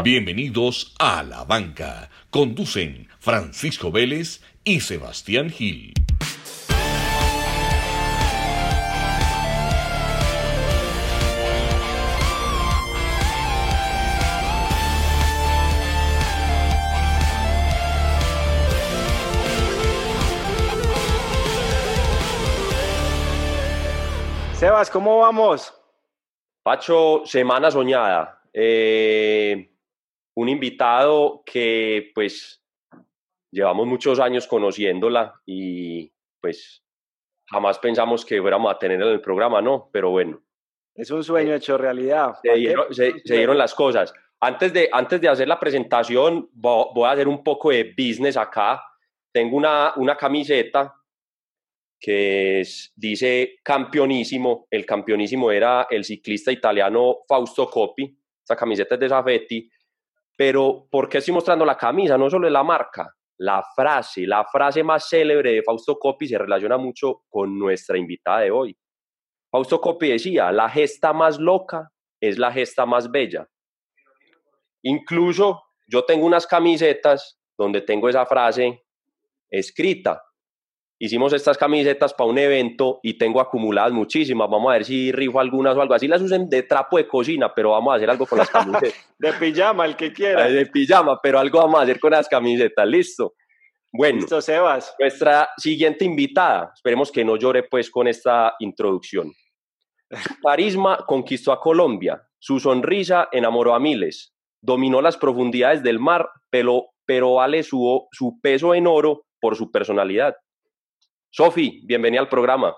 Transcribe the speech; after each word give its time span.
Bienvenidos 0.00 0.94
a 0.98 1.22
La 1.22 1.44
Banca. 1.44 2.08
Conducen 2.30 3.08
Francisco 3.20 3.92
Vélez 3.92 4.40
y 4.64 4.80
Sebastián 4.80 5.50
Gil. 5.50 5.92
Sebas, 24.54 24.90
¿cómo 24.90 25.18
vamos? 25.18 25.72
Pacho, 26.62 27.22
semana 27.26 27.70
soñada. 27.70 28.40
Eh, 28.52 29.71
un 30.34 30.48
invitado 30.48 31.42
que 31.44 32.10
pues 32.14 32.62
llevamos 33.50 33.86
muchos 33.86 34.18
años 34.18 34.46
conociéndola 34.46 35.40
y 35.44 36.10
pues 36.40 36.82
jamás 37.46 37.78
pensamos 37.78 38.24
que 38.24 38.40
fuéramos 38.40 38.72
a 38.72 38.78
tener 38.78 39.00
en 39.00 39.08
el 39.08 39.20
programa, 39.20 39.60
¿no? 39.60 39.90
Pero 39.92 40.10
bueno. 40.10 40.42
Es 40.94 41.10
un 41.10 41.22
sueño 41.22 41.54
hecho 41.54 41.78
realidad. 41.78 42.34
Se 42.42 42.54
dieron, 42.54 42.92
se, 42.92 43.14
dieron, 43.24 43.56
las 43.56 43.74
cosas. 43.74 44.12
Antes 44.40 44.72
de, 44.72 44.88
antes 44.92 45.20
de 45.20 45.28
hacer 45.28 45.48
la 45.48 45.60
presentación, 45.60 46.48
voy 46.52 47.06
a 47.06 47.12
hacer 47.12 47.28
un 47.28 47.44
poco 47.44 47.70
de 47.70 47.94
business 47.96 48.36
acá. 48.36 48.82
Tengo 49.32 49.56
una, 49.56 49.92
una 49.96 50.16
camiseta 50.16 50.94
que 51.98 52.62
dice 52.96 53.60
campeonísimo. 53.62 54.66
El 54.70 54.84
campeonísimo 54.84 55.50
era 55.50 55.86
el 55.88 56.04
ciclista 56.04 56.50
italiano 56.50 57.18
Fausto 57.28 57.70
Coppi. 57.70 58.18
Esa 58.44 58.56
camiseta 58.56 58.96
es 58.96 59.00
de 59.00 59.08
Safetti. 59.08 59.70
Pero, 60.36 60.86
¿por 60.90 61.08
qué 61.08 61.18
estoy 61.18 61.34
mostrando 61.34 61.64
la 61.64 61.76
camisa? 61.76 62.16
No 62.16 62.30
solo 62.30 62.46
es 62.46 62.52
la 62.52 62.62
marca, 62.62 63.14
la 63.38 63.62
frase, 63.74 64.26
la 64.26 64.44
frase 64.44 64.82
más 64.82 65.08
célebre 65.08 65.52
de 65.52 65.62
Fausto 65.62 65.98
Coppi 65.98 66.26
se 66.26 66.38
relaciona 66.38 66.78
mucho 66.78 67.22
con 67.28 67.58
nuestra 67.58 67.98
invitada 67.98 68.40
de 68.40 68.50
hoy. 68.50 68.76
Fausto 69.50 69.80
Coppi 69.80 70.08
decía, 70.08 70.50
la 70.52 70.68
gesta 70.68 71.12
más 71.12 71.38
loca 71.38 71.90
es 72.20 72.38
la 72.38 72.52
gesta 72.52 72.86
más 72.86 73.10
bella. 73.10 73.48
Incluso 74.82 75.62
yo 75.86 76.04
tengo 76.04 76.24
unas 76.24 76.46
camisetas 76.46 77.38
donde 77.58 77.82
tengo 77.82 78.08
esa 78.08 78.24
frase 78.26 78.84
escrita 79.50 80.22
hicimos 81.02 81.32
estas 81.32 81.58
camisetas 81.58 82.14
para 82.14 82.30
un 82.30 82.38
evento 82.38 83.00
y 83.02 83.14
tengo 83.14 83.40
acumuladas 83.40 83.90
muchísimas. 83.90 84.48
Vamos 84.48 84.70
a 84.70 84.74
ver 84.74 84.84
si 84.84 85.10
rifo 85.10 85.40
algunas 85.40 85.76
o 85.76 85.82
algo 85.82 85.94
así. 85.94 86.06
Las 86.06 86.22
usen 86.22 86.48
de 86.48 86.62
trapo 86.62 86.96
de 86.96 87.08
cocina, 87.08 87.52
pero 87.52 87.70
vamos 87.70 87.92
a 87.92 87.96
hacer 87.96 88.08
algo 88.08 88.24
con 88.24 88.38
las 88.38 88.48
camisetas. 88.48 88.94
de 89.18 89.32
pijama, 89.32 89.84
el 89.84 89.96
que 89.96 90.12
quiera. 90.12 90.46
De 90.46 90.64
pijama, 90.66 91.18
pero 91.20 91.40
algo 91.40 91.58
vamos 91.58 91.80
a 91.80 91.82
hacer 91.82 91.98
con 91.98 92.12
las 92.12 92.28
camisetas. 92.28 92.86
Listo. 92.86 93.34
Bueno, 93.92 94.20
Listo, 94.20 94.40
Sebas. 94.40 94.94
Nuestra 94.96 95.48
siguiente 95.56 96.04
invitada, 96.04 96.70
esperemos 96.72 97.10
que 97.10 97.24
no 97.24 97.36
llore 97.36 97.64
pues 97.64 97.90
con 97.90 98.06
esta 98.06 98.54
introducción. 98.60 99.32
Su 100.08 100.40
carisma 100.40 100.98
conquistó 101.04 101.50
a 101.50 101.60
Colombia, 101.60 102.22
su 102.38 102.60
sonrisa 102.60 103.28
enamoró 103.32 103.74
a 103.74 103.80
miles, 103.80 104.34
dominó 104.62 105.02
las 105.02 105.16
profundidades 105.16 105.82
del 105.82 105.98
mar, 105.98 106.28
pero, 106.48 106.90
pero 107.04 107.34
vale 107.34 107.64
su, 107.64 108.06
su 108.12 108.38
peso 108.40 108.72
en 108.72 108.86
oro 108.86 109.24
por 109.40 109.56
su 109.56 109.72
personalidad. 109.72 110.36
Sofi, 111.34 111.80
bienvenida 111.84 112.20
al 112.20 112.28
programa. 112.28 112.76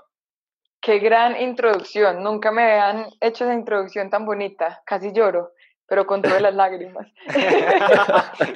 Qué 0.81 1.01
gran 1.01 1.43
introducción. 1.43 2.23
Nunca 2.23 2.53
me 2.53 2.63
habían 2.63 3.07
hecho 3.21 3.43
esa 3.43 3.53
introducción 3.53 4.11
tan 4.11 4.25
bonita. 4.25 4.81
Casi 4.87 5.13
lloro, 5.13 5.55
pero 5.89 6.07
con 6.07 6.23
todas 6.23 6.41
las 6.41 6.55
lágrimas. 6.55 7.09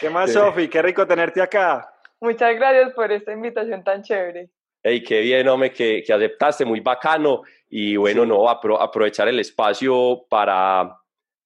¿Qué 0.00 0.08
más, 0.08 0.32
Sofi? 0.32 0.68
Qué 0.68 0.80
rico 0.82 1.04
tenerte 1.04 1.42
acá. 1.42 1.92
Muchas 2.20 2.54
gracias 2.54 2.92
por 2.92 3.10
esta 3.10 3.32
invitación 3.32 3.82
tan 3.82 4.04
chévere. 4.04 4.50
Hey, 4.84 5.02
qué 5.02 5.20
bien, 5.20 5.48
hombre, 5.48 5.72
que, 5.72 6.04
que 6.06 6.12
aceptaste, 6.12 6.64
muy 6.64 6.78
bacano. 6.78 7.42
Y 7.68 7.96
bueno, 7.96 8.24
no, 8.24 8.48
aprovechar 8.48 9.26
el 9.26 9.40
espacio 9.40 10.24
para, 10.30 10.96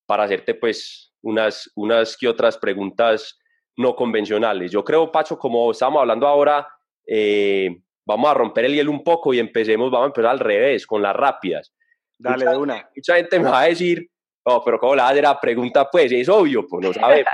para 0.05 0.25
hacerte 0.25 0.53
pues 0.53 1.15
unas, 1.23 1.73
unas 1.75 2.19
que 2.19 2.29
otras 2.29 2.59
preguntas 2.59 3.41
no 3.79 3.97
convencionales. 3.97 4.71
Yo 4.71 4.85
creo, 4.85 5.11
Pacho, 5.11 5.39
como 5.39 5.71
estamos 5.71 6.03
hablando 6.03 6.27
ahora, 6.27 6.69
eh, 7.13 7.83
vamos 8.07 8.31
a 8.31 8.35
romper 8.35 8.67
el 8.67 8.75
hielo 8.75 8.93
un 8.93 9.03
poco 9.03 9.35
y 9.35 9.41
empecemos, 9.41 9.91
vamos 9.91 10.05
a 10.05 10.09
empezar 10.09 10.31
al 10.31 10.39
revés, 10.39 10.87
con 10.87 11.03
las 11.03 11.15
rápidas. 11.15 11.75
Dale, 12.17 12.47
de 12.47 12.57
una. 12.57 12.89
Mucha 12.95 13.17
gente 13.17 13.41
me 13.41 13.51
va 13.51 13.63
a 13.63 13.67
decir, 13.67 14.09
no, 14.47 14.63
pero 14.65 14.79
¿cómo 14.79 14.95
la 14.95 15.09
hacer 15.09 15.25
la 15.25 15.41
pregunta? 15.41 15.91
Pues 15.91 16.13
es 16.13 16.29
obvio, 16.29 16.67
pues 16.69 16.87
no 16.87 16.93
sabemos. 16.93 17.33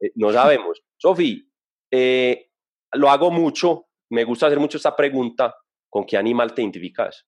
Eh, 0.00 0.12
no 0.16 0.30
sabemos. 0.32 0.82
Sofi, 0.98 1.50
eh, 1.90 2.50
lo 2.92 3.08
hago 3.08 3.30
mucho, 3.30 3.86
me 4.10 4.24
gusta 4.24 4.46
hacer 4.46 4.60
mucho 4.60 4.76
esta 4.76 4.94
pregunta, 4.94 5.54
¿con 5.88 6.04
qué 6.04 6.18
animal 6.18 6.52
te 6.52 6.60
identificas? 6.60 7.26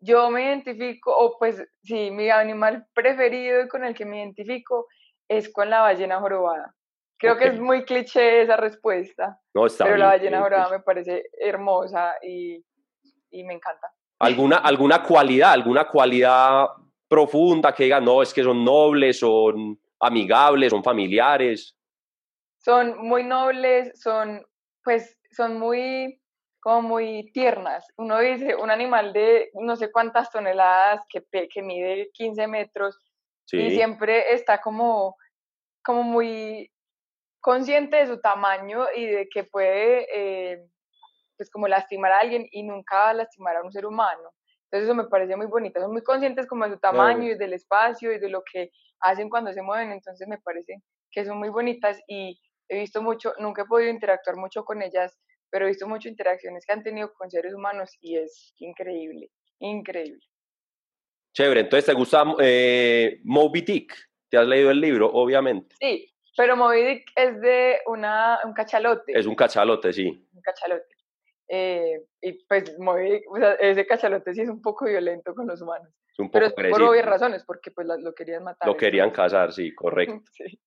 Yo 0.00 0.28
me 0.30 0.42
identifico, 0.42 1.16
o 1.16 1.38
pues 1.38 1.62
sí, 1.84 2.10
mi 2.10 2.30
animal 2.30 2.88
preferido 2.92 3.62
y 3.62 3.68
con 3.68 3.84
el 3.84 3.94
que 3.94 4.04
me 4.04 4.18
identifico 4.18 4.88
es 5.28 5.52
con 5.52 5.70
la 5.70 5.82
ballena 5.82 6.18
jorobada. 6.18 6.74
Creo 7.22 7.36
que 7.36 7.46
es 7.46 7.60
muy 7.60 7.84
cliché 7.84 8.42
esa 8.42 8.56
respuesta. 8.56 9.38
No, 9.54 9.66
está 9.66 9.84
pero 9.84 9.96
la 9.96 10.06
ballena 10.06 10.40
dorada 10.40 10.70
me 10.70 10.80
parece 10.80 11.30
hermosa 11.38 12.16
y, 12.20 12.60
y, 13.30 13.44
me 13.44 13.54
encanta. 13.54 13.92
¿Alguna, 14.18 14.56
¿Alguna 14.56 15.04
cualidad, 15.04 15.52
alguna 15.52 15.86
cualidad 15.86 16.66
profunda 17.08 17.72
que 17.72 17.84
digan, 17.84 18.04
no, 18.04 18.22
es 18.22 18.34
que 18.34 18.42
son 18.42 18.64
nobles, 18.64 19.20
son 19.20 19.78
amigables, 20.00 20.70
son 20.70 20.82
familiares? 20.82 21.76
Son 22.58 22.98
muy 22.98 23.22
nobles, 23.22 24.00
son, 24.00 24.44
pues, 24.82 25.16
son 25.30 25.60
muy, 25.60 26.20
como 26.60 26.82
muy 26.82 27.30
tiernas. 27.32 27.86
Uno 27.98 28.18
dice, 28.18 28.56
un 28.56 28.70
animal 28.70 29.12
de 29.12 29.50
no 29.54 29.76
sé 29.76 29.92
cuántas 29.92 30.28
toneladas 30.32 31.02
que, 31.08 31.22
que 31.48 31.62
mide 31.62 32.10
15 32.14 32.48
metros 32.48 32.98
y 33.52 33.70
siempre 33.70 34.32
está 34.32 34.60
como, 34.60 35.16
como 35.84 36.02
muy 36.02 36.72
consciente 37.42 37.96
de 37.96 38.06
su 38.06 38.20
tamaño 38.20 38.86
y 38.96 39.04
de 39.04 39.28
que 39.28 39.44
puede, 39.44 40.06
eh, 40.14 40.64
pues 41.36 41.50
como 41.50 41.68
lastimar 41.68 42.12
a 42.12 42.20
alguien 42.20 42.46
y 42.50 42.62
nunca 42.62 43.12
lastimar 43.12 43.56
a 43.56 43.62
un 43.62 43.72
ser 43.72 43.84
humano. 43.84 44.30
Entonces 44.64 44.88
eso 44.88 44.94
me 44.94 45.08
parece 45.08 45.36
muy 45.36 45.46
bonito. 45.46 45.80
Son 45.80 45.92
muy 45.92 46.02
conscientes 46.02 46.46
como 46.46 46.64
de 46.64 46.70
su 46.70 46.78
tamaño 46.78 47.30
y 47.30 47.36
del 47.36 47.52
espacio 47.52 48.12
y 48.12 48.18
de 48.18 48.30
lo 48.30 48.42
que 48.50 48.70
hacen 49.00 49.28
cuando 49.28 49.52
se 49.52 49.60
mueven. 49.60 49.92
Entonces 49.92 50.26
me 50.28 50.38
parece 50.38 50.82
que 51.10 51.24
son 51.26 51.38
muy 51.38 51.50
bonitas 51.50 52.00
y 52.06 52.40
he 52.68 52.78
visto 52.78 53.02
mucho, 53.02 53.34
nunca 53.38 53.62
he 53.62 53.66
podido 53.66 53.90
interactuar 53.90 54.36
mucho 54.36 54.64
con 54.64 54.80
ellas, 54.80 55.18
pero 55.50 55.66
he 55.66 55.68
visto 55.68 55.86
muchas 55.86 56.10
interacciones 56.10 56.64
que 56.64 56.72
han 56.72 56.82
tenido 56.82 57.12
con 57.12 57.30
seres 57.30 57.52
humanos 57.52 57.90
y 58.00 58.16
es 58.16 58.54
increíble, 58.58 59.30
increíble. 59.58 60.24
Chévere, 61.34 61.60
entonces 61.60 61.86
te 61.86 61.92
gusta 61.92 62.24
eh, 62.40 63.20
Moby 63.24 63.62
Dick, 63.62 63.94
te 64.30 64.38
has 64.38 64.46
leído 64.46 64.70
el 64.70 64.80
libro, 64.80 65.10
obviamente. 65.12 65.76
Sí, 65.78 66.11
pero 66.36 66.56
Moby 66.56 66.82
Dick 66.82 67.12
es 67.14 67.40
de 67.40 67.80
una, 67.86 68.40
un 68.44 68.54
cachalote. 68.54 69.18
Es 69.18 69.26
un 69.26 69.34
cachalote, 69.34 69.92
sí. 69.92 70.28
Un 70.34 70.42
cachalote. 70.42 70.96
Eh, 71.48 72.04
y 72.20 72.44
pues 72.44 72.78
Moby 72.78 73.10
Dick, 73.10 73.30
o 73.30 73.36
sea, 73.36 73.52
ese 73.54 73.86
cachalote 73.86 74.32
sí 74.34 74.42
es 74.42 74.48
un 74.48 74.62
poco 74.62 74.86
violento 74.86 75.34
con 75.34 75.46
los 75.46 75.60
humanos. 75.60 75.88
Es 76.10 76.18
un 76.18 76.30
poco 76.30 76.50
Pero 76.54 76.68
es 76.68 76.72
por 76.72 76.82
obvias 76.82 77.06
razones, 77.06 77.44
porque 77.44 77.70
pues 77.70 77.86
lo 77.86 78.14
querían 78.14 78.44
matar. 78.44 78.66
Lo 78.66 78.76
querían 78.76 79.10
cazar, 79.10 79.52
sí, 79.52 79.74
correcto. 79.74 80.22
sí. 80.32 80.60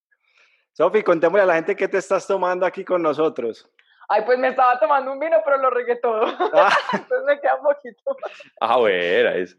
Sofi, 0.73 1.03
contémosle 1.03 1.43
a 1.43 1.45
la 1.45 1.55
gente 1.55 1.75
qué 1.75 1.87
te 1.87 1.97
estás 1.97 2.27
tomando 2.27 2.65
aquí 2.65 2.83
con 2.83 3.01
nosotros. 3.01 3.71
Ay, 4.07 4.23
pues 4.25 4.37
me 4.37 4.49
estaba 4.49 4.79
tomando 4.79 5.11
un 5.11 5.19
vino, 5.19 5.37
pero 5.43 5.57
lo 5.57 5.69
regué 5.69 5.95
todo. 5.95 6.25
Ah. 6.53 6.69
Entonces 6.93 7.25
me 7.25 7.39
queda 7.39 7.55
un 7.55 7.63
poquito. 7.63 8.17
Ah, 8.59 8.77
bueno, 8.77 9.29
es. 9.31 9.57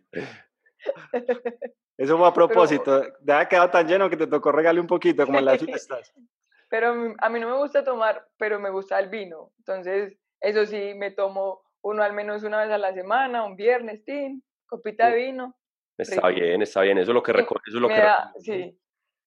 Eso 1.99 2.19
fue 2.19 2.29
a 2.29 2.33
propósito. 2.33 3.03
Te 3.25 3.33
ha 3.33 3.49
quedado 3.49 3.71
tan 3.71 3.87
lleno 3.87 4.11
que 4.11 4.17
te 4.17 4.27
tocó 4.27 4.53
regalar 4.53 4.81
un 4.81 4.87
poquito, 4.87 5.25
como 5.25 5.39
en 5.39 5.47
las 5.47 5.59
fiestas. 5.65 6.13
Pero 6.69 7.15
a 7.19 7.29
mí 7.29 7.41
no 7.41 7.49
me 7.49 7.57
gusta 7.57 7.85
tomar, 7.85 8.27
pero 8.37 8.59
me 8.59 8.71
gusta 8.71 8.99
el 8.99 9.09
vino. 9.09 9.53
Entonces, 9.59 10.19
eso 10.41 10.67
sí, 10.67 10.93
me 10.95 11.11
tomo 11.11 11.63
uno 11.83 12.03
al 12.03 12.13
menos 12.13 12.43
una 12.43 12.59
vez 12.59 12.71
a 12.71 12.79
la 12.79 12.93
semana, 12.93 13.45
un 13.45 13.57
viernes, 13.57 14.05
tin, 14.05 14.43
copita 14.67 15.09
de 15.09 15.17
vino. 15.17 15.57
Está 15.97 16.29
bien, 16.29 16.61
está 16.61 16.83
bien. 16.83 16.99
Eso 16.99 17.13
es 17.13 17.15
lo 17.15 17.23
que 17.23 17.33
recuerdo. 17.33 17.63
Eso 17.67 17.77
es 17.77 17.83
lo 17.83 17.89
que 17.89 18.03
Sí. 18.41 18.79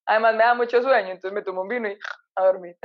Además, 0.05 0.35
me 0.35 0.43
da 0.43 0.53
mucho 0.53 0.81
sueño, 0.81 1.09
entonces 1.09 1.33
me 1.33 1.43
tomo 1.43 1.61
un 1.61 1.67
vino 1.67 1.87
y 1.87 1.97
a 2.35 2.45
dormir. 2.45 2.77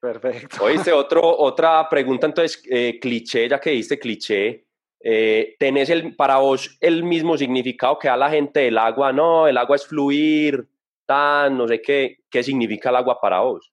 Perfecto. 0.00 0.56
Oíste, 0.64 0.92
otro, 0.92 1.22
otra 1.24 1.88
pregunta, 1.88 2.26
entonces, 2.26 2.62
eh, 2.68 2.98
cliché, 3.00 3.48
ya 3.48 3.60
que 3.60 3.70
diste 3.70 3.98
cliché 3.98 4.66
eh, 5.04 5.56
¿tenés 5.58 5.90
el, 5.90 6.14
para 6.14 6.36
vos 6.38 6.76
el 6.80 7.02
mismo 7.02 7.36
significado 7.36 7.98
que 7.98 8.08
da 8.08 8.16
la 8.16 8.30
gente 8.30 8.60
del 8.60 8.78
agua? 8.78 9.12
No, 9.12 9.48
el 9.48 9.58
agua 9.58 9.76
es 9.76 9.86
fluir, 9.86 10.68
tan, 11.06 11.58
no 11.58 11.66
sé 11.66 11.82
qué. 11.82 12.18
¿Qué 12.30 12.42
significa 12.42 12.90
el 12.90 12.96
agua 12.96 13.20
para 13.20 13.40
vos? 13.40 13.72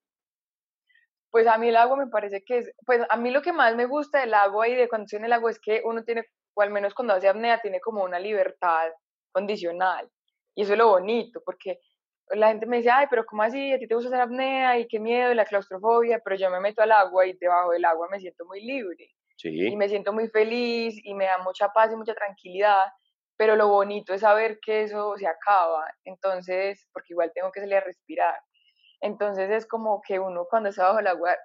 Pues 1.31 1.45
a 1.45 1.57
mí 1.57 1.69
el 1.69 1.75
agua 1.75 1.97
me 1.97 2.07
parece 2.07 2.43
que 2.43 2.57
es, 2.57 2.71
pues 2.85 3.01
a 3.07 3.17
mí 3.17 3.29
lo 3.29 3.41
que 3.41 3.53
más 3.53 3.75
me 3.75 3.85
gusta 3.85 4.19
del 4.19 4.33
agua 4.33 4.67
y 4.67 4.75
de 4.75 4.89
cuando 4.89 5.05
estoy 5.05 5.19
en 5.19 5.25
el 5.25 5.33
agua 5.33 5.51
es 5.51 5.59
que 5.59 5.81
uno 5.85 6.03
tiene, 6.03 6.25
o 6.55 6.61
al 6.61 6.71
menos 6.71 6.95
cuando 6.95 7.13
hace 7.13 7.27
apnea, 7.27 7.61
tiene 7.61 7.79
como 7.79 8.03
una 8.03 8.19
libertad 8.19 8.89
condicional. 9.31 10.09
Y 10.55 10.63
eso 10.63 10.73
es 10.73 10.79
lo 10.79 10.89
bonito, 10.89 11.41
porque 11.45 11.79
la 12.31 12.49
gente 12.49 12.65
me 12.65 12.77
dice, 12.77 12.89
ay, 12.89 13.05
pero 13.09 13.25
¿cómo 13.25 13.43
así? 13.43 13.71
¿A 13.71 13.77
ti 13.77 13.87
te 13.87 13.93
gusta 13.93 14.09
hacer 14.09 14.21
apnea? 14.21 14.79
Y 14.79 14.87
qué 14.87 14.99
miedo, 14.99 15.31
y 15.31 15.35
la 15.35 15.45
claustrofobia, 15.45 16.19
pero 16.23 16.35
yo 16.35 16.49
me 16.49 16.59
meto 16.59 16.81
al 16.81 16.91
agua 16.91 17.27
y 17.27 17.33
debajo 17.33 17.71
del 17.71 17.85
agua 17.85 18.07
me 18.09 18.19
siento 18.19 18.45
muy 18.45 18.61
libre. 18.61 19.09
Y 19.43 19.75
me 19.75 19.87
siento 19.87 20.11
muy 20.13 20.27
feliz 20.29 20.99
y 21.03 21.13
me 21.13 21.25
da 21.25 21.37
mucha 21.39 21.69
paz 21.69 21.91
y 21.91 21.95
mucha 21.95 22.13
tranquilidad, 22.13 22.85
pero 23.37 23.55
lo 23.55 23.67
bonito 23.69 24.13
es 24.13 24.21
saber 24.21 24.59
que 24.59 24.83
eso 24.83 25.15
se 25.17 25.27
acaba, 25.27 25.85
entonces, 26.03 26.87
porque 26.91 27.13
igual 27.13 27.31
tengo 27.33 27.51
que 27.51 27.61
salir 27.61 27.75
a 27.75 27.81
respirar. 27.81 28.35
Entonces 29.01 29.49
es 29.49 29.65
como 29.65 30.01
que 30.05 30.19
uno 30.19 30.45
cuando 30.49 30.69
está 30.69 30.87
bajo 30.87 30.99
el 30.99 31.07
agua, 31.07 31.37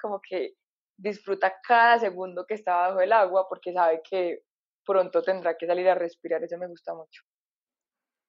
como 0.00 0.20
que 0.20 0.54
disfruta 0.96 1.54
cada 1.66 1.98
segundo 1.98 2.44
que 2.46 2.54
está 2.54 2.88
bajo 2.88 3.00
el 3.00 3.12
agua 3.12 3.48
porque 3.48 3.72
sabe 3.72 4.02
que 4.08 4.42
pronto 4.84 5.22
tendrá 5.22 5.56
que 5.56 5.66
salir 5.66 5.88
a 5.88 5.94
respirar, 5.94 6.42
eso 6.42 6.58
me 6.58 6.68
gusta 6.68 6.94
mucho. 6.94 7.22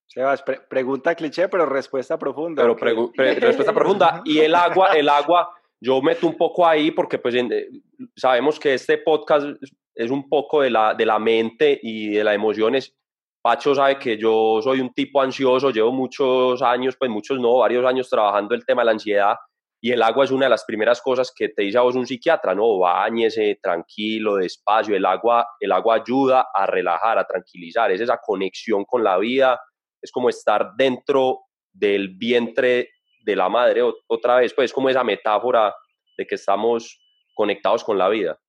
Sebas, 0.07 0.44
pregunta 0.44 1.15
cliché, 1.15 1.50
pero 1.50 1.65
respuesta 1.65 2.17
profunda. 2.17 2.61
Pero 2.61 3.11
respuesta 3.15 3.73
profunda. 3.73 4.21
Y 4.25 4.39
el 4.39 4.53
agua, 4.53 4.94
el 4.94 5.09
agua, 5.09 5.55
yo 5.83 6.01
meto 6.01 6.27
un 6.27 6.38
poco 6.38 6.65
ahí 6.65 6.91
porque 6.91 7.19
pues 7.19 7.35
eh, 7.35 7.68
sabemos 8.15 8.57
que 8.57 8.74
este 8.74 9.00
podcast 9.00 9.45
es 9.94 10.09
un 10.09 10.30
poco 10.30 10.62
de 10.62 10.69
la, 10.69 10.94
de 10.94 11.06
la 11.06 11.19
mente 11.19 11.77
y 11.83 12.12
de 12.12 12.24
las 12.24 12.35
emociones. 12.35 12.95
Pacho 13.41 13.75
sabe 13.75 14.00
que 14.00 14.18
yo 14.18 14.62
soy 14.62 14.80
un 14.80 14.94
tipo 14.94 15.21
ansioso, 15.21 15.71
llevo 15.71 15.91
muchos 15.91 16.62
años, 16.62 16.95
pues 16.97 17.12
muchos 17.12 17.38
no, 17.38 17.57
varios 17.57 17.85
años 17.85 18.09
trabajando 18.09 18.56
el 18.56 18.65
tema 18.65 18.81
de 18.81 18.85
la 18.85 18.91
ansiedad 18.94 19.35
y 19.81 19.91
el 19.91 20.01
agua 20.01 20.24
es 20.24 20.31
una 20.31 20.45
de 20.45 20.51
las 20.51 20.63
primeras 20.63 21.01
cosas 21.01 21.33
que 21.35 21.50
te 21.50 21.63
dice 21.63 21.77
a 21.77 21.81
vos 21.81 21.95
un 21.95 22.07
psiquiatra, 22.07 22.56
no, 22.56 22.79
bañese 22.79 23.59
tranquilo, 23.62 24.38
despacio, 24.38 24.95
el 24.95 25.06
agua, 25.06 25.45
el 25.59 25.74
agua 25.74 25.95
ayuda 25.95 26.47
a 26.53 26.65
relajar, 26.65 27.18
a 27.18 27.25
tranquilizar, 27.25 27.91
es 27.91 28.00
esa 28.00 28.21
conexión 28.25 28.86
con 28.86 29.03
la 29.03 29.18
vida, 29.18 29.59
es 30.01 30.09
como 30.13 30.29
estar 30.29 30.71
dentro 30.77 31.41
del 31.74 32.15
vientre 32.15 32.91
de 33.24 33.36
la 33.36 33.50
madre 33.50 33.81
otra 34.08 34.38
vez, 34.38 34.54
pues 34.54 34.66
es 34.66 34.74
como 34.74 34.90
esa 34.90 35.04
metáfora 35.04 35.74
de 36.18 36.28
que 36.28 36.36
estamos 36.36 37.00
conectados 37.34 37.84
con 37.84 37.98
la 37.98 38.10
vida. 38.10 38.40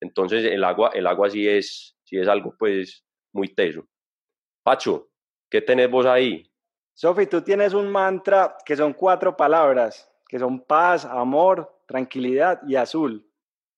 Entonces 0.00 0.44
el 0.44 0.64
agua, 0.64 0.90
el 0.94 1.06
agua 1.06 1.28
sí 1.28 1.46
es, 1.46 1.96
sí 2.04 2.16
es 2.16 2.28
algo 2.28 2.54
pues 2.58 3.04
muy 3.32 3.54
teso. 3.54 3.86
Pacho, 4.62 5.10
¿qué 5.50 5.60
tenés 5.60 5.90
vos 5.90 6.06
ahí? 6.06 6.50
Sofi, 6.94 7.26
tú 7.26 7.42
tienes 7.42 7.74
un 7.74 7.90
mantra 7.90 8.56
que 8.64 8.76
son 8.76 8.94
cuatro 8.94 9.36
palabras, 9.36 10.10
que 10.28 10.38
son 10.38 10.60
paz, 10.60 11.04
amor, 11.04 11.82
tranquilidad 11.86 12.60
y 12.66 12.76
azul. 12.76 13.26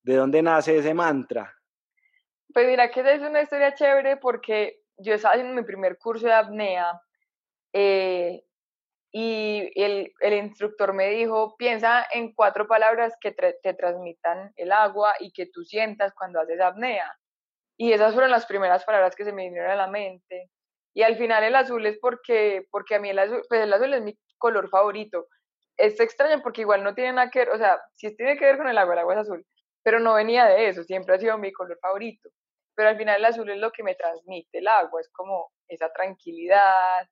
¿De 0.03 0.17
dónde 0.17 0.43
nace 0.43 0.77
ese 0.77 0.93
mantra? 0.93 1.55
Pues 2.53 2.67
mira 2.67 2.91
que 2.91 3.01
es 3.01 3.23
una 3.23 3.43
historia 3.43 3.75
chévere 3.75 4.17
porque 4.17 4.83
yo 4.99 5.15
estaba 5.15 5.35
haciendo 5.35 5.55
mi 5.55 5.67
primer 5.67 5.97
curso 5.99 6.27
de 6.27 6.33
apnea 6.33 7.01
eh, 7.73 8.45
y 9.15 9.71
el, 9.75 10.13
el, 10.21 10.33
instructor 10.33 10.95
me 10.95 11.11
dijo, 11.11 11.55
piensa 11.59 12.07
en 12.13 12.33
cuatro 12.35 12.67
palabras 12.67 13.15
que 13.21 13.33
te 13.33 13.75
transmitan 13.75 14.53
el 14.57 14.73
agua 14.73 15.15
y 15.21 15.33
que 15.33 15.47
tú 15.47 15.65
sientas 15.65 16.15
cuando 16.15 16.41
haces 16.41 16.61
apnea. 16.61 17.15
Y 17.77 17.93
esas 17.93 18.15
fueron 18.15 18.31
las 18.31 18.47
primeras 18.47 18.85
palabras 18.85 19.15
que 19.15 19.25
se 19.25 19.33
me 19.33 19.45
vinieron 19.45 19.71
a 19.71 19.77
la 19.77 19.87
mente. 19.87 20.51
Y 20.95 21.03
al 21.03 21.17
final 21.17 21.45
el 21.45 21.55
azul 21.55 21.85
es 21.85 21.99
porque, 22.01 22.67
porque 22.71 22.95
a 22.95 23.01
mí 23.01 23.11
el 23.11 23.19
azul, 23.19 23.43
pues 23.49 23.63
el 23.63 23.73
azul 23.73 23.93
es 23.93 24.03
mi 24.03 24.19
color 24.39 24.71
favorito. 24.71 25.27
Es 25.77 26.01
extraño 26.01 26.43
porque 26.43 26.63
igual 26.63 26.83
no 26.83 26.95
tiene 26.95 27.13
nada 27.13 27.31
que 27.31 27.41
ver, 27.41 27.51
o 27.51 27.59
sea, 27.59 27.81
sí 27.95 28.15
tiene 28.17 28.37
que 28.39 28.45
ver 28.47 28.59
con 28.59 28.69
el 28.69 28.79
agua, 28.79 28.95
el 28.95 29.01
agua 29.01 29.15
es 29.15 29.21
azul, 29.21 29.47
pero 29.83 30.01
no 30.01 30.15
venía 30.15 30.47
de 30.47 30.69
eso, 30.69 30.85
siempre 30.85 31.15
ha 31.15 31.19
sido 31.19 31.39
mi 31.39 31.53
color 31.53 31.79
favorito. 31.81 32.31
Pero 32.75 32.91
al 32.91 32.97
final 32.97 33.17
el 33.19 33.25
azul 33.25 33.51
es 33.51 33.59
lo 33.59 33.71
que 33.73 33.83
me 33.83 33.95
transmite 33.95 34.59
el 34.59 34.69
agua, 34.69 35.01
es 35.01 35.11
como 35.11 35.51
esa 35.69 35.91
tranquilidad, 35.93 37.07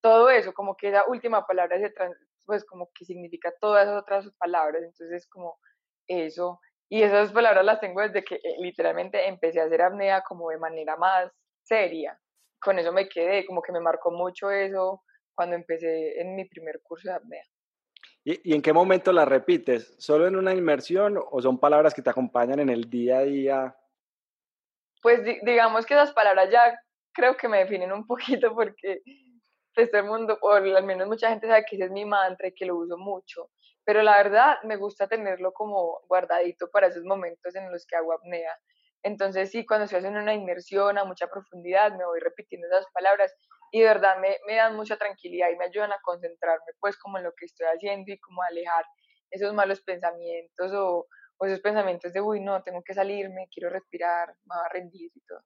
todo 0.00 0.30
eso, 0.30 0.52
como 0.52 0.76
que 0.76 0.88
esa 0.88 1.06
última 1.08 1.46
palabra 1.46 1.78
se 1.78 1.92
pues 2.46 2.64
como 2.64 2.88
que 2.94 3.04
significa 3.04 3.52
todas 3.60 3.84
esas 3.86 4.00
otras 4.00 4.30
palabras, 4.38 4.82
entonces 4.82 5.12
es 5.12 5.28
como 5.28 5.58
eso. 6.06 6.60
Y 6.90 7.02
esas 7.02 7.30
palabras 7.30 7.62
las 7.64 7.80
tengo 7.80 8.00
desde 8.00 8.24
que 8.24 8.36
eh, 8.36 8.56
literalmente 8.60 9.28
empecé 9.28 9.60
a 9.60 9.64
hacer 9.64 9.82
apnea 9.82 10.22
como 10.22 10.48
de 10.48 10.58
manera 10.58 10.96
más 10.96 11.30
seria. 11.62 12.18
Con 12.58 12.78
eso 12.78 12.90
me 12.90 13.08
quedé, 13.08 13.44
como 13.44 13.60
que 13.60 13.72
me 13.72 13.80
marcó 13.80 14.10
mucho 14.10 14.50
eso 14.50 15.02
cuando 15.34 15.56
empecé 15.56 16.18
en 16.20 16.34
mi 16.34 16.46
primer 16.46 16.80
curso 16.82 17.10
de 17.10 17.16
apnea. 17.16 17.44
¿Y, 18.24 18.54
en 18.54 18.62
qué 18.62 18.72
momento 18.72 19.12
las 19.12 19.28
repites? 19.28 19.94
¿Solo 19.98 20.26
en 20.26 20.36
una 20.36 20.54
inmersión 20.54 21.18
o 21.30 21.40
son 21.40 21.58
palabras 21.60 21.94
que 21.94 22.02
te 22.02 22.10
acompañan 22.10 22.60
en 22.60 22.70
el 22.70 22.88
día 22.88 23.18
a 23.18 23.24
día? 23.24 23.76
Pues 25.02 25.20
digamos 25.42 25.86
que 25.86 25.94
esas 25.94 26.12
palabras 26.12 26.50
ya 26.50 26.78
creo 27.12 27.36
que 27.36 27.48
me 27.48 27.58
definen 27.58 27.92
un 27.92 28.06
poquito 28.06 28.54
porque 28.54 29.02
pues 29.78 29.92
todo 29.92 30.00
el 30.00 30.08
mundo, 30.08 30.36
o 30.42 30.50
al 30.50 30.82
menos 30.82 31.06
mucha 31.06 31.28
gente 31.28 31.46
sabe 31.46 31.64
que 31.64 31.76
ese 31.76 31.84
es 31.84 31.92
mi 31.92 32.04
mantra 32.04 32.48
y 32.48 32.52
que 32.52 32.66
lo 32.66 32.74
uso 32.74 32.98
mucho, 32.98 33.52
pero 33.84 34.02
la 34.02 34.16
verdad 34.16 34.56
me 34.64 34.74
gusta 34.74 35.06
tenerlo 35.06 35.52
como 35.52 36.00
guardadito 36.08 36.68
para 36.72 36.88
esos 36.88 37.04
momentos 37.04 37.54
en 37.54 37.70
los 37.70 37.86
que 37.86 37.94
hago 37.94 38.12
apnea. 38.12 38.58
Entonces 39.04 39.52
sí, 39.52 39.64
cuando 39.64 39.84
estoy 39.84 40.00
haciendo 40.00 40.18
una 40.18 40.34
inmersión 40.34 40.98
a 40.98 41.04
mucha 41.04 41.28
profundidad, 41.28 41.92
me 41.92 42.04
voy 42.04 42.18
repitiendo 42.18 42.66
esas 42.66 42.86
palabras 42.92 43.32
y 43.70 43.82
de 43.82 43.86
verdad 43.86 44.18
me, 44.18 44.36
me 44.48 44.56
dan 44.56 44.74
mucha 44.74 44.96
tranquilidad 44.96 45.48
y 45.50 45.56
me 45.56 45.66
ayudan 45.66 45.92
a 45.92 46.00
concentrarme 46.02 46.72
pues 46.80 46.98
como 46.98 47.18
en 47.18 47.22
lo 47.22 47.32
que 47.36 47.46
estoy 47.46 47.68
haciendo 47.68 48.10
y 48.10 48.18
como 48.18 48.42
alejar 48.42 48.84
esos 49.30 49.54
malos 49.54 49.80
pensamientos 49.82 50.72
o, 50.72 51.06
o 51.36 51.46
esos 51.46 51.60
pensamientos 51.60 52.12
de, 52.12 52.20
uy, 52.20 52.40
no, 52.40 52.64
tengo 52.64 52.82
que 52.82 52.94
salirme, 52.94 53.46
quiero 53.54 53.70
respirar, 53.70 54.26
me 54.44 54.56
va 54.56 54.66
a 54.66 54.70
rendir 54.70 55.12
y 55.14 55.20
todo. 55.20 55.38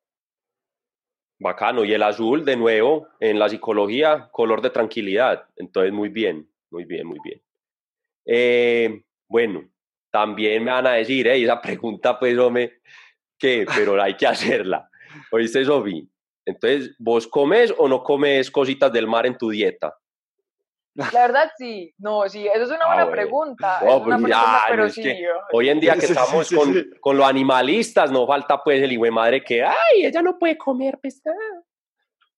Bacano. 1.42 1.84
Y 1.84 1.92
el 1.92 2.02
azul, 2.02 2.44
de 2.44 2.56
nuevo, 2.56 3.08
en 3.20 3.38
la 3.38 3.48
psicología, 3.48 4.28
color 4.30 4.62
de 4.62 4.70
tranquilidad. 4.70 5.44
Entonces, 5.56 5.92
muy 5.92 6.08
bien, 6.08 6.48
muy 6.70 6.84
bien, 6.84 7.06
muy 7.06 7.18
bien. 7.22 7.40
Eh, 8.24 9.02
bueno, 9.28 9.68
también 10.10 10.64
me 10.64 10.70
van 10.70 10.86
a 10.86 10.92
decir, 10.92 11.26
eh, 11.26 11.42
esa 11.42 11.60
pregunta, 11.60 12.18
pues, 12.18 12.38
hombre, 12.38 12.80
¿qué? 13.38 13.66
Pero 13.74 14.00
hay 14.00 14.14
que 14.14 14.26
hacerla. 14.26 14.88
¿Oíste, 15.32 15.64
Sofi? 15.64 16.08
Entonces, 16.44 16.94
¿vos 16.98 17.26
comes 17.26 17.72
o 17.76 17.88
no 17.88 18.02
comes 18.02 18.50
cositas 18.50 18.92
del 18.92 19.06
mar 19.06 19.26
en 19.26 19.36
tu 19.36 19.50
dieta? 19.50 19.94
La 20.94 21.10
verdad 21.10 21.50
sí, 21.56 21.94
no, 21.98 22.28
sí, 22.28 22.46
eso 22.46 22.64
es 22.64 22.70
una 22.70 22.86
buena 22.86 23.10
pregunta. 23.10 23.80
pero 24.68 24.90
sí. 24.90 25.24
hoy 25.52 25.70
en 25.70 25.80
día 25.80 25.94
que 25.94 26.06
estamos 26.06 26.50
con, 26.50 26.74
con, 27.00 27.16
los 27.16 27.26
animalistas, 27.26 28.10
no 28.10 28.26
falta 28.26 28.62
pues 28.62 28.82
el 28.82 28.92
hijo 28.92 29.04
de 29.04 29.10
madre 29.10 29.42
que, 29.42 29.62
ay, 29.64 30.04
ella 30.04 30.20
no 30.20 30.38
puede 30.38 30.58
comer 30.58 30.98
pescado. 30.98 31.36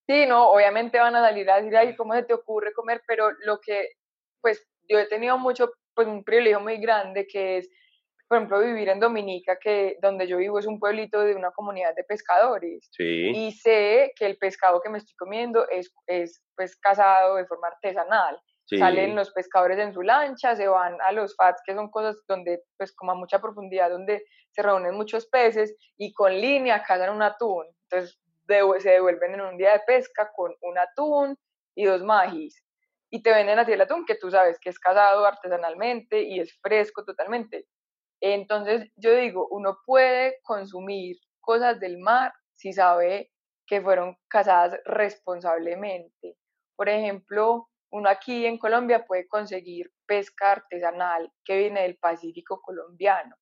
Sí, 0.06 0.26
no, 0.26 0.50
obviamente 0.50 0.98
van 0.98 1.16
a 1.16 1.22
salir 1.22 1.50
a 1.50 1.56
decir, 1.56 1.76
ay, 1.76 1.96
¿cómo 1.96 2.14
se 2.14 2.22
te 2.22 2.34
ocurre 2.34 2.72
comer? 2.72 3.02
Pero 3.06 3.30
lo 3.44 3.58
que, 3.60 3.88
pues 4.40 4.64
yo 4.88 4.98
he 4.98 5.06
tenido 5.06 5.36
mucho, 5.38 5.72
pues 5.94 6.06
un 6.06 6.22
privilegio 6.22 6.60
muy 6.60 6.76
grande 6.76 7.26
que 7.26 7.58
es 7.58 7.70
por 8.28 8.38
ejemplo, 8.38 8.60
vivir 8.60 8.88
en 8.88 9.00
Dominica, 9.00 9.58
que 9.60 9.96
donde 10.00 10.26
yo 10.26 10.38
vivo 10.38 10.58
es 10.58 10.66
un 10.66 10.78
pueblito 10.78 11.20
de 11.20 11.34
una 11.36 11.50
comunidad 11.50 11.94
de 11.94 12.04
pescadores. 12.04 12.90
Y 12.98 13.52
sé 13.52 14.12
que 14.16 14.26
el 14.26 14.38
pescado 14.38 14.80
que 14.80 14.88
me 14.88 14.98
estoy 14.98 15.14
comiendo 15.16 15.68
es, 15.68 15.92
es 16.06 16.42
pues 16.56 16.76
cazado 16.76 17.36
de 17.36 17.46
forma 17.46 17.68
artesanal. 17.68 18.40
Salen 18.66 19.14
los 19.14 19.30
pescadores 19.32 19.78
en 19.78 19.92
su 19.92 20.00
lancha, 20.00 20.56
se 20.56 20.66
van 20.66 20.96
a 21.02 21.12
los 21.12 21.36
fats, 21.36 21.60
que 21.66 21.74
son 21.74 21.90
cosas 21.90 22.16
donde, 22.26 22.62
pues 22.78 22.94
como 22.96 23.12
a 23.12 23.14
mucha 23.14 23.38
profundidad, 23.38 23.90
donde 23.90 24.24
se 24.52 24.62
reúnen 24.62 24.94
muchos 24.94 25.26
peces 25.26 25.76
y 25.98 26.14
con 26.14 26.32
línea 26.32 26.82
cazan 26.82 27.14
un 27.14 27.22
atún. 27.22 27.66
Entonces 27.82 28.18
se 28.78 28.90
devuelven 28.90 29.34
en 29.34 29.40
un 29.42 29.58
día 29.58 29.72
de 29.72 29.80
pesca 29.86 30.30
con 30.34 30.54
un 30.62 30.78
atún 30.78 31.36
y 31.74 31.84
dos 31.84 32.02
magis. 32.02 32.64
Y 33.10 33.22
te 33.22 33.30
venden 33.30 33.58
así 33.58 33.72
el 33.72 33.80
atún, 33.80 34.04
que 34.06 34.16
tú 34.16 34.30
sabes 34.30 34.58
que 34.58 34.70
es 34.70 34.78
cazado 34.78 35.26
artesanalmente 35.26 36.22
y 36.22 36.40
es 36.40 36.58
fresco 36.60 37.04
totalmente. 37.04 37.66
Entonces, 38.26 38.90
yo 38.96 39.14
digo, 39.14 39.48
uno 39.50 39.80
puede 39.84 40.40
consumir 40.44 41.18
cosas 41.42 41.78
del 41.78 41.98
mar 41.98 42.32
si 42.54 42.72
sabe 42.72 43.30
que 43.66 43.82
fueron 43.82 44.16
cazadas 44.28 44.80
responsablemente. 44.86 46.38
Por 46.74 46.88
ejemplo, 46.88 47.68
uno 47.90 48.08
aquí 48.08 48.46
en 48.46 48.56
Colombia 48.56 49.04
puede 49.04 49.28
conseguir 49.28 49.92
pesca 50.06 50.52
artesanal 50.52 51.30
que 51.44 51.58
viene 51.58 51.82
del 51.82 51.98
Pacífico 51.98 52.62
colombiano. 52.62 53.36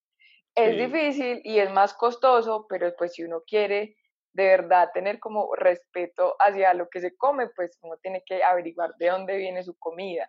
Es 0.52 0.76
difícil 0.76 1.40
y 1.44 1.60
es 1.60 1.70
más 1.70 1.94
costoso, 1.94 2.66
pero 2.68 2.92
pues 2.98 3.14
si 3.14 3.22
uno 3.22 3.42
quiere 3.46 3.94
de 4.32 4.46
verdad 4.48 4.90
tener 4.92 5.20
como 5.20 5.54
respeto 5.54 6.34
hacia 6.40 6.74
lo 6.74 6.88
que 6.88 7.00
se 7.00 7.16
come, 7.16 7.50
pues 7.54 7.78
uno 7.82 7.98
tiene 7.98 8.24
que 8.26 8.42
averiguar 8.42 8.96
de 8.98 9.10
dónde 9.10 9.36
viene 9.36 9.62
su 9.62 9.78
comida 9.78 10.28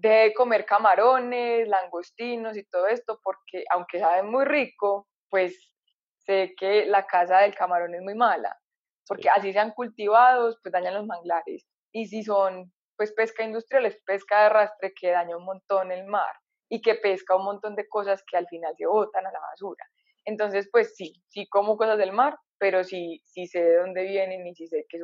de 0.00 0.32
comer 0.34 0.64
camarones, 0.64 1.68
langostinos 1.68 2.56
y 2.56 2.64
todo 2.64 2.86
esto, 2.86 3.20
porque 3.22 3.64
aunque 3.70 4.00
sabe 4.00 4.22
muy 4.22 4.44
rico, 4.46 5.08
pues 5.28 5.72
sé 6.18 6.54
que 6.58 6.86
la 6.86 7.06
casa 7.06 7.40
del 7.40 7.54
camarón 7.54 7.94
es 7.94 8.00
muy 8.00 8.14
mala, 8.14 8.58
porque 9.06 9.28
así 9.28 9.52
sean 9.52 9.72
cultivados, 9.72 10.58
pues 10.62 10.72
dañan 10.72 10.94
los 10.94 11.06
manglares. 11.06 11.66
Y 11.92 12.06
si 12.06 12.22
son 12.22 12.72
pues 12.96 13.12
pesca 13.12 13.42
industrial, 13.44 13.86
es 13.86 14.00
pesca 14.04 14.40
de 14.40 14.46
arrastre 14.46 14.92
que 14.94 15.10
daña 15.10 15.36
un 15.36 15.44
montón 15.44 15.90
el 15.92 16.04
mar 16.06 16.34
y 16.70 16.80
que 16.80 16.94
pesca 16.94 17.36
un 17.36 17.44
montón 17.44 17.74
de 17.74 17.88
cosas 17.88 18.22
que 18.30 18.36
al 18.36 18.46
final 18.48 18.74
se 18.76 18.86
botan 18.86 19.26
a 19.26 19.32
la 19.32 19.40
basura. 19.40 19.84
Entonces, 20.24 20.68
pues 20.70 20.94
sí, 20.96 21.12
sí 21.28 21.46
como 21.48 21.76
cosas 21.76 21.98
del 21.98 22.12
mar, 22.12 22.38
pero 22.58 22.84
sí, 22.84 23.22
sí 23.24 23.46
sé 23.46 23.62
de 23.62 23.76
dónde 23.76 24.02
vienen 24.04 24.46
y 24.46 24.54
sí 24.54 24.66
sé 24.66 24.86
que 24.88 24.98
es 24.98 25.02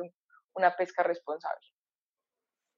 una 0.53 0.75
pesca 0.75 1.03
responsable. 1.03 1.65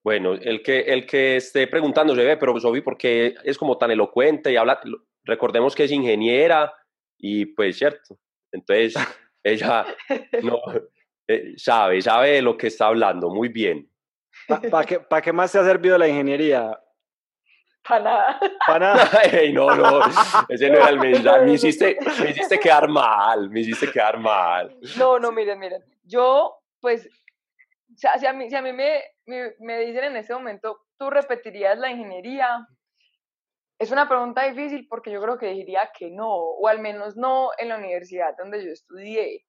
Bueno, 0.04 0.34
el 0.34 0.64
que, 0.64 0.80
el 0.80 1.06
que 1.06 1.38
esté 1.38 1.68
preguntando 1.68 2.16
se 2.16 2.24
ve, 2.24 2.38
pero 2.38 2.58
Sofi, 2.60 2.82
¿por 2.82 2.98
qué 2.98 3.36
es 3.44 3.58
como 3.58 3.78
tan 3.78 3.92
elocuente 3.92 4.52
y 4.52 4.56
habla? 4.56 4.80
Recordemos 5.24 5.76
que 5.76 5.84
es 5.84 5.92
ingeniera 5.92 6.74
y 7.18 7.48
pues 7.48 7.78
cierto. 7.78 8.18
Entonces, 8.52 8.94
ella 9.44 9.86
no, 10.42 10.60
eh, 11.28 11.54
sabe, 11.58 12.02
sabe 12.02 12.32
de 12.32 12.42
lo 12.42 12.58
que 12.58 12.68
está 12.68 12.88
hablando, 12.88 13.30
muy 13.30 13.50
bien. 13.50 13.90
¿Para 14.48 14.86
qué, 14.86 15.00
¿Para 15.00 15.22
qué 15.22 15.34
más 15.34 15.52
te 15.52 15.60
ha 15.60 15.64
servido 15.64 15.98
la 15.98 16.08
ingeniería? 16.08 16.80
Para 17.88 18.04
nada. 18.04 18.40
Para 18.66 18.80
nada. 18.80 19.22
Ey, 19.32 19.54
no, 19.54 19.76
no, 19.76 20.02
ese 20.48 20.70
no 20.70 20.78
era 20.78 20.90
el 20.90 21.00
mensaje. 21.00 21.46
Me 21.46 21.54
hiciste, 21.54 21.98
me 22.22 22.30
hiciste 22.30 22.60
quedar 22.60 22.88
mal, 22.88 23.50
me 23.50 23.62
hiciste 23.62 23.92
quedar 23.92 24.20
mal. 24.20 24.76
No, 24.98 25.20
no, 25.20 25.32
miren, 25.32 25.60
miren. 25.60 25.84
Yo, 26.04 26.62
pues, 26.80 27.10
sea, 28.00 28.18
si 28.18 28.26
a 28.26 28.34
mí, 28.34 28.50
si 28.50 28.56
a 28.56 28.62
mí 28.62 28.74
me, 28.74 29.04
me, 29.26 29.54
me 29.60 29.80
dicen 29.80 30.06
en 30.06 30.16
ese 30.18 30.34
momento, 30.34 30.80
¿tú 30.98 31.10
repetirías 31.10 31.78
la 31.78 31.92
ingeniería? 31.92 32.66
Es 33.78 33.92
una 33.92 34.08
pregunta 34.08 34.44
difícil 34.44 34.88
porque 34.90 35.12
yo 35.12 35.22
creo 35.22 35.38
que 35.38 35.48
diría 35.48 35.90
que 35.98 36.10
no, 36.10 36.30
o 36.30 36.68
al 36.68 36.80
menos 36.80 37.16
no 37.16 37.50
en 37.58 37.70
la 37.70 37.78
universidad 37.78 38.36
donde 38.38 38.64
yo 38.64 38.72
estudié, 38.72 39.46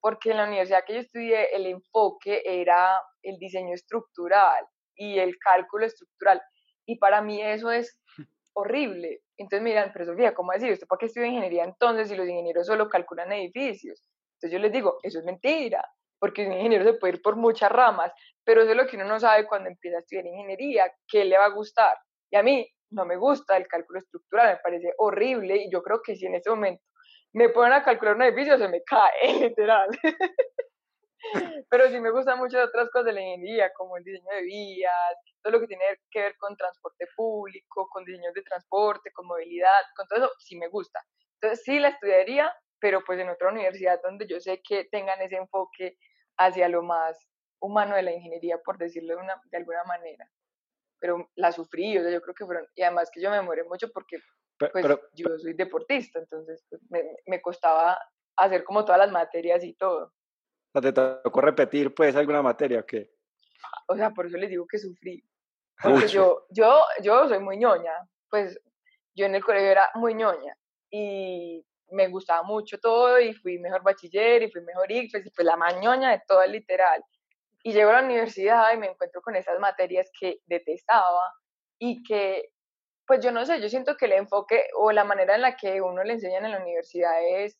porque 0.00 0.30
en 0.30 0.36
la 0.36 0.46
universidad 0.46 0.84
que 0.86 0.94
yo 0.94 1.00
estudié 1.00 1.54
el 1.54 1.66
enfoque 1.66 2.42
era 2.44 3.00
el 3.22 3.38
diseño 3.38 3.74
estructural 3.74 4.64
y 4.96 5.18
el 5.18 5.38
cálculo 5.38 5.86
estructural, 5.86 6.40
y 6.86 6.98
para 6.98 7.22
mí 7.22 7.42
eso 7.42 7.70
es 7.70 7.98
horrible. 8.54 9.20
Entonces 9.36 9.62
me 9.62 9.70
dirán, 9.70 9.90
pero 9.92 10.04
Sofía, 10.04 10.34
¿cómo 10.34 10.52
decir? 10.52 10.72
¿Usted 10.72 10.86
para 10.86 10.98
qué 10.98 11.06
estudia 11.06 11.26
ingeniería 11.26 11.64
entonces 11.64 12.08
si 12.08 12.16
los 12.16 12.28
ingenieros 12.28 12.66
solo 12.66 12.88
calculan 12.88 13.32
edificios? 13.32 14.04
Entonces 14.36 14.52
yo 14.52 14.58
les 14.58 14.72
digo, 14.72 14.98
eso 15.02 15.18
es 15.18 15.24
mentira, 15.24 15.84
porque 16.18 16.46
un 16.46 16.52
ingeniero 16.52 16.84
se 16.84 16.94
puede 16.94 17.14
ir 17.14 17.22
por 17.22 17.36
muchas 17.36 17.70
ramas, 17.70 18.12
pero 18.44 18.62
eso 18.62 18.70
es 18.70 18.76
lo 18.76 18.86
que 18.86 18.96
uno 18.96 19.06
no 19.06 19.20
sabe 19.20 19.46
cuando 19.46 19.68
empieza 19.68 19.98
a 19.98 20.00
estudiar 20.00 20.26
ingeniería, 20.26 20.92
qué 21.08 21.24
le 21.24 21.38
va 21.38 21.46
a 21.46 21.54
gustar. 21.54 21.96
Y 22.30 22.36
a 22.36 22.42
mí 22.42 22.68
no 22.90 23.04
me 23.04 23.16
gusta 23.16 23.56
el 23.56 23.66
cálculo 23.66 23.98
estructural, 23.98 24.54
me 24.54 24.60
parece 24.62 24.92
horrible 24.98 25.56
y 25.56 25.70
yo 25.70 25.82
creo 25.82 26.00
que 26.02 26.16
si 26.16 26.26
en 26.26 26.36
este 26.36 26.50
momento 26.50 26.82
me 27.32 27.48
ponen 27.48 27.72
a 27.72 27.82
calcular 27.82 28.14
un 28.14 28.22
edificio 28.22 28.56
se 28.56 28.68
me 28.68 28.82
cae, 28.82 29.10
literal. 29.50 29.88
Pero 31.70 31.88
sí 31.88 32.00
me 32.00 32.10
gustan 32.10 32.38
mucho 32.38 32.62
otras 32.62 32.90
cosas 32.90 33.06
de 33.06 33.12
la 33.12 33.20
ingeniería, 33.22 33.72
como 33.72 33.96
el 33.96 34.04
diseño 34.04 34.30
de 34.34 34.42
vías, 34.42 35.16
todo 35.42 35.54
lo 35.54 35.60
que 35.60 35.66
tiene 35.66 35.84
que 36.10 36.20
ver 36.20 36.36
con 36.38 36.56
transporte 36.56 37.06
público, 37.16 37.88
con 37.90 38.04
diseño 38.04 38.30
de 38.34 38.42
transporte, 38.42 39.10
con 39.12 39.26
movilidad, 39.26 39.82
con 39.96 40.06
todo 40.06 40.18
eso, 40.18 40.32
sí 40.38 40.56
me 40.56 40.68
gusta. 40.68 41.00
Entonces 41.40 41.64
sí 41.64 41.78
la 41.80 41.88
estudiaría, 41.88 42.54
pero 42.84 43.02
pues 43.02 43.18
en 43.18 43.30
otra 43.30 43.48
universidad 43.48 43.98
donde 44.02 44.26
yo 44.26 44.38
sé 44.40 44.60
que 44.60 44.84
tengan 44.84 45.18
ese 45.22 45.36
enfoque 45.36 45.96
hacia 46.36 46.68
lo 46.68 46.82
más 46.82 47.18
humano 47.58 47.96
de 47.96 48.02
la 48.02 48.12
ingeniería, 48.12 48.58
por 48.58 48.76
decirlo 48.76 49.16
de, 49.16 49.22
una, 49.22 49.40
de 49.50 49.56
alguna 49.56 49.84
manera 49.84 50.28
pero 51.00 51.30
la 51.36 51.50
sufrí, 51.50 51.96
o 51.96 52.02
sea, 52.02 52.10
yo 52.10 52.20
creo 52.20 52.34
que 52.34 52.44
fueron, 52.44 52.66
y 52.74 52.82
además 52.82 53.10
que 53.10 53.22
yo 53.22 53.30
me 53.30 53.36
demoré 53.36 53.64
mucho 53.64 53.90
porque 53.90 54.18
pues, 54.58 54.86
yo 55.14 55.38
soy 55.38 55.54
deportista, 55.54 56.18
entonces 56.18 56.62
pues, 56.68 56.82
me, 56.90 57.02
me, 57.26 57.40
costaba 57.40 57.98
hacer 58.36 58.64
como 58.64 58.84
todas 58.84 58.98
las 58.98 59.12
materias 59.12 59.64
y 59.64 59.72
todo. 59.74 60.12
¿Te 60.74 60.92
tocó 60.92 61.40
repetir 61.40 61.94
pues 61.94 62.16
alguna 62.16 62.42
materia 62.42 62.80
o 62.80 62.86
qué? 62.86 63.10
O 63.88 63.96
sea, 63.96 64.10
por 64.10 64.26
eso 64.26 64.36
les 64.36 64.50
digo 64.50 64.66
que 64.66 64.78
sufrí. 64.78 65.22
Porque 65.82 66.08
yo, 66.08 66.46
yo, 66.50 66.80
yo 67.02 67.28
soy 67.28 67.38
muy 67.38 67.56
ñoña, 67.56 67.92
pues 68.28 68.58
yo 69.14 69.26
en 69.26 69.34
el 69.34 69.44
colegio 69.44 69.68
era 69.68 69.90
muy 69.94 70.14
ñoña 70.14 70.54
y 70.90 71.66
me 71.94 72.08
gustaba 72.08 72.42
mucho 72.42 72.78
todo 72.78 73.20
y 73.20 73.32
fui 73.34 73.58
mejor 73.58 73.82
bachiller 73.82 74.42
y 74.42 74.50
fui 74.50 74.62
mejor 74.62 74.90
ICFES 74.90 75.26
y 75.26 75.30
pues 75.30 75.46
la 75.46 75.56
más 75.56 75.76
ñoña 75.80 76.10
de 76.10 76.22
todo, 76.26 76.44
literal. 76.46 77.02
Y 77.62 77.72
llego 77.72 77.90
a 77.90 77.94
la 77.94 78.04
universidad 78.04 78.72
y 78.74 78.78
me 78.78 78.88
encuentro 78.88 79.22
con 79.22 79.36
esas 79.36 79.58
materias 79.58 80.10
que 80.18 80.38
detestaba 80.46 81.32
y 81.78 82.02
que, 82.02 82.50
pues 83.06 83.20
yo 83.24 83.32
no 83.32 83.46
sé, 83.46 83.60
yo 83.60 83.68
siento 83.68 83.96
que 83.96 84.06
el 84.06 84.12
enfoque 84.12 84.68
o 84.78 84.92
la 84.92 85.04
manera 85.04 85.34
en 85.34 85.42
la 85.42 85.56
que 85.56 85.80
uno 85.80 86.04
le 86.04 86.14
enseñan 86.14 86.44
en 86.44 86.52
la 86.52 86.60
universidad 86.62 87.14
es 87.22 87.58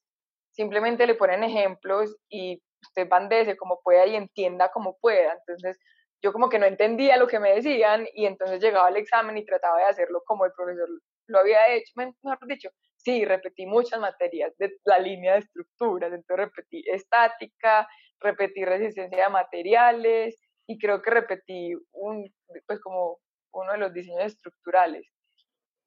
simplemente 0.51 1.07
le 1.07 1.15
ponen 1.15 1.43
ejemplos 1.43 2.15
y 2.29 2.63
usted 2.83 3.09
bandece 3.09 3.57
como 3.57 3.81
pueda 3.83 4.07
y 4.07 4.17
entienda 4.17 4.71
como 4.71 4.97
pueda. 4.99 5.33
Entonces, 5.33 5.79
yo 6.23 6.33
como 6.33 6.49
que 6.49 6.59
no 6.59 6.67
entendía 6.67 7.17
lo 7.17 7.27
que 7.27 7.41
me 7.41 7.55
decían 7.55 8.07
y 8.15 8.27
entonces 8.27 8.63
llegaba 8.63 8.89
al 8.89 8.97
examen 8.97 9.37
y 9.37 9.45
trataba 9.45 9.79
de 9.79 9.85
hacerlo 9.85 10.23
como 10.27 10.45
el 10.45 10.53
profesor 10.53 10.89
lo 11.27 11.39
había 11.39 11.69
hecho, 11.69 11.93
mejor 11.97 12.47
dicho, 12.47 12.69
sí, 13.05 13.25
repetí 13.25 13.67
muchas 13.67 14.01
materias 14.01 14.53
de 14.59 14.77
la 14.85 14.99
línea 14.99 15.35
de 15.35 15.41
estructuras, 15.41 16.13
entonces 16.13 16.47
repetí 16.47 16.83
estática, 16.91 17.87
repetí 18.21 18.65
resistencia 18.65 19.27
a 19.27 19.31
materiales 19.31 20.41
y 20.67 20.79
creo 20.79 21.03
que 21.03 21.11
repetí 21.11 21.75
un, 21.93 22.33
pues 22.67 22.81
como 22.81 23.19
uno 23.53 23.73
de 23.73 23.79
los 23.79 23.93
diseños 23.93 24.25
estructurales. 24.25 25.07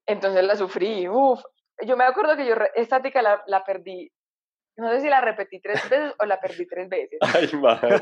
Entonces 0.08 0.44
la 0.44 0.56
sufrí, 0.56 1.08
uff. 1.10 1.42
Yo 1.86 1.98
me 1.98 2.06
acuerdo 2.06 2.36
que 2.38 2.46
yo 2.48 2.56
estática 2.76 3.22
la, 3.22 3.44
la, 3.46 3.64
perdí, 3.64 4.10
no 4.78 4.90
sé 4.92 5.02
si 5.02 5.10
la 5.10 5.22
repetí 5.22 5.60
tres 5.60 5.88
veces 5.90 6.14
o 6.20 6.26
la 6.26 6.40
perdí 6.40 6.66
tres 6.68 6.90
veces. 6.90 7.20
Ay, 7.36 7.52
madre. 7.60 8.00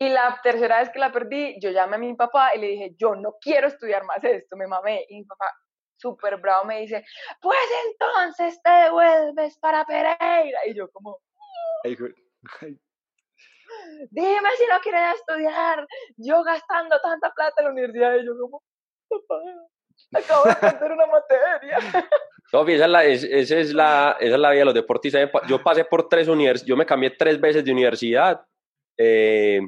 Y 0.00 0.08
la 0.10 0.38
tercera 0.42 0.78
vez 0.78 0.90
que 0.90 1.00
la 1.00 1.10
perdí, 1.10 1.58
yo 1.60 1.70
llamé 1.70 1.96
a 1.96 1.98
mi 1.98 2.14
papá 2.14 2.54
y 2.54 2.60
le 2.60 2.68
dije, 2.68 2.94
yo 2.96 3.16
no 3.16 3.34
quiero 3.40 3.66
estudiar 3.66 4.04
más 4.04 4.22
esto, 4.22 4.56
me 4.56 4.68
mamé. 4.68 5.04
Y 5.08 5.16
mi 5.16 5.24
papá, 5.24 5.52
súper 5.98 6.38
bravo, 6.38 6.64
me 6.64 6.80
dice, 6.80 7.04
pues 7.40 7.58
entonces 7.86 8.60
te 8.62 8.70
devuelves 8.70 9.58
para 9.58 9.84
Pereira. 9.84 10.66
Y 10.66 10.74
yo 10.74 10.90
como, 10.90 11.18
Dime 14.10 14.48
si 14.56 14.66
no 14.66 14.80
quieres 14.82 15.14
estudiar. 15.16 15.86
Yo 16.16 16.42
gastando 16.42 16.98
tanta 17.00 17.32
plata 17.32 17.54
en 17.58 17.64
la 17.66 17.72
universidad 17.72 18.16
y 18.16 18.24
yo 18.24 18.32
como, 18.38 18.62
papá, 19.08 19.42
acabo 20.14 20.44
de 20.44 20.54
perder 20.56 20.92
una 20.92 21.06
materia. 21.06 21.78
No, 22.50 22.66
esa 22.66 22.86
es, 22.86 22.90
la, 22.90 23.04
esa, 23.04 23.58
es 23.58 23.74
la, 23.74 24.16
esa 24.18 24.34
es 24.36 24.40
la 24.40 24.50
vida 24.52 24.60
de 24.60 24.64
los 24.64 24.72
deportistas. 24.72 25.30
Yo 25.46 25.62
pasé 25.62 25.84
por 25.84 26.08
tres 26.08 26.28
universidades, 26.28 26.66
yo 26.66 26.78
me 26.78 26.86
cambié 26.86 27.10
tres 27.10 27.38
veces 27.38 27.62
de 27.62 27.72
universidad. 27.72 28.40
Eh, 28.96 29.60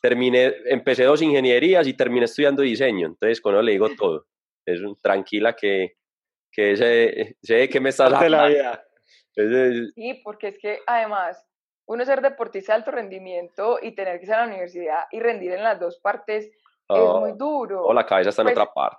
terminé, 0.00 0.52
empecé 0.64 1.04
dos 1.04 1.22
ingenierías 1.22 1.86
y 1.86 1.94
terminé 1.94 2.24
estudiando 2.24 2.62
diseño. 2.62 3.06
Entonces, 3.06 3.40
con 3.40 3.54
eso 3.54 3.62
le 3.62 3.70
digo 3.70 3.88
todo. 3.96 4.26
Es 4.72 4.80
un, 4.80 5.00
tranquila 5.00 5.54
que, 5.56 5.96
que 6.52 6.76
sé, 6.76 7.36
sé 7.42 7.68
que 7.68 7.80
me 7.80 7.88
estás 7.88 8.12
hablando. 8.12 8.36
La 8.36 8.48
vida. 8.48 8.84
Sí, 9.94 10.20
porque 10.24 10.48
es 10.48 10.58
que 10.58 10.80
además 10.86 11.42
uno 11.86 12.04
ser 12.04 12.20
deportista 12.20 12.72
de 12.72 12.78
alto 12.78 12.90
rendimiento 12.90 13.78
y 13.80 13.94
tener 13.94 14.18
que 14.18 14.26
ir 14.26 14.34
a 14.34 14.40
la 14.40 14.46
universidad 14.48 15.04
y 15.10 15.20
rendir 15.20 15.52
en 15.52 15.62
las 15.62 15.80
dos 15.80 15.98
partes 16.00 16.50
es 16.90 17.10
muy 17.20 17.32
duro. 17.32 17.84
O 17.84 17.92
la 17.92 18.04
cabeza 18.04 18.30
está 18.30 18.42
en 18.42 18.46
Pues, 18.46 18.58
otra 18.58 18.72
parte. 18.72 18.98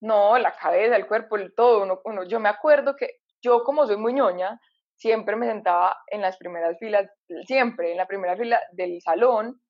No, 0.00 0.36
la 0.38 0.52
cabeza, 0.52 0.96
el 0.96 1.06
cuerpo, 1.06 1.36
el 1.36 1.54
todo. 1.54 1.82
Uno, 1.82 2.00
uno- 2.04 2.24
yo 2.24 2.40
me 2.40 2.48
acuerdo 2.48 2.94
que 2.96 3.20
yo, 3.42 3.62
como 3.62 3.86
soy 3.86 3.96
muy 3.96 4.12
ñoña, 4.12 4.60
siempre 4.96 5.36
me 5.36 5.46
sentaba 5.46 5.96
en 6.08 6.20
las 6.22 6.36
primeras 6.36 6.78
filas, 6.78 7.10
siempre 7.46 7.92
en 7.92 7.96
la 7.98 8.06
primera 8.06 8.36
fila 8.36 8.60
del 8.72 9.00
salón, 9.00 9.60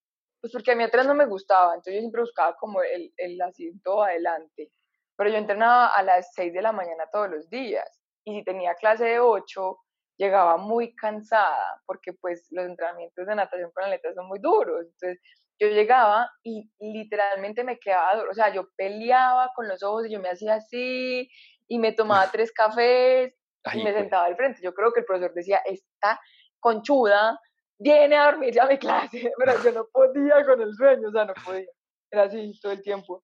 pues 0.41 0.53
porque 0.53 0.73
a 0.73 0.77
mí 0.77 0.85
atrás 0.85 1.07
no 1.07 1.15
me 1.15 1.27
gustaba, 1.27 1.71
entonces 1.75 1.95
yo 1.95 2.01
siempre 2.01 2.21
buscaba 2.21 2.57
como 2.57 2.83
el, 2.83 3.13
el 3.17 3.41
asiento 3.41 4.03
adelante. 4.03 4.71
Pero 5.17 5.31
yo 5.31 5.37
entrenaba 5.37 5.89
a 5.89 6.03
las 6.03 6.33
6 6.35 6.53
de 6.53 6.63
la 6.63 6.73
mañana 6.73 7.09
todos 7.13 7.31
los 7.31 7.49
días 7.49 8.03
y 8.25 8.39
si 8.39 8.45
tenía 8.45 8.75
clase 8.75 9.05
de 9.05 9.21
8, 9.21 9.79
llegaba 10.19 10.57
muy 10.57 10.95
cansada 10.95 11.81
porque 11.87 12.13
pues 12.15 12.47
los 12.51 12.67
entrenamientos 12.67 13.27
de 13.27 13.35
natación 13.35 13.71
con 13.73 13.85
aletas 13.85 14.15
son 14.15 14.27
muy 14.27 14.39
duros. 14.41 14.87
Entonces 14.87 15.21
yo 15.59 15.69
llegaba 15.69 16.31
y 16.43 16.71
literalmente 16.79 17.65
me 17.65 17.79
quedaba, 17.79 18.17
duro, 18.17 18.31
o 18.31 18.35
sea, 18.35 18.53
yo 18.53 18.69
peleaba 18.77 19.51
con 19.55 19.69
los 19.69 19.83
ojos 19.83 20.07
y 20.07 20.13
yo 20.13 20.21
me 20.21 20.29
hacía 20.29 20.55
así 20.55 21.31
y 21.69 21.79
me 21.79 21.93
tomaba 21.93 22.31
tres 22.31 22.53
cafés 22.53 23.35
Ay, 23.65 23.81
y 23.81 23.85
me 23.85 23.93
sentaba 23.93 24.27
al 24.27 24.37
frente. 24.37 24.61
Yo 24.63 24.75
creo 24.75 24.93
que 24.93 25.01
el 25.01 25.07
profesor 25.07 25.33
decía, 25.35 25.61
esta 25.65 26.21
conchuda 26.61 27.39
viene 27.79 28.17
a 28.17 28.27
dormirse 28.27 28.61
a 28.61 28.67
mi 28.67 28.79
clase, 28.79 29.31
pero 29.39 29.63
yo 29.63 29.73
no 29.73 29.87
podía 29.93 30.45
con 30.45 30.61
el 30.61 30.73
sueño, 30.75 31.09
o 31.09 31.13
sea, 31.13 31.25
no 31.25 31.35
podía. 31.45 31.67
Era 32.11 32.25
así 32.25 32.53
todo 32.61 32.73
el 32.73 32.83
tiempo, 32.83 33.23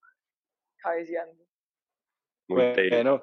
cabeceando. 0.79 1.42
Muy. 2.49 2.89
Bueno, 2.91 3.23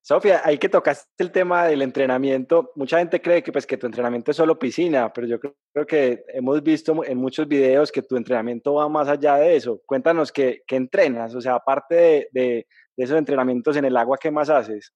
Sofía, 0.00 0.40
ahí 0.44 0.56
que 0.58 0.68
tocaste 0.68 1.22
el 1.22 1.30
tema 1.32 1.66
del 1.66 1.82
entrenamiento, 1.82 2.72
mucha 2.76 2.98
gente 2.98 3.20
cree 3.20 3.42
que, 3.42 3.52
pues, 3.52 3.66
que 3.66 3.76
tu 3.76 3.86
entrenamiento 3.86 4.30
es 4.30 4.36
solo 4.36 4.58
piscina, 4.58 5.12
pero 5.12 5.26
yo 5.26 5.38
creo, 5.38 5.54
creo 5.72 5.86
que 5.86 6.24
hemos 6.28 6.62
visto 6.62 7.04
en 7.04 7.18
muchos 7.18 7.46
videos 7.46 7.92
que 7.92 8.00
tu 8.02 8.16
entrenamiento 8.16 8.74
va 8.74 8.88
más 8.88 9.08
allá 9.08 9.36
de 9.36 9.56
eso. 9.56 9.82
Cuéntanos 9.84 10.32
qué, 10.32 10.62
qué 10.66 10.76
entrenas, 10.76 11.34
o 11.34 11.40
sea, 11.40 11.56
aparte 11.56 11.94
de, 11.94 12.28
de- 12.32 12.66
de 12.96 13.04
esos 13.04 13.18
entrenamientos 13.18 13.76
en 13.76 13.84
el 13.84 13.96
agua, 13.96 14.18
¿qué 14.20 14.30
más 14.30 14.48
haces? 14.50 14.92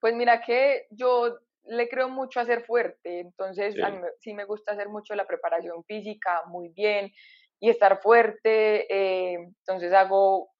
Pues 0.00 0.14
mira 0.14 0.40
que 0.42 0.86
yo 0.90 1.38
le 1.64 1.88
creo 1.88 2.08
mucho 2.08 2.40
a 2.40 2.44
ser 2.44 2.62
fuerte, 2.64 3.20
entonces 3.20 3.74
a 3.82 3.86
Sí. 3.86 3.92
mí 3.92 3.98
me- 4.02 4.08
sí 4.18 4.34
me 4.34 4.44
gusta 4.44 4.72
hacer 4.72 4.88
mucho 4.88 5.14
la 5.14 5.26
preparación 5.26 5.84
física 5.84 6.42
muy 6.48 6.68
bien 6.70 7.12
y 7.60 7.70
estar 7.70 8.00
fuerte, 8.02 8.86
eh, 8.92 9.34
entonces 9.60 9.92
hago, 9.92 10.51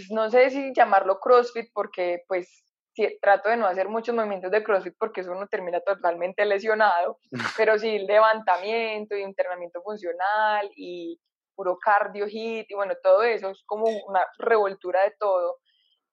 pues 0.00 0.10
no 0.10 0.30
sé 0.30 0.50
si 0.50 0.72
llamarlo 0.74 1.20
CrossFit 1.20 1.70
porque 1.74 2.22
pues 2.26 2.64
sí, 2.94 3.18
trato 3.20 3.50
de 3.50 3.56
no 3.56 3.66
hacer 3.66 3.88
muchos 3.88 4.14
movimientos 4.14 4.50
de 4.50 4.64
CrossFit 4.64 4.94
porque 4.98 5.20
eso 5.20 5.32
uno 5.32 5.46
termina 5.46 5.80
totalmente 5.80 6.44
lesionado, 6.44 7.18
pero 7.56 7.78
sí 7.78 7.98
levantamiento 7.98 9.16
y 9.16 9.22
entrenamiento 9.22 9.82
funcional 9.82 10.70
y 10.74 11.20
puro 11.54 11.76
cardio, 11.78 12.26
hit, 12.26 12.70
y 12.70 12.74
bueno, 12.74 12.94
todo 13.02 13.22
eso 13.22 13.50
es 13.50 13.62
como 13.66 13.84
una 14.06 14.24
revoltura 14.38 15.02
de 15.02 15.14
todo. 15.18 15.58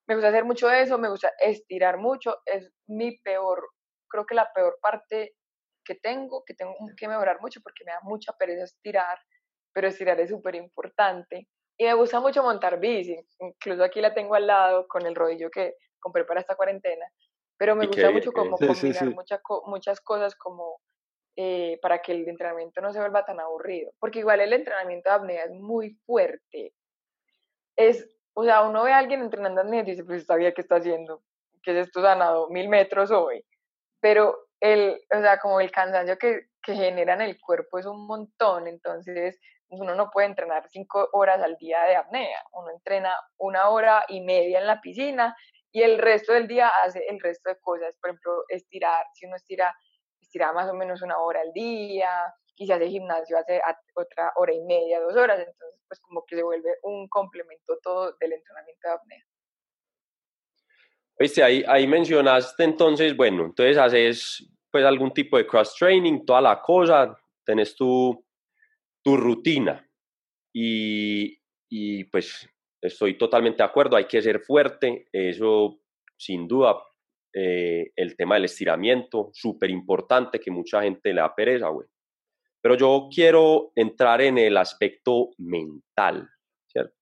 Me 0.06 0.16
gusta 0.16 0.30
hacer 0.30 0.44
mucho 0.44 0.70
eso, 0.70 0.98
me 0.98 1.10
gusta 1.10 1.32
estirar 1.40 1.98
mucho, 1.98 2.38
es 2.46 2.70
mi 2.88 3.18
peor, 3.20 3.70
creo 4.10 4.26
que 4.26 4.36
la 4.36 4.52
peor 4.54 4.78
parte 4.82 5.36
que 5.86 5.96
tengo, 5.96 6.44
que 6.46 6.54
tengo 6.54 6.74
que 6.98 7.08
mejorar 7.08 7.40
mucho 7.40 7.62
porque 7.62 7.86
me 7.86 7.94
da 7.94 8.00
mucha 8.04 8.34
pereza 8.34 8.66
estirar, 8.66 9.18
pero 9.74 9.88
estirar 9.88 10.20
es 10.20 10.30
súper 10.30 10.56
importante. 10.56 11.48
Y 11.78 11.86
me 11.86 11.94
gusta 11.94 12.20
mucho 12.20 12.42
montar 12.42 12.80
bici, 12.80 13.20
incluso 13.40 13.84
aquí 13.84 14.02
la 14.02 14.14
tengo 14.14 14.36
al 14.36 14.48
lado 14.48 14.88
con 14.88 15.06
el 15.06 15.16
rodillo 15.16 15.52
que 15.52 15.76
compré 16.00 16.26
para 16.26 16.40
esta 16.40 16.56
cuarentena, 16.56 17.06
pero 17.58 17.76
me 17.76 17.86
gusta 17.86 18.10
mucho 18.10 18.32
como 18.32 18.58
combinar 18.58 19.14
muchas 19.66 20.02
cosas 20.02 20.36
como 20.36 20.80
eh, 21.36 21.78
para 21.84 22.02
que 22.02 22.14
el 22.14 22.28
entrenamiento 22.28 22.82
no 22.82 22.92
se 22.92 23.00
vuelva 23.00 23.24
tan 23.24 23.40
aburrido, 23.40 23.94
porque 24.00 24.20
igual 24.20 24.42
el 24.42 24.54
entrenamiento 24.54 25.10
de 25.10 25.16
apnea 25.16 25.44
es 25.44 25.52
muy 25.52 25.92
fuerte. 26.06 26.74
Es, 27.76 28.10
o 28.34 28.44
sea, 28.44 28.64
uno 28.64 28.84
ve 28.84 28.92
a 28.92 28.98
alguien 28.98 29.22
entrenando 29.22 29.62
apnea 29.62 29.82
y 29.82 29.92
dice, 29.92 30.04
pues 30.04 30.26
bien, 30.36 30.54
¿qué 30.56 30.62
está 30.62 30.78
haciendo? 30.78 31.22
¿Qué 31.62 31.80
es 31.80 31.88
esto 31.88 32.02
sanado? 32.02 32.50
Mil 32.50 32.70
metros 32.70 33.12
hoy. 33.12 33.46
Pero 34.00 34.48
el, 34.60 35.00
o 35.16 35.22
sea, 35.22 35.38
como 35.38 35.62
el 35.62 35.70
cansancio 35.70 36.18
que, 36.18 36.48
que 36.64 36.74
genera 36.74 37.14
en 37.14 37.22
el 37.22 37.40
cuerpo 37.40 37.78
es 37.78 37.86
un 37.86 38.08
montón, 38.08 38.68
entonces 38.68 39.40
uno 39.70 39.96
no 39.96 40.10
puede 40.10 40.28
entrenar 40.28 40.68
cinco 40.70 41.10
horas 41.14 41.42
al 41.42 41.58
día 41.58 41.84
de 41.84 41.96
apnea, 41.96 42.44
uno 42.54 42.72
entrena 42.72 43.16
una 43.38 43.70
hora 43.70 44.06
y 44.08 44.22
media 44.22 44.60
en 44.60 44.68
la 44.68 44.82
piscina 44.82 45.36
y 45.72 45.82
el 45.82 45.98
resto 45.98 46.34
del 46.34 46.48
día 46.48 46.70
hace 46.84 47.06
el 47.08 47.20
resto 47.20 47.50
de 47.50 47.60
cosas, 47.60 47.96
por 48.02 48.10
ejemplo, 48.10 48.44
estirar, 48.50 49.06
si 49.14 49.26
uno 49.26 49.36
estira, 49.36 49.76
estira 50.22 50.54
más 50.54 50.70
o 50.70 50.74
menos 50.74 51.02
una 51.02 51.18
hora 51.20 51.42
al 51.42 51.52
día, 51.54 52.10
y 52.58 52.66
si 52.66 52.72
hace 52.72 52.88
gimnasio 52.88 53.38
hace 53.38 53.62
otra 53.94 54.32
hora 54.36 54.54
y 54.54 54.62
media, 54.62 55.00
dos 55.00 55.16
horas, 55.16 55.40
entonces 55.40 55.80
pues 55.88 56.00
como 56.02 56.26
que 56.26 56.36
se 56.36 56.44
vuelve 56.44 56.70
un 56.84 57.08
complemento 57.08 57.78
todo 57.84 58.14
del 58.20 58.34
entrenamiento 58.34 58.88
de 58.88 58.94
apnea. 58.94 59.24
Viste, 61.20 61.44
ahí, 61.44 61.64
ahí 61.68 61.88
mencionaste 61.88 62.64
entonces, 62.64 63.16
bueno, 63.16 63.46
entonces 63.46 63.78
haces 63.78 64.48
pues 64.72 64.84
algún 64.84 65.14
tipo 65.14 65.38
de 65.38 65.48
cross 65.48 65.76
training, 65.76 66.26
toda 66.26 66.42
la 66.42 66.62
cosa, 66.62 67.16
tenés 67.46 67.76
tu, 67.76 68.26
tu 69.08 69.16
rutina. 69.16 69.90
Y, 70.54 71.40
y 71.70 72.04
pues 72.12 72.46
estoy 72.82 73.18
totalmente 73.18 73.60
de 73.60 73.64
acuerdo, 73.64 73.96
hay 73.96 74.04
que 74.04 74.22
ser 74.22 74.42
fuerte, 74.42 75.08
eso 75.14 75.80
sin 76.18 76.46
duda, 76.46 76.76
eh, 77.34 77.90
el 77.96 78.18
tema 78.18 78.36
del 78.36 78.44
estiramiento, 78.46 79.30
súper 79.32 79.70
importante, 79.70 80.42
que 80.42 80.52
mucha 80.52 80.82
gente 80.82 81.14
le 81.14 81.22
da 81.22 81.34
pereza, 81.34 81.70
güey. 81.70 81.88
Pero 82.60 82.76
yo 82.76 83.08
quiero 83.10 83.72
entrar 83.76 84.20
en 84.20 84.40
el 84.40 84.58
aspecto 84.58 85.30
mental, 85.38 86.28
¿cierto? 86.66 86.98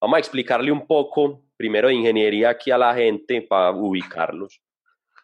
Vamos 0.00 0.16
a 0.16 0.20
explicarle 0.20 0.72
un 0.72 0.86
poco, 0.86 1.44
primero 1.58 1.88
de 1.88 1.94
ingeniería 1.94 2.48
aquí 2.48 2.70
a 2.70 2.78
la 2.78 2.94
gente 2.94 3.42
para 3.42 3.72
ubicarlos. 3.72 4.62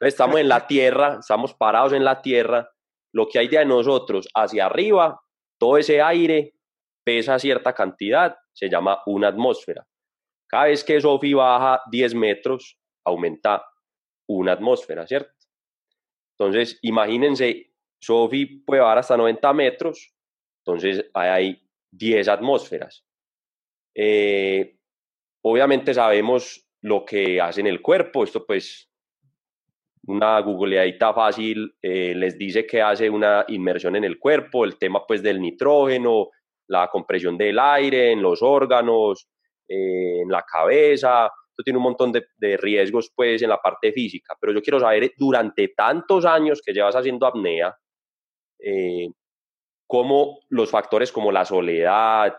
Estamos 0.00 0.38
en 0.38 0.50
la 0.50 0.66
Tierra, 0.66 1.16
estamos 1.20 1.54
parados 1.54 1.94
en 1.94 2.04
la 2.04 2.20
Tierra, 2.20 2.70
lo 3.14 3.26
que 3.26 3.38
hay 3.38 3.48
de 3.48 3.64
nosotros 3.64 4.28
hacia 4.34 4.66
arriba 4.66 5.22
todo 5.58 5.78
ese 5.78 6.00
aire 6.00 6.54
pesa 7.04 7.38
cierta 7.38 7.72
cantidad, 7.72 8.36
se 8.52 8.68
llama 8.68 9.00
una 9.06 9.28
atmósfera. 9.28 9.86
Cada 10.48 10.66
vez 10.66 10.82
que 10.84 11.00
Sophie 11.00 11.34
baja 11.34 11.82
10 11.90 12.14
metros, 12.14 12.78
aumenta 13.04 13.64
una 14.28 14.52
atmósfera, 14.52 15.06
¿cierto? 15.06 15.32
Entonces, 16.38 16.78
imagínense, 16.82 17.72
Sophie 18.00 18.62
puede 18.64 18.82
bajar 18.82 18.98
hasta 18.98 19.16
90 19.16 19.52
metros, 19.52 20.12
entonces 20.64 21.08
hay 21.14 21.62
10 21.90 22.28
atmósferas. 22.28 23.04
Eh, 23.94 24.78
obviamente 25.42 25.94
sabemos 25.94 26.68
lo 26.82 27.04
que 27.04 27.40
hace 27.40 27.60
en 27.60 27.68
el 27.68 27.80
cuerpo, 27.80 28.24
esto 28.24 28.44
pues 28.44 28.90
una 30.06 30.40
googleadita 30.40 31.12
fácil 31.12 31.76
eh, 31.82 32.14
les 32.14 32.38
dice 32.38 32.66
que 32.66 32.80
hace 32.80 33.10
una 33.10 33.44
inmersión 33.48 33.96
en 33.96 34.04
el 34.04 34.18
cuerpo, 34.18 34.64
el 34.64 34.78
tema 34.78 35.04
pues 35.06 35.22
del 35.22 35.40
nitrógeno, 35.40 36.30
la 36.68 36.88
compresión 36.88 37.36
del 37.36 37.58
aire 37.58 38.12
en 38.12 38.22
los 38.22 38.42
órganos, 38.42 39.28
eh, 39.68 40.20
en 40.22 40.28
la 40.28 40.42
cabeza, 40.42 41.26
esto 41.26 41.62
tiene 41.64 41.78
un 41.78 41.84
montón 41.84 42.12
de, 42.12 42.56
riesgos 42.56 43.10
pues 43.14 43.42
en 43.42 43.48
la 43.48 43.58
parte 43.58 43.92
física, 43.92 44.36
pero 44.40 44.52
yo 44.52 44.62
quiero 44.62 44.78
saber 44.78 45.12
durante 45.16 45.68
tantos 45.68 46.24
años 46.24 46.60
que 46.64 46.72
llevas 46.72 46.94
haciendo 46.94 47.26
apnea, 47.26 47.76
eh, 48.60 49.08
cómo 49.86 50.40
los 50.50 50.70
factores 50.70 51.10
como 51.10 51.32
la 51.32 51.44
soledad, 51.44 52.36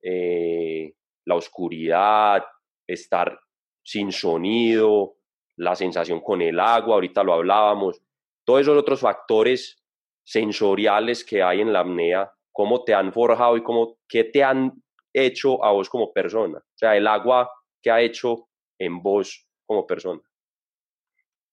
la 0.00 1.34
oscuridad, 1.34 2.44
estar 2.86 3.38
sin 3.82 4.12
sonido, 4.12 5.17
la 5.58 5.74
sensación 5.74 6.20
con 6.20 6.40
el 6.40 6.58
agua, 6.58 6.94
ahorita 6.94 7.22
lo 7.22 7.34
hablábamos, 7.34 8.00
todos 8.44 8.62
esos 8.62 8.78
otros 8.78 9.00
factores 9.00 9.82
sensoriales 10.24 11.24
que 11.24 11.42
hay 11.42 11.60
en 11.60 11.72
la 11.72 11.80
apnea, 11.80 12.32
cómo 12.52 12.84
te 12.84 12.94
han 12.94 13.12
forjado 13.12 13.56
y 13.56 13.62
cómo, 13.62 13.98
qué 14.08 14.24
te 14.24 14.42
han 14.42 14.72
hecho 15.12 15.62
a 15.64 15.72
vos 15.72 15.88
como 15.88 16.12
persona. 16.12 16.58
O 16.58 16.78
sea, 16.78 16.96
el 16.96 17.06
agua 17.06 17.50
que 17.82 17.90
ha 17.90 18.00
hecho 18.00 18.48
en 18.78 19.02
vos 19.02 19.46
como 19.66 19.86
persona. 19.86 20.20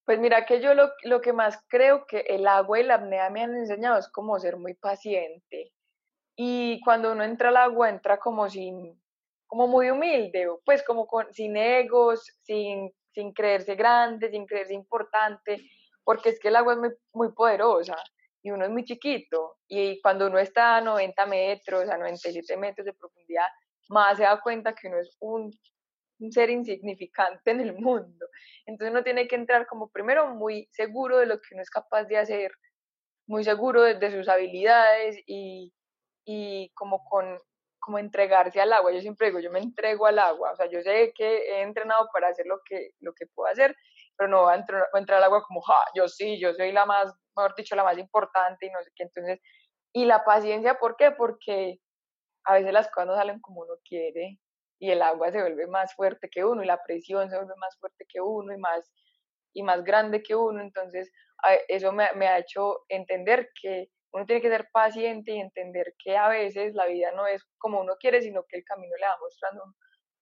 Pues 0.05 0.19
mira 0.19 0.45
que 0.45 0.61
yo 0.61 0.75
lo, 0.75 0.89
lo 1.03 1.19
que 1.19 1.33
más 1.33 1.59
creo 1.67 2.05
que 2.05 2.19
el 2.19 2.47
agua 2.47 2.79
y 2.79 2.83
la 2.83 2.95
apnea 2.95 3.29
me 3.31 3.41
han 3.41 3.55
enseñado 3.55 3.97
es 3.97 4.07
como 4.09 4.39
ser 4.39 4.57
muy 4.57 4.75
paciente. 4.75 5.71
Y 6.37 6.79
cuando 6.81 7.11
uno 7.11 7.23
entra 7.23 7.49
al 7.49 7.57
agua, 7.57 7.89
entra 7.89 8.19
como 8.19 8.47
sin, 8.49 9.01
como 9.47 9.67
muy 9.67 9.89
humilde, 9.89 10.47
pues 10.63 10.83
como 10.83 11.07
con, 11.07 11.33
sin 11.33 11.57
egos, 11.57 12.37
sin 12.43 12.91
sin 13.15 13.31
creerse 13.31 13.75
grande, 13.75 14.29
sin 14.29 14.45
creerse 14.45 14.73
importante, 14.73 15.69
porque 16.03 16.29
es 16.29 16.39
que 16.39 16.49
el 16.49 16.57
agua 16.57 16.73
es 16.73 16.93
muy, 17.13 17.31
poderosa 17.31 17.95
y 18.43 18.51
uno 18.51 18.65
es 18.65 18.69
muy 18.69 18.83
chiquito 18.83 19.57
y 19.67 19.99
cuando 20.01 20.27
uno 20.27 20.37
está 20.37 20.77
a 20.77 20.81
90 20.81 21.25
metros, 21.25 21.89
a 21.89 21.97
97 21.97 22.57
metros 22.57 22.85
de 22.85 22.93
profundidad, 22.93 23.47
más 23.87 24.17
se 24.17 24.23
da 24.23 24.39
cuenta 24.41 24.75
que 24.75 24.87
uno 24.89 24.99
es 24.99 25.15
un, 25.19 25.51
ser 26.29 26.49
insignificante 26.49 27.51
en 27.51 27.61
el 27.61 27.73
mundo. 27.73 28.27
Entonces 28.65 28.91
uno 28.91 29.03
tiene 29.03 29.27
que 29.27 29.35
entrar 29.35 29.65
como 29.65 29.89
primero 29.89 30.27
muy 30.35 30.67
seguro 30.71 31.17
de 31.17 31.25
lo 31.25 31.39
que 31.39 31.53
uno 31.53 31.61
es 31.61 31.69
capaz 31.69 32.03
de 32.03 32.17
hacer, 32.17 32.51
muy 33.27 33.43
seguro 33.43 33.81
de, 33.81 34.11
sus 34.11 34.27
habilidades 34.27 35.23
y 35.25 36.71
como 36.75 37.03
con 37.05 37.39
como 37.85 37.99
entregarse 37.99 38.59
al 38.59 38.73
agua. 38.73 38.91
Yo 38.91 38.99
siempre 38.99 39.27
digo, 39.27 39.39
yo 39.39 39.51
me 39.51 39.59
entrego 39.59 40.07
al 40.07 40.17
agua. 40.19 40.51
O 40.51 40.55
sea, 40.55 40.65
yo 40.65 40.81
sé 40.81 41.13
que 41.15 41.37
he 41.51 41.61
entrenado 41.61 42.09
para 42.11 42.29
hacer 42.29 42.47
lo 42.47 42.59
que, 42.67 42.91
lo 42.99 43.13
que 43.13 43.27
puedo 43.27 43.49
hacer, 43.51 43.75
pero 44.17 44.29
no 44.29 44.43
voy 44.43 44.53
a, 44.53 44.55
entrar, 44.57 45.17
al 45.17 45.23
agua 45.23 45.43
como, 45.47 45.61
ja, 45.61 45.75
yo 45.93 46.07
sí, 46.07 46.39
yo 46.39 46.53
soy 46.53 46.71
la 46.71 46.85
más, 46.85 47.13
mejor 47.37 47.55
dicho, 47.55 47.75
la 47.75 47.83
más 47.83 47.97
importante 47.97 48.65
y 48.65 48.71
no 48.71 48.81
sé 48.81 48.89
qué. 48.95 49.03
Entonces, 49.03 49.39
y 49.93 50.05
la 50.05 50.25
paciencia, 50.25 50.79
¿por 50.79 50.97
qué? 50.97 51.11
Porque 51.11 51.79
a 52.45 52.55
veces 52.55 52.73
las 52.73 52.89
cosas 52.89 53.07
no 53.07 53.15
salen 53.15 53.39
como 53.39 53.61
uno 53.61 53.75
quiere 53.87 54.39
y 54.79 54.91
el 54.91 55.01
agua 55.01 55.31
se 55.31 55.41
vuelve 55.41 55.67
más 55.67 55.95
fuerte 55.95 56.29
que 56.29 56.43
uno 56.43 56.63
y 56.63 56.67
la 56.67 56.81
presión 56.83 57.29
se 57.29 57.37
vuelve 57.37 57.53
más 57.57 57.77
fuerte 57.79 58.05
que 58.09 58.19
uno 58.19 58.53
y 58.53 58.57
más, 58.57 58.91
y 59.53 59.63
más 59.63 59.83
grande 59.83 60.23
que 60.23 60.35
uno. 60.35 60.61
Entonces, 60.61 61.11
eso 61.67 61.91
me, 61.91 62.11
me 62.15 62.27
ha 62.27 62.39
hecho 62.39 62.81
entender 62.89 63.49
que 63.61 63.89
uno 64.15 64.25
tiene 64.25 64.41
que 64.41 64.49
ser 64.49 64.69
paciente 64.71 65.33
y 65.33 65.41
entender 65.41 65.93
que 66.01 66.15
a 66.15 66.29
veces 66.29 66.73
la 66.73 66.85
vida 66.85 67.11
no 67.11 67.27
es 67.27 67.43
como 67.57 67.81
uno 67.81 67.97
quiere, 67.99 68.21
sino 68.21 68.45
que 68.47 68.55
el 68.55 68.63
camino 68.63 68.95
le 68.97 69.05
va 69.05 69.17
mostrando 69.19 69.61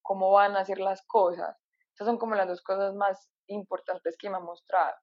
cómo 0.02 0.32
van 0.32 0.56
a 0.56 0.66
ser 0.66 0.80
las 0.80 1.06
cosas. 1.06 1.56
Esas 1.94 2.08
son 2.08 2.18
como 2.18 2.34
las 2.34 2.48
dos 2.48 2.64
cosas 2.64 2.96
más 2.96 3.30
importantes 3.46 4.18
que 4.18 4.32
me 4.32 4.38
ha 4.38 4.40
mostrado. 4.40 4.96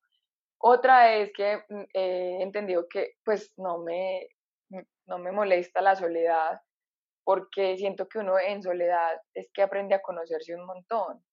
Otra 0.58 1.14
es 1.14 1.30
que 1.32 1.62
mm, 1.68 1.82
he 1.94 2.42
entendido 2.42 2.88
que 2.90 3.12
pues 3.24 3.52
no 3.56 3.78
me, 3.78 4.26
no 5.06 5.18
me 5.18 5.30
molesta 5.30 5.80
la 5.80 5.94
soledad, 5.94 6.60
porque 7.22 7.76
siento 7.76 8.08
que 8.08 8.18
uno 8.18 8.40
en 8.40 8.60
soledad 8.60 9.20
es 9.34 9.48
que 9.54 9.62
aprende 9.62 9.94
a 9.94 10.02
conocerse 10.02 10.56
un 10.56 10.66
montón. 10.66 11.24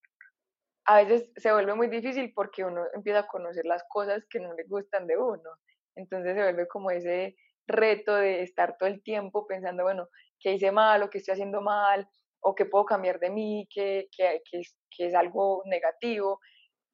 A 0.86 0.98
veces 0.98 1.32
se 1.36 1.52
vuelve 1.52 1.74
muy 1.74 1.88
difícil 1.88 2.32
porque 2.36 2.64
uno 2.64 2.86
empieza 2.94 3.22
a 3.22 3.28
conocer 3.28 3.66
las 3.66 3.84
cosas 3.90 4.24
que 4.30 4.40
no 4.40 4.54
le 4.54 4.64
gustan 4.66 5.08
de 5.08 5.18
uno. 5.18 5.58
Entonces 5.96 6.36
se 6.36 6.44
vuelve 6.44 6.68
como 6.68 6.92
ese 6.92 7.36
reto 7.68 8.16
de 8.16 8.42
estar 8.44 8.78
todo 8.78 8.90
el 8.90 9.04
tiempo 9.04 9.46
pensando, 9.48 9.84
bueno, 9.84 10.08
¿qué 10.40 10.54
hice 10.54 10.72
mal 10.72 11.04
o 11.04 11.10
qué 11.10 11.20
estoy 11.20 11.34
haciendo 11.34 11.62
mal? 11.62 12.08
o 12.42 12.56
qué 12.56 12.66
puedo 12.66 12.86
cambiar 12.86 13.20
de 13.20 13.30
mí, 13.30 13.68
que, 13.70 14.08
que, 14.16 14.42
que, 14.50 14.60
es, 14.60 14.76
que 14.90 15.08
es 15.08 15.16
algo 15.16 15.64
negativo. 15.66 16.40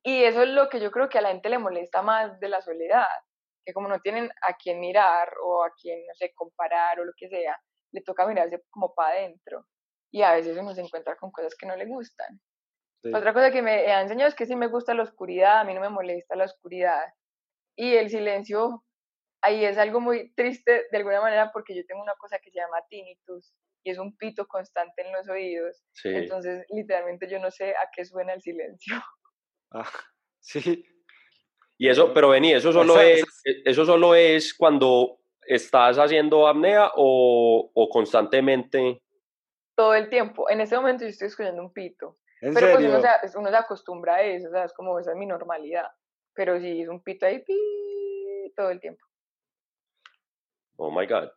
Y 0.04 0.24
eso 0.24 0.44
es 0.44 0.50
lo 0.50 0.70
que 0.70 0.80
yo 0.80 0.92
creo 0.92 1.10
que 1.10 1.20
a 1.20 1.22
la 1.22 1.30
gente 1.30 1.50
le 1.50 1.60
molesta 1.60 2.02
más 2.02 2.40
de 2.40 2.50
la 2.50 2.62
soledad, 2.62 3.08
que 3.66 3.74
como 3.74 3.88
no 3.88 4.00
tienen 4.00 4.30
a 4.42 4.56
quién 4.56 4.80
mirar 4.80 5.32
o 5.44 5.64
a 5.64 5.72
quién, 5.80 6.06
no 6.08 6.14
sé, 6.16 6.34
comparar 6.34 7.00
o 7.00 7.06
lo 7.06 7.14
que 7.16 7.30
sea, 7.30 7.58
le 7.92 8.02
toca 8.02 8.28
mirarse 8.28 8.64
como 8.70 8.94
para 8.94 9.16
adentro. 9.16 9.66
Y 10.12 10.22
a 10.22 10.34
veces 10.34 10.58
uno 10.58 10.74
se 10.74 10.82
encuentra 10.82 11.16
con 11.18 11.32
cosas 11.32 11.56
que 11.56 11.66
no 11.66 11.76
le 11.76 11.86
gustan. 11.86 12.40
Otra 13.14 13.34
cosa 13.34 13.52
que 13.52 13.62
me 13.62 13.92
ha 13.92 14.02
enseñado 14.02 14.30
es 14.30 14.36
que 14.36 14.46
sí 14.46 14.56
me 14.56 14.68
gusta 14.68 14.94
la 14.94 15.04
oscuridad, 15.04 15.60
a 15.60 15.64
mí 15.66 15.74
no 15.74 15.82
me 15.82 15.90
molesta 15.90 16.36
la 16.36 16.46
oscuridad. 16.46 17.04
Y 17.76 17.96
el 17.96 18.10
silencio 18.10 18.84
ahí 19.44 19.66
es 19.66 19.78
algo 19.78 20.00
muy 20.00 20.34
triste 20.34 20.88
de 20.90 20.98
alguna 20.98 21.22
manera 21.22 21.52
porque 21.52 21.76
yo 21.76 21.86
tengo 21.86 22.02
una 22.02 22.16
cosa 22.16 22.40
que 22.40 22.50
se 22.50 22.60
llama 22.60 22.78
tinnitus 22.90 23.54
y 23.84 23.92
es 23.92 23.98
un 23.98 24.16
pito 24.16 24.48
constante 24.48 25.06
en 25.06 25.12
los 25.12 25.28
oídos. 25.30 25.84
Entonces, 26.06 26.66
literalmente 26.70 27.30
yo 27.30 27.40
no 27.40 27.52
sé 27.52 27.72
a 27.72 27.90
qué 27.96 28.06
suena 28.06 28.34
el 28.34 28.42
silencio. 28.42 28.96
Ah, 29.76 29.90
sí. 30.40 30.86
Y 31.80 31.90
eso, 31.90 32.14
pero 32.14 32.30
vení, 32.30 32.54
eso 32.54 32.72
solo 32.72 33.02
es, 33.02 33.24
e, 33.44 33.64
eso 33.66 33.86
solo 33.86 34.14
es 34.14 34.54
cuando 34.54 35.18
estás 35.48 35.98
haciendo 35.98 36.48
apnea 36.48 36.92
o, 36.96 37.72
o 37.74 37.90
constantemente. 37.90 39.02
Todo 39.76 39.96
el 39.96 40.10
tiempo. 40.10 40.48
En 40.48 40.62
este 40.62 40.76
momento 40.76 41.06
yo 41.06 41.10
estoy 41.10 41.30
escuchando 41.30 41.60
un 41.60 41.74
pito. 41.74 42.20
pero 42.40 42.74
pues 42.74 42.86
uno 42.86 43.02
se, 43.02 43.38
uno 43.40 43.50
se 43.50 43.56
acostumbra 43.56 44.18
a 44.18 44.22
eso, 44.22 44.48
o 44.50 44.52
sea, 44.52 44.66
es 44.66 44.74
como 44.74 45.00
esa 45.00 45.14
es 45.14 45.18
mi 45.18 45.26
normalidad. 45.26 45.88
Pero 46.36 46.60
sí, 46.60 46.84
es 46.84 46.88
un 46.88 47.02
pito 47.02 47.26
ahí 47.26 47.44
todo 48.56 48.70
el 48.70 48.80
tiempo. 48.80 49.04
Oh 50.86 50.92
my 50.92 51.08
God. 51.08 51.30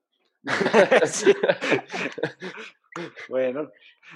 bueno, 3.28 3.70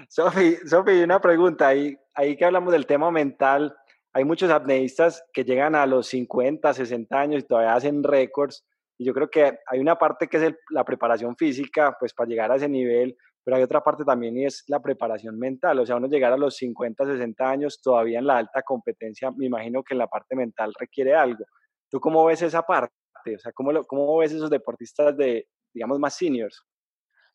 Sofi, 0.08 0.56
una 1.04 1.20
pregunta. 1.20 1.68
Ahí, 1.68 1.96
ahí 2.14 2.36
que 2.36 2.44
hablamos 2.44 2.72
del 2.72 2.84
tema 2.84 3.12
mental, 3.12 3.76
hay 4.12 4.24
muchos 4.24 4.50
apneístas 4.50 5.22
que 5.32 5.44
llegan 5.44 5.76
a 5.76 5.86
los 5.86 6.08
50, 6.08 6.74
60 6.74 7.20
años 7.20 7.44
y 7.44 7.46
todavía 7.46 7.74
hacen 7.74 8.02
récords. 8.02 8.66
Y 8.98 9.04
yo 9.04 9.14
creo 9.14 9.30
que 9.30 9.60
hay 9.66 9.78
una 9.78 9.96
parte 9.96 10.26
que 10.26 10.44
es 10.44 10.52
la 10.70 10.84
preparación 10.84 11.36
física, 11.36 11.96
pues 12.00 12.12
para 12.12 12.28
llegar 12.28 12.50
a 12.50 12.56
ese 12.56 12.68
nivel, 12.68 13.16
pero 13.44 13.56
hay 13.56 13.62
otra 13.62 13.84
parte 13.84 14.04
también 14.04 14.36
y 14.36 14.46
es 14.46 14.64
la 14.66 14.80
preparación 14.80 15.38
mental. 15.38 15.78
O 15.78 15.86
sea, 15.86 15.94
uno 15.94 16.08
llegar 16.08 16.32
a 16.32 16.36
los 16.36 16.56
50, 16.56 17.06
60 17.06 17.48
años 17.48 17.80
todavía 17.80 18.18
en 18.18 18.26
la 18.26 18.38
alta 18.38 18.62
competencia, 18.62 19.30
me 19.30 19.46
imagino 19.46 19.84
que 19.84 19.94
en 19.94 19.98
la 19.98 20.08
parte 20.08 20.34
mental 20.34 20.74
requiere 20.76 21.14
algo. 21.14 21.44
¿Tú 21.88 22.00
cómo 22.00 22.24
ves 22.24 22.42
esa 22.42 22.62
parte? 22.62 22.99
O 23.26 23.38
sea, 23.38 23.52
¿cómo, 23.52 23.84
cómo 23.84 24.16
ves 24.18 24.32
esos 24.32 24.50
deportistas 24.50 25.16
de, 25.16 25.46
digamos, 25.72 25.98
más 25.98 26.16
seniors? 26.16 26.64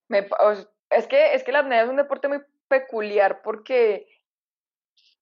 es, 0.10 1.08
que, 1.08 1.34
es 1.34 1.44
que 1.44 1.52
la 1.52 1.60
apnea 1.60 1.84
es 1.84 1.90
un 1.90 1.96
deporte 1.96 2.28
muy 2.28 2.40
peculiar 2.68 3.42
porque, 3.44 4.08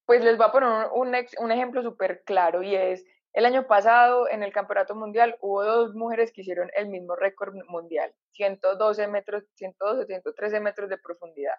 pues 0.06 0.22
les 0.22 0.36
voy 0.36 0.46
a 0.46 0.52
poner 0.52 0.88
un, 0.92 1.14
un 1.38 1.52
ejemplo 1.52 1.82
súper 1.82 2.22
claro 2.24 2.62
y 2.62 2.74
es, 2.74 3.04
el 3.32 3.46
año 3.46 3.66
pasado 3.66 4.28
en 4.28 4.42
el 4.42 4.52
Campeonato 4.52 4.94
Mundial 4.94 5.36
hubo 5.40 5.64
dos 5.64 5.94
mujeres 5.94 6.32
que 6.32 6.42
hicieron 6.42 6.70
el 6.76 6.88
mismo 6.88 7.16
récord 7.16 7.54
mundial, 7.66 8.14
112 8.30 9.08
metros, 9.08 9.44
112, 9.54 10.06
113 10.06 10.60
metros 10.60 10.88
de 10.88 10.98
profundidad. 10.98 11.54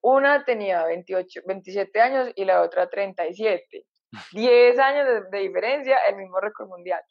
Una 0.00 0.44
tenía 0.44 0.84
28, 0.84 1.40
27 1.44 2.00
años 2.00 2.30
y 2.36 2.44
la 2.44 2.62
otra 2.62 2.88
37. 2.88 3.84
10 4.30 4.78
años 4.78 5.06
de, 5.06 5.38
de 5.38 5.38
diferencia, 5.42 5.98
el 6.08 6.16
mismo 6.16 6.38
récord 6.38 6.68
mundial 6.68 7.02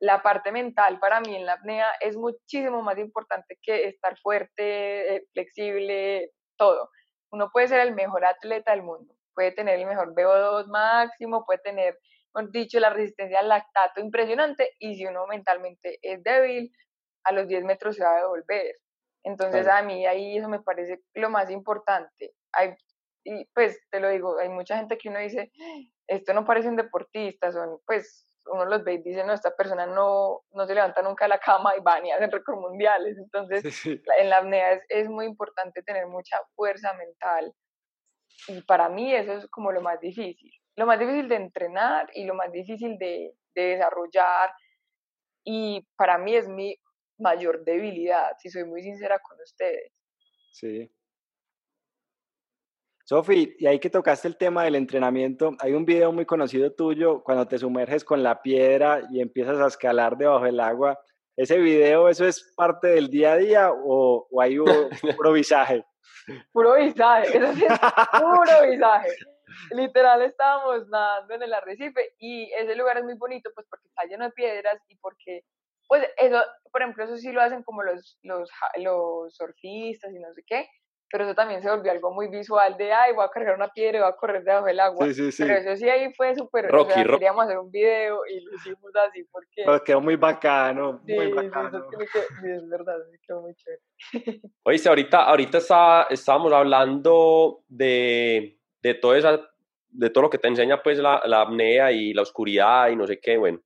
la 0.00 0.22
parte 0.22 0.52
mental 0.52 0.98
para 0.98 1.20
mí 1.20 1.34
en 1.34 1.46
la 1.46 1.54
apnea 1.54 1.90
es 2.00 2.16
muchísimo 2.16 2.82
más 2.82 2.98
importante 2.98 3.58
que 3.62 3.88
estar 3.88 4.18
fuerte, 4.18 5.16
eh, 5.16 5.26
flexible, 5.32 6.32
todo. 6.56 6.90
Uno 7.32 7.50
puede 7.52 7.68
ser 7.68 7.80
el 7.80 7.94
mejor 7.94 8.24
atleta 8.24 8.72
del 8.72 8.82
mundo, 8.82 9.14
puede 9.34 9.52
tener 9.52 9.78
el 9.78 9.86
mejor 9.86 10.14
VO2 10.14 10.66
máximo, 10.68 11.44
puede 11.44 11.60
tener, 11.60 11.98
dicho, 12.50 12.78
la 12.80 12.90
resistencia 12.90 13.40
al 13.40 13.48
lactato 13.48 14.00
impresionante 14.00 14.72
y 14.78 14.96
si 14.96 15.06
uno 15.06 15.26
mentalmente 15.26 15.98
es 16.02 16.22
débil, 16.22 16.70
a 17.24 17.32
los 17.32 17.48
10 17.48 17.64
metros 17.64 17.96
se 17.96 18.04
va 18.04 18.12
a 18.12 18.20
devolver. 18.20 18.76
Entonces 19.24 19.66
a 19.66 19.82
mí 19.82 20.06
ahí 20.06 20.38
eso 20.38 20.48
me 20.48 20.60
parece 20.60 21.00
lo 21.14 21.30
más 21.30 21.50
importante. 21.50 22.32
Hay, 22.52 22.74
y 23.24 23.44
pues 23.54 23.80
te 23.90 23.98
lo 23.98 24.08
digo, 24.10 24.38
hay 24.38 24.48
mucha 24.48 24.76
gente 24.76 24.96
que 24.96 25.08
uno 25.08 25.18
dice, 25.18 25.50
esto 26.06 26.32
no 26.32 26.44
parece 26.44 26.68
un 26.68 26.76
deportista, 26.76 27.50
son 27.50 27.80
pues 27.86 28.24
uno 28.52 28.64
los 28.64 28.84
ve 28.84 28.94
y 28.94 29.02
dice, 29.02 29.24
no, 29.24 29.32
esta 29.32 29.54
persona 29.54 29.86
no, 29.86 30.42
no 30.52 30.66
se 30.66 30.74
levanta 30.74 31.02
nunca 31.02 31.24
de 31.24 31.30
la 31.30 31.38
cama 31.38 31.74
y 31.76 31.80
va 31.80 32.00
ni 32.00 32.12
hacen 32.12 32.30
récords 32.30 32.60
mundiales. 32.60 33.16
Entonces, 33.18 33.86
en 33.86 34.30
la 34.30 34.38
apnea 34.38 34.72
es, 34.72 34.82
es, 34.88 35.08
muy 35.08 35.26
importante 35.26 35.82
tener 35.82 36.06
mucha 36.06 36.38
fuerza 36.54 36.92
mental. 36.94 37.52
Y 38.48 38.62
para 38.62 38.88
mí 38.88 39.14
eso 39.14 39.32
es 39.32 39.48
como 39.48 39.72
lo 39.72 39.80
más 39.80 40.00
difícil. 40.00 40.52
Lo 40.76 40.86
más 40.86 40.98
difícil 40.98 41.28
de 41.28 41.36
entrenar 41.36 42.10
y 42.14 42.24
lo 42.24 42.34
más 42.34 42.52
difícil 42.52 42.98
de, 42.98 43.32
de 43.54 43.62
desarrollar. 43.62 44.50
Y 45.44 45.86
para 45.96 46.18
mí 46.18 46.34
es 46.34 46.48
mi 46.48 46.76
mayor 47.18 47.64
debilidad, 47.64 48.32
si 48.38 48.50
soy 48.50 48.64
muy 48.64 48.82
sincera 48.82 49.18
con 49.20 49.40
ustedes. 49.40 49.92
Sí, 50.52 50.90
Sofi, 53.08 53.54
y 53.60 53.66
ahí 53.68 53.78
que 53.78 53.88
tocaste 53.88 54.26
el 54.26 54.36
tema 54.36 54.64
del 54.64 54.74
entrenamiento, 54.74 55.52
hay 55.60 55.74
un 55.74 55.84
video 55.84 56.10
muy 56.10 56.26
conocido 56.26 56.72
tuyo 56.72 57.22
cuando 57.22 57.46
te 57.46 57.56
sumerges 57.56 58.02
con 58.04 58.20
la 58.20 58.42
piedra 58.42 59.02
y 59.12 59.20
empiezas 59.20 59.60
a 59.60 59.68
escalar 59.68 60.16
debajo 60.16 60.44
del 60.44 60.58
agua. 60.58 60.98
¿Ese 61.36 61.56
video, 61.58 62.08
eso 62.08 62.26
es 62.26 62.52
parte 62.56 62.88
del 62.88 63.08
día 63.08 63.34
a 63.34 63.36
día 63.36 63.70
o, 63.70 64.26
o 64.28 64.40
hay 64.42 64.58
un 64.58 64.66
puro 65.16 65.32
visaje? 65.32 65.84
Puro 66.50 66.74
visaje, 66.74 67.38
eso 67.38 67.54
sí 67.54 67.64
es 67.64 67.78
puro 68.20 68.66
visaje. 68.70 69.10
Literal 69.70 70.22
estábamos 70.22 70.88
nadando 70.88 71.34
en 71.34 71.44
el 71.44 71.54
arrecife 71.54 72.12
y 72.18 72.50
ese 72.54 72.74
lugar 72.74 72.98
es 72.98 73.04
muy 73.04 73.14
bonito 73.14 73.52
pues 73.54 73.68
porque 73.70 73.86
está 73.86 74.02
lleno 74.02 74.24
de 74.24 74.32
piedras 74.32 74.82
y 74.88 74.96
porque, 74.96 75.44
pues 75.86 76.04
eso, 76.16 76.42
por 76.72 76.82
ejemplo, 76.82 77.04
eso 77.04 77.16
sí 77.18 77.30
lo 77.30 77.40
hacen 77.40 77.62
como 77.62 77.84
los, 77.84 78.18
los, 78.22 78.50
los 78.78 79.32
surfistas 79.32 80.12
y 80.12 80.18
no 80.18 80.34
sé 80.34 80.42
qué, 80.44 80.68
pero 81.10 81.24
eso 81.24 81.34
también 81.34 81.62
se 81.62 81.70
volvió 81.70 81.92
algo 81.92 82.12
muy 82.12 82.28
visual 82.28 82.76
de, 82.76 82.92
ay, 82.92 83.12
voy 83.14 83.24
a 83.24 83.28
cargar 83.28 83.54
una 83.54 83.68
piedra 83.68 83.98
y 83.98 84.00
voy 84.00 84.10
a 84.10 84.16
correr 84.16 84.42
debajo 84.42 84.66
del 84.66 84.80
agua. 84.80 85.06
Sí, 85.06 85.14
sí, 85.14 85.32
sí. 85.32 85.42
Pero 85.44 85.54
eso 85.58 85.76
sí 85.76 85.88
ahí 85.88 86.12
fue 86.14 86.34
súper, 86.34 86.74
o 86.74 86.84
sea, 86.84 87.04
queríamos 87.04 87.44
hacer 87.44 87.58
un 87.58 87.70
video 87.70 88.26
y 88.26 88.40
lo 88.40 88.54
hicimos 88.54 88.90
así 89.08 89.24
porque... 89.30 89.62
Pues 89.64 89.82
quedó 89.82 90.00
muy 90.00 90.16
bacano, 90.16 91.00
muy 91.06 91.32
bacano. 91.32 91.86
Sí, 91.90 92.50
es 92.50 92.68
verdad, 92.68 92.96
quedó 93.26 93.42
muy 93.42 93.54
chévere. 93.54 93.82
Oíste, 94.64 94.88
ahorita, 94.88 95.24
ahorita 95.24 95.58
está, 95.58 96.06
estábamos 96.10 96.52
hablando 96.52 97.62
de, 97.68 98.58
de, 98.82 98.94
todo 98.94 99.14
esa, 99.14 99.40
de 99.88 100.10
todo 100.10 100.22
lo 100.22 100.30
que 100.30 100.38
te 100.38 100.48
enseña 100.48 100.82
pues 100.82 100.98
la, 100.98 101.22
la 101.24 101.42
apnea 101.42 101.92
y 101.92 102.12
la 102.14 102.22
oscuridad 102.22 102.88
y 102.88 102.96
no 102.96 103.06
sé 103.06 103.20
qué, 103.20 103.36
bueno. 103.36 103.60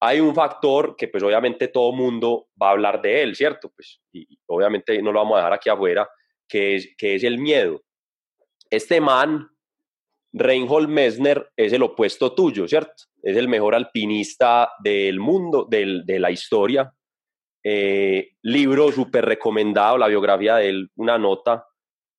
Hay 0.00 0.20
un 0.20 0.34
factor 0.34 0.96
que 0.96 1.08
pues 1.08 1.22
obviamente 1.22 1.68
todo 1.68 1.90
mundo 1.92 2.48
va 2.60 2.68
a 2.68 2.72
hablar 2.72 3.00
de 3.00 3.22
él, 3.22 3.34
¿cierto? 3.34 3.72
Pues, 3.74 4.02
y 4.12 4.38
obviamente 4.46 5.00
no 5.00 5.12
lo 5.12 5.20
vamos 5.20 5.36
a 5.36 5.38
dejar 5.38 5.52
aquí 5.54 5.70
afuera, 5.70 6.06
que 6.48 6.76
es, 6.76 7.24
el 7.24 7.38
miedo. 7.38 7.82
Este 8.70 9.00
man, 9.00 9.48
Reinhold 10.32 10.88
Messner, 10.88 11.50
es 11.56 11.72
el 11.72 11.82
opuesto 11.82 12.34
tuyo, 12.34 12.66
¿cierto? 12.68 13.04
Es 13.22 13.36
el 13.36 13.48
mejor 13.48 13.74
alpinista 13.74 14.70
del 14.82 15.20
mundo, 15.20 15.66
del, 15.68 16.04
de 16.04 16.18
la 16.18 16.30
historia. 16.30 16.92
Eh, 17.66 18.32
libro 18.42 18.92
súper 18.92 19.24
recomendado, 19.24 19.96
la 19.96 20.08
biografía 20.08 20.56
de 20.56 20.68
él, 20.68 20.90
una 20.96 21.18
nota. 21.18 21.66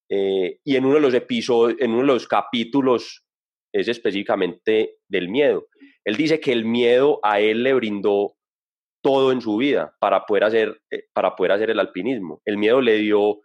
Eh, 0.09 0.59
y 0.63 0.75
en 0.75 0.85
uno 0.85 0.95
de 0.95 1.01
los 1.01 1.13
episodios, 1.13 1.79
en 1.79 1.91
uno 1.91 2.01
de 2.01 2.07
los 2.13 2.27
capítulos 2.27 3.25
es 3.71 3.87
específicamente 3.87 4.97
del 5.07 5.29
miedo. 5.29 5.67
Él 6.03 6.15
dice 6.15 6.39
que 6.39 6.51
el 6.51 6.65
miedo 6.65 7.19
a 7.23 7.39
él 7.39 7.63
le 7.63 7.73
brindó 7.73 8.35
todo 9.03 9.31
en 9.31 9.41
su 9.41 9.57
vida 9.57 9.95
para 9.99 10.25
poder 10.25 10.45
hacer, 10.45 10.81
eh, 10.89 11.03
para 11.13 11.35
poder 11.35 11.51
hacer 11.51 11.69
el 11.69 11.79
alpinismo. 11.79 12.41
El 12.45 12.57
miedo 12.57 12.81
le 12.81 12.97
dio 12.97 13.41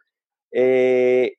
eh, 0.53 1.35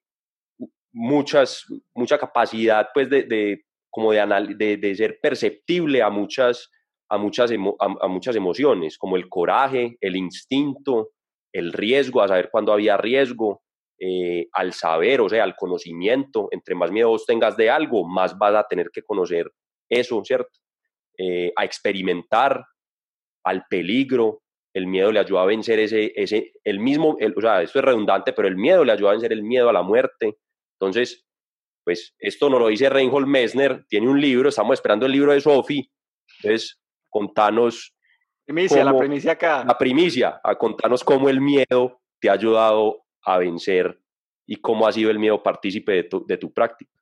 muchas, 0.93 1.65
mucha 1.95 2.17
capacidad 2.17 2.87
pues 2.93 3.09
de, 3.09 3.23
de 3.23 3.65
como 3.89 4.13
de, 4.13 4.77
de, 4.77 4.95
ser 4.95 5.19
perceptible 5.21 6.01
a 6.01 6.09
muchas, 6.09 6.69
a, 7.09 7.17
muchas 7.17 7.51
a, 7.51 8.07
muchas 8.07 8.35
emociones, 8.35 8.97
como 8.97 9.17
el 9.17 9.27
coraje, 9.27 9.97
el 9.99 10.15
instinto, 10.15 11.09
el 11.53 11.73
riesgo, 11.73 12.21
a 12.21 12.29
saber 12.29 12.49
cuándo 12.49 12.71
había 12.71 12.95
riesgo, 12.95 13.61
eh, 13.99 14.47
al 14.53 14.73
saber, 14.73 15.19
o 15.19 15.27
sea, 15.27 15.43
al 15.43 15.55
conocimiento. 15.55 16.47
Entre 16.51 16.73
más 16.73 16.89
miedo 16.89 17.15
tengas 17.27 17.57
de 17.57 17.69
algo, 17.69 18.07
más 18.07 18.37
vas 18.37 18.55
a 18.55 18.65
tener 18.67 18.89
que 18.91 19.03
conocer 19.03 19.51
eso, 19.89 20.23
¿cierto? 20.23 20.57
Eh, 21.17 21.51
a 21.55 21.65
experimentar, 21.65 22.63
al 23.43 23.65
peligro, 23.69 24.41
el 24.73 24.87
miedo 24.87 25.11
le 25.11 25.19
ayuda 25.19 25.41
a 25.41 25.45
vencer 25.45 25.79
ese, 25.79 26.13
ese 26.15 26.53
el 26.63 26.79
mismo, 26.79 27.17
o 27.35 27.41
sea, 27.41 27.61
esto 27.61 27.79
es 27.79 27.85
redundante, 27.85 28.33
pero 28.33 28.47
el 28.47 28.55
miedo 28.55 28.85
le 28.85 28.93
ayuda 28.93 29.09
a 29.09 29.13
vencer 29.13 29.33
el 29.33 29.43
miedo 29.43 29.69
a 29.69 29.73
la 29.73 29.81
muerte. 29.81 30.37
Entonces, 30.79 31.25
pues 31.83 32.15
esto 32.19 32.49
no 32.49 32.59
lo 32.59 32.67
dice 32.67 32.89
Reinhold 32.89 33.27
Messner, 33.27 33.85
tiene 33.87 34.07
un 34.07 34.21
libro, 34.21 34.49
estamos 34.49 34.75
esperando 34.75 35.05
el 35.05 35.11
libro 35.11 35.33
de 35.33 35.41
Sophie, 35.41 35.91
entonces 36.37 36.79
contanos... 37.09 37.95
Primicia, 38.45 38.83
la 38.83 38.97
primicia 38.97 39.31
acá. 39.33 39.63
La 39.65 39.77
primicia, 39.77 40.41
a 40.43 40.55
contanos 40.55 41.03
cómo 41.03 41.29
el 41.29 41.39
miedo 41.39 42.01
te 42.19 42.29
ha 42.29 42.33
ayudado 42.33 43.05
a 43.23 43.37
vencer 43.37 43.99
y 44.45 44.57
cómo 44.57 44.87
ha 44.87 44.91
sido 44.91 45.11
el 45.11 45.19
miedo 45.19 45.41
partícipe 45.41 45.91
de 45.93 46.03
tu, 46.03 46.25
de 46.25 46.37
tu 46.37 46.51
práctica. 46.51 47.00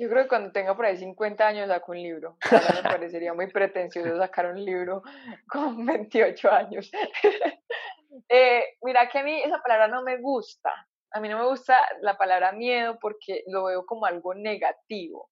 Yo 0.00 0.08
creo 0.08 0.22
que 0.22 0.28
cuando 0.30 0.50
tenga 0.50 0.74
por 0.74 0.86
ahí 0.86 0.96
50 0.96 1.46
años 1.46 1.68
saco 1.68 1.92
un 1.92 2.02
libro. 2.02 2.38
Ahora 2.50 2.72
me 2.74 2.82
parecería 2.82 3.34
muy 3.34 3.48
pretencioso 3.48 4.16
sacar 4.16 4.46
un 4.46 4.64
libro 4.64 5.02
con 5.46 5.84
28 5.84 6.50
años. 6.50 6.90
eh, 8.30 8.64
mira 8.80 9.10
que 9.10 9.18
a 9.18 9.22
mí 9.22 9.42
esa 9.42 9.60
palabra 9.60 9.88
no 9.88 10.02
me 10.02 10.16
gusta. 10.16 10.70
A 11.12 11.20
mí 11.20 11.28
no 11.28 11.38
me 11.38 11.44
gusta 11.44 11.78
la 12.00 12.16
palabra 12.16 12.52
miedo 12.52 12.98
porque 12.98 13.44
lo 13.48 13.64
veo 13.64 13.84
como 13.84 14.06
algo 14.06 14.32
negativo. 14.34 15.28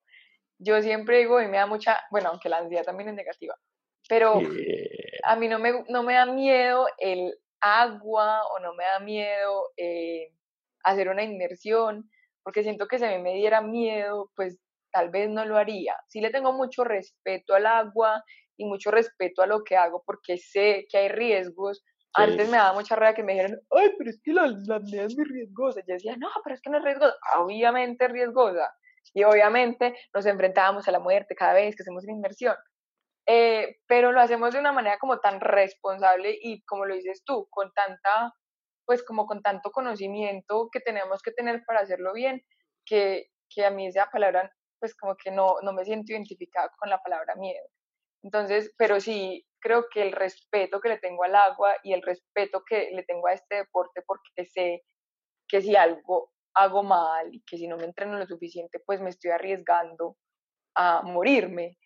Yo 0.58 0.82
siempre 0.82 1.20
digo, 1.20 1.40
y 1.40 1.48
me 1.48 1.56
da 1.56 1.64
mucha, 1.64 1.98
bueno, 2.10 2.28
aunque 2.28 2.50
la 2.50 2.58
ansiedad 2.58 2.84
también 2.84 3.08
es 3.08 3.14
negativa, 3.14 3.54
pero 4.06 4.40
a 5.22 5.36
mí 5.36 5.48
no 5.48 5.58
me, 5.58 5.84
no 5.88 6.02
me 6.02 6.14
da 6.14 6.26
miedo 6.26 6.88
el 6.98 7.32
agua 7.60 8.42
o 8.48 8.58
no 8.58 8.74
me 8.74 8.84
da 8.84 8.98
miedo 8.98 9.70
eh, 9.78 10.34
hacer 10.82 11.08
una 11.08 11.22
inmersión, 11.22 12.10
porque 12.42 12.62
siento 12.62 12.86
que 12.86 12.98
si 12.98 13.04
a 13.04 13.10
mí 13.10 13.22
me 13.22 13.34
diera 13.34 13.60
miedo, 13.60 14.30
pues 14.34 14.58
tal 14.92 15.10
vez 15.10 15.28
no 15.28 15.44
lo 15.44 15.56
haría. 15.56 15.96
Sí 16.08 16.20
le 16.20 16.30
tengo 16.30 16.52
mucho 16.52 16.84
respeto 16.84 17.54
al 17.54 17.66
agua 17.66 18.24
y 18.56 18.64
mucho 18.64 18.90
respeto 18.90 19.42
a 19.42 19.46
lo 19.46 19.62
que 19.64 19.76
hago 19.76 20.02
porque 20.04 20.38
sé 20.38 20.86
que 20.90 20.98
hay 20.98 21.08
riesgos. 21.08 21.84
Antes 22.14 22.48
me 22.48 22.56
daba 22.56 22.72
mucha 22.72 22.96
rabia 22.96 23.14
que 23.14 23.22
me 23.22 23.34
dijeran, 23.34 23.60
ay, 23.70 23.92
pero 23.96 24.10
es 24.10 24.20
que 24.22 24.32
la, 24.32 24.46
la 24.66 24.76
apnea 24.76 25.04
es 25.04 25.16
muy 25.16 25.26
riesgosa. 25.26 25.80
Yo 25.86 25.94
decía, 25.94 26.16
no, 26.16 26.28
pero 26.42 26.54
es 26.54 26.62
que 26.62 26.70
no 26.70 26.78
es 26.78 26.84
riesgosa. 26.84 27.14
Obviamente 27.38 28.06
es 28.06 28.10
riesgosa. 28.10 28.74
Y 29.14 29.24
obviamente 29.24 29.96
nos 30.14 30.26
enfrentábamos 30.26 30.88
a 30.88 30.92
la 30.92 31.00
muerte 31.00 31.34
cada 31.34 31.54
vez 31.54 31.76
que 31.76 31.82
hacemos 31.82 32.04
una 32.04 32.14
inmersión. 32.14 32.56
Eh, 33.26 33.80
pero 33.86 34.10
lo 34.10 34.20
hacemos 34.20 34.54
de 34.54 34.60
una 34.60 34.72
manera 34.72 34.98
como 34.98 35.20
tan 35.20 35.40
responsable 35.40 36.36
y 36.40 36.62
como 36.62 36.86
lo 36.86 36.94
dices 36.94 37.22
tú, 37.24 37.46
con 37.50 37.70
tanta, 37.74 38.32
pues 38.88 39.02
como 39.04 39.26
con 39.26 39.42
tanto 39.42 39.70
conocimiento 39.70 40.70
que 40.72 40.80
tenemos 40.80 41.20
que 41.20 41.30
tener 41.30 41.62
para 41.66 41.80
hacerlo 41.80 42.14
bien, 42.14 42.42
que, 42.86 43.26
que 43.50 43.66
a 43.66 43.70
mí 43.70 43.86
esa 43.86 44.08
palabra, 44.10 44.50
pues 44.80 44.96
como 44.96 45.14
que 45.14 45.30
no, 45.30 45.56
no 45.60 45.74
me 45.74 45.84
siento 45.84 46.12
identificada 46.12 46.70
con 46.78 46.88
la 46.88 46.96
palabra 47.02 47.34
miedo. 47.36 47.68
Entonces, 48.22 48.72
pero 48.78 48.98
sí, 48.98 49.46
creo 49.60 49.84
que 49.92 50.00
el 50.00 50.12
respeto 50.12 50.80
que 50.80 50.88
le 50.88 50.98
tengo 50.98 51.24
al 51.24 51.34
agua 51.34 51.74
y 51.82 51.92
el 51.92 52.00
respeto 52.00 52.62
que 52.66 52.90
le 52.92 53.02
tengo 53.02 53.26
a 53.28 53.34
este 53.34 53.56
deporte, 53.56 54.00
porque 54.06 54.46
sé 54.46 54.82
que 55.46 55.60
si 55.60 55.76
algo 55.76 56.32
hago 56.54 56.82
mal 56.82 57.28
y 57.34 57.42
que 57.42 57.58
si 57.58 57.68
no 57.68 57.76
me 57.76 57.84
entreno 57.84 58.16
lo 58.16 58.26
suficiente, 58.26 58.80
pues 58.86 59.02
me 59.02 59.10
estoy 59.10 59.32
arriesgando 59.32 60.16
a 60.76 61.02
morirme. 61.02 61.76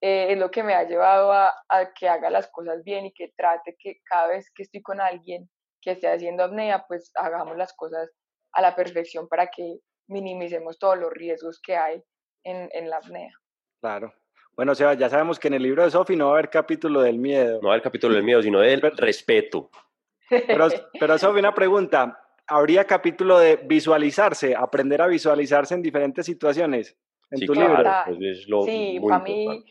Eh, 0.00 0.32
es 0.32 0.38
lo 0.38 0.50
que 0.50 0.64
me 0.64 0.74
ha 0.74 0.82
llevado 0.82 1.30
a, 1.32 1.54
a, 1.68 1.92
que 1.94 2.08
haga 2.08 2.30
las 2.30 2.50
cosas 2.50 2.82
bien 2.82 3.06
y 3.06 3.12
que 3.12 3.32
trate 3.36 3.76
que 3.78 4.00
cada 4.04 4.26
vez 4.26 4.50
que 4.52 4.64
estoy 4.64 4.82
con 4.82 5.00
alguien 5.00 5.48
que 5.82 5.92
esté 5.92 6.08
haciendo 6.08 6.44
apnea, 6.44 6.84
pues 6.86 7.10
hagamos 7.16 7.56
las 7.56 7.74
cosas 7.74 8.10
a 8.52 8.62
la 8.62 8.74
perfección 8.74 9.28
para 9.28 9.48
que 9.48 9.78
minimicemos 10.08 10.78
todos 10.78 10.98
los 10.98 11.12
riesgos 11.12 11.60
que 11.60 11.76
hay 11.76 12.02
en, 12.44 12.68
en 12.72 12.88
la 12.88 12.98
apnea. 12.98 13.32
Claro. 13.80 14.14
Bueno, 14.54 14.74
Seba, 14.74 14.94
ya 14.94 15.08
sabemos 15.08 15.38
que 15.38 15.48
en 15.48 15.54
el 15.54 15.62
libro 15.62 15.82
de 15.82 15.90
Sofi 15.90 16.14
no 16.14 16.26
va 16.26 16.32
a 16.32 16.34
haber 16.34 16.50
capítulo 16.50 17.00
del 17.00 17.18
miedo. 17.18 17.58
No 17.62 17.68
va 17.68 17.74
a 17.74 17.74
haber 17.74 17.82
capítulo 17.82 18.14
del 18.14 18.22
miedo, 18.22 18.42
sino 18.42 18.60
del 18.60 18.80
pero, 18.80 18.96
respeto. 18.96 19.70
Pero, 20.28 20.68
pero 21.00 21.18
Sofi, 21.18 21.38
una 21.38 21.54
pregunta. 21.54 22.18
¿Habría 22.46 22.84
capítulo 22.84 23.38
de 23.38 23.56
visualizarse, 23.56 24.54
aprender 24.54 25.00
a 25.00 25.06
visualizarse 25.06 25.74
en 25.74 25.82
diferentes 25.82 26.26
situaciones 26.26 26.98
en 27.30 27.38
sí, 27.38 27.46
tu 27.46 27.54
claro, 27.54 27.76
libro? 27.76 27.92
Pues 28.04 28.18
es 28.20 28.48
lo 28.48 28.62
sí, 28.62 29.00
para 29.00 29.20
mí 29.20 29.64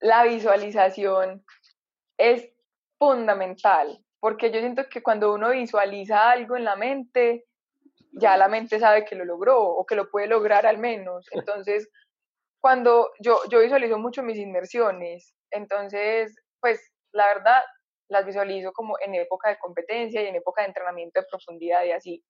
la 0.00 0.24
visualización 0.24 1.44
es 2.16 2.50
fundamental, 2.98 4.02
porque 4.26 4.50
yo 4.50 4.58
siento 4.58 4.88
que 4.88 5.04
cuando 5.04 5.32
uno 5.32 5.50
visualiza 5.50 6.32
algo 6.32 6.56
en 6.56 6.64
la 6.64 6.74
mente, 6.74 7.44
ya 8.10 8.36
la 8.36 8.48
mente 8.48 8.80
sabe 8.80 9.04
que 9.04 9.14
lo 9.14 9.24
logró 9.24 9.62
o 9.62 9.86
que 9.86 9.94
lo 9.94 10.10
puede 10.10 10.26
lograr 10.26 10.66
al 10.66 10.78
menos. 10.78 11.28
Entonces, 11.30 11.88
cuando 12.60 13.12
yo, 13.20 13.38
yo 13.48 13.60
visualizo 13.60 13.98
mucho 13.98 14.24
mis 14.24 14.38
inmersiones, 14.38 15.32
entonces, 15.52 16.34
pues 16.58 16.92
la 17.12 17.28
verdad, 17.28 17.62
las 18.08 18.26
visualizo 18.26 18.72
como 18.72 18.96
en 18.98 19.14
época 19.14 19.48
de 19.48 19.58
competencia 19.58 20.20
y 20.20 20.26
en 20.26 20.34
época 20.34 20.62
de 20.62 20.68
entrenamiento 20.70 21.20
de 21.20 21.26
profundidad 21.30 21.84
y 21.84 21.92
así. 21.92 22.24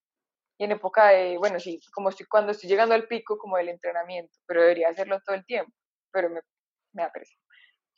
Y 0.58 0.64
en 0.64 0.72
época 0.72 1.08
de, 1.08 1.38
bueno, 1.38 1.58
sí, 1.58 1.80
como 1.94 2.10
estoy, 2.10 2.26
cuando 2.26 2.52
estoy 2.52 2.68
llegando 2.68 2.94
al 2.94 3.08
pico 3.08 3.38
como 3.38 3.56
del 3.56 3.70
entrenamiento, 3.70 4.36
pero 4.46 4.60
debería 4.60 4.90
hacerlo 4.90 5.18
todo 5.24 5.34
el 5.34 5.46
tiempo, 5.46 5.72
pero 6.12 6.28
me, 6.28 6.42
me 6.92 7.04
da 7.04 7.10
pereza. 7.10 7.38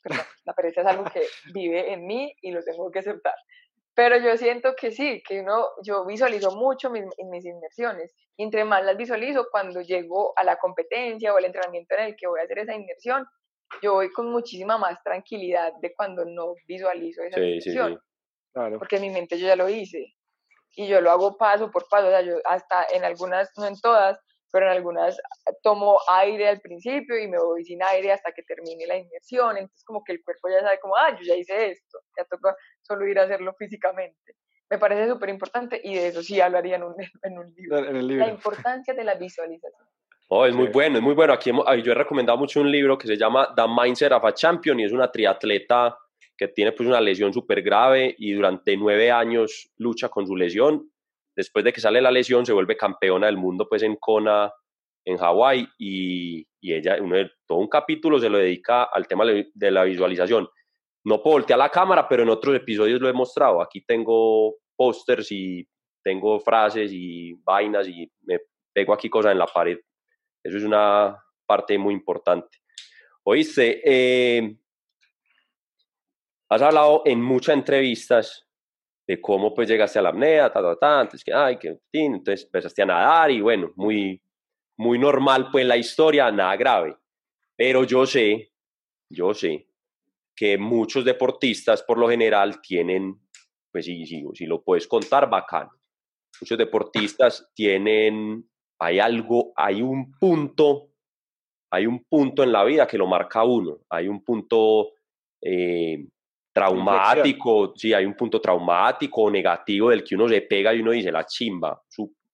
Perdón, 0.01 0.25
la 0.45 0.53
pereza 0.53 0.79
es 0.79 0.87
algo 0.87 1.03
que 1.03 1.23
vive 1.53 1.91
en 1.91 2.07
mí 2.07 2.33
y 2.41 2.51
lo 2.51 2.63
tengo 2.63 2.89
que 2.91 2.99
aceptar. 2.99 3.35
Pero 3.99 4.15
yo 4.15 4.37
siento 4.37 4.75
que 4.79 4.91
sí, 4.91 5.21
que 5.27 5.41
uno, 5.41 5.67
yo 5.83 6.05
visualizo 6.05 6.51
mucho 6.51 6.89
mis, 6.89 7.03
mis 7.29 7.43
inmersiones. 7.45 8.15
Y 8.37 8.43
entre 8.43 8.63
más 8.63 8.81
las 8.85 8.95
visualizo, 8.95 9.47
cuando 9.51 9.81
llego 9.81 10.31
a 10.37 10.45
la 10.45 10.55
competencia 10.55 11.33
o 11.33 11.37
al 11.37 11.43
entrenamiento 11.43 11.95
en 11.95 12.05
el 12.05 12.15
que 12.15 12.25
voy 12.25 12.39
a 12.39 12.43
hacer 12.43 12.59
esa 12.59 12.73
inmersión, 12.73 13.25
yo 13.81 13.95
voy 13.95 14.09
con 14.11 14.31
muchísima 14.31 14.77
más 14.77 15.03
tranquilidad 15.03 15.73
de 15.81 15.93
cuando 15.93 16.23
no 16.23 16.53
visualizo 16.65 17.23
esa 17.23 17.41
Sí, 17.41 17.59
sí, 17.59 17.71
inmersión. 17.71 17.99
sí. 17.99 18.07
Claro. 18.53 18.79
Porque 18.79 18.95
en 18.95 19.01
mi 19.01 19.09
mente 19.09 19.37
yo 19.37 19.47
ya 19.47 19.57
lo 19.57 19.67
hice. 19.67 20.15
Y 20.77 20.87
yo 20.87 21.01
lo 21.01 21.11
hago 21.11 21.35
paso 21.35 21.69
por 21.69 21.85
paso. 21.89 22.07
O 22.07 22.09
sea, 22.09 22.21
yo 22.21 22.35
hasta 22.45 22.85
en 22.93 23.03
algunas, 23.03 23.51
no 23.57 23.65
en 23.65 23.77
todas, 23.81 24.17
pero 24.51 24.65
en 24.65 24.71
algunas 24.71 25.19
tomo 25.63 25.99
aire 26.09 26.47
al 26.47 26.59
principio 26.61 27.17
y 27.19 27.27
me 27.27 27.37
voy 27.39 27.63
sin 27.63 27.81
aire 27.83 28.11
hasta 28.11 28.31
que 28.31 28.43
termine 28.43 28.85
la 28.87 28.97
inmersión. 28.97 29.57
Entonces 29.57 29.83
como 29.85 30.03
que 30.03 30.13
el 30.13 30.23
cuerpo 30.23 30.49
ya 30.49 30.61
sabe 30.61 30.79
como, 30.79 30.95
ah, 30.95 31.11
yo 31.17 31.23
ya 31.25 31.35
hice 31.35 31.71
esto, 31.71 31.99
ya 32.17 32.25
toca 32.25 32.55
solo 32.81 33.07
ir 33.07 33.19
a 33.19 33.23
hacerlo 33.23 33.53
físicamente. 33.57 34.33
Me 34.71 34.77
parece 34.77 35.07
súper 35.09 35.29
importante 35.29 35.81
y 35.83 35.95
de 35.95 36.07
eso 36.07 36.21
sí 36.21 36.39
hablaría 36.39 36.75
en 36.75 36.83
un, 36.83 36.95
en 37.23 37.37
un 37.39 37.53
libro. 37.55 37.77
En 37.79 37.95
el 37.95 38.07
La 38.07 38.13
libro. 38.13 38.29
importancia 38.29 38.93
de 38.93 39.03
la 39.03 39.15
visualización. 39.15 39.87
Oh, 40.31 40.45
es 40.45 40.53
muy 40.53 40.67
bueno, 40.67 40.97
es 40.97 41.01
muy 41.03 41.15
bueno. 41.15 41.33
Aquí 41.33 41.49
hemos- 41.49 41.65
yo 41.83 41.91
he 41.91 41.95
recomendado 41.95 42.37
mucho 42.37 42.61
un 42.61 42.71
libro 42.71 42.99
que 42.99 43.07
se 43.07 43.17
llama 43.17 43.51
The 43.55 43.63
Mindset 43.67 44.11
of 44.11 44.23
a 44.23 44.31
Champion 44.31 44.79
y 44.79 44.83
es 44.83 44.91
una 44.91 45.11
triatleta 45.11 45.97
que 46.37 46.47
tiene 46.49 46.71
pues 46.71 46.87
una 46.87 47.01
lesión 47.01 47.33
súper 47.33 47.63
grave 47.63 48.13
y 48.15 48.33
durante 48.33 48.77
nueve 48.77 49.09
años 49.09 49.71
lucha 49.77 50.07
con 50.07 50.27
su 50.27 50.35
lesión. 50.35 50.87
Después 51.39 51.63
de 51.63 51.71
que 51.71 51.79
sale 51.79 52.01
la 52.01 52.11
lesión 52.11 52.45
se 52.45 52.51
vuelve 52.51 52.75
campeona 52.75 53.27
del 53.27 53.37
mundo 53.37 53.65
pues 53.69 53.81
en 53.83 53.95
Kona, 53.95 54.51
en 55.05 55.15
Hawái 55.15 55.65
y, 55.77 56.45
y 56.59 56.73
ella 56.73 56.97
uno 56.99 57.15
todo 57.47 57.59
un 57.59 57.69
capítulo 57.69 58.19
se 58.19 58.27
lo 58.27 58.39
dedica 58.39 58.83
al 58.83 59.07
tema 59.07 59.23
de 59.23 59.49
de 59.53 59.71
la 59.71 59.85
visualización. 59.85 60.49
No 61.05 61.23
puedo 61.23 61.37
voltear 61.37 61.57
la 61.57 61.69
cámara, 61.69 62.09
pero 62.09 62.23
en 62.23 62.29
otros 62.29 62.57
episodios 62.57 62.99
lo 62.99 63.07
he 63.07 63.13
mostrado. 63.13 63.61
Aquí 63.61 63.79
tengo 63.85 64.57
pósters 64.75 65.31
y 65.31 65.65
tengo 66.03 66.41
frases 66.41 66.91
y 66.91 67.35
vainas 67.35 67.87
y 67.87 68.11
me 68.23 68.39
pego 68.73 68.91
aquí 68.91 69.09
cosas 69.09 69.31
en 69.31 69.39
la 69.39 69.47
pared. 69.47 69.79
Eso 70.43 70.57
es 70.57 70.63
una 70.65 71.17
parte 71.45 71.77
muy 71.77 71.93
importante. 71.93 72.57
Oíste, 73.23 73.81
eh, 73.85 74.57
has 76.49 76.61
hablado 76.61 77.03
en 77.05 77.21
muchas 77.21 77.55
entrevistas 77.55 78.48
de 79.09 79.19
cómo 79.19 79.55
pues 79.55 79.67
llegaste 79.67 79.97
a 79.97 80.03
la 80.03 80.09
apnea, 80.09 80.53
ta, 80.53 80.61
ta, 80.61 80.75
ta, 80.75 80.99
antes 80.99 81.23
que, 81.23 81.33
ay, 81.33 81.57
que, 81.57 81.79
entonces 81.91 82.45
empezaste 82.45 82.83
a 82.83 82.85
nadar 82.85 83.31
y 83.31 83.41
bueno, 83.41 83.73
muy, 83.75 84.21
muy 84.77 84.99
normal 84.99 85.49
pues 85.51 85.65
la 85.65 85.77
historia, 85.77 86.31
nada 86.31 86.55
grave. 86.55 86.95
Pero 87.55 87.85
yo 87.85 88.05
sé, 88.05 88.51
yo 89.09 89.33
sé 89.33 89.67
que 90.35 90.59
muchos 90.59 91.03
deportistas 91.03 91.81
por 91.81 91.97
lo 91.97 92.07
general 92.07 92.61
tienen, 92.61 93.19
pues 93.71 93.85
si, 93.85 94.05
si, 94.05 94.23
si 94.35 94.45
lo 94.45 94.61
puedes 94.61 94.87
contar, 94.87 95.27
bacán. 95.27 95.69
Muchos 96.39 96.59
deportistas 96.59 97.49
tienen, 97.55 98.47
hay 98.77 98.99
algo, 98.99 99.53
hay 99.55 99.81
un 99.81 100.11
punto, 100.19 100.91
hay 101.71 101.87
un 101.87 102.03
punto 102.03 102.43
en 102.43 102.51
la 102.51 102.63
vida 102.63 102.85
que 102.85 102.99
lo 102.99 103.07
marca 103.07 103.43
uno, 103.43 103.79
hay 103.89 104.07
un 104.07 104.23
punto 104.23 104.91
eh, 105.41 106.05
traumático, 106.59 107.73
sí, 107.75 107.93
hay 107.93 108.05
un 108.05 108.15
punto 108.15 108.41
traumático 108.41 109.23
o 109.23 109.31
negativo 109.31 109.89
del 109.89 110.03
que 110.03 110.15
uno 110.15 110.27
se 110.27 110.41
pega 110.41 110.73
y 110.73 110.81
uno 110.81 110.91
dice, 110.91 111.11
la 111.11 111.25
chimba, 111.25 111.81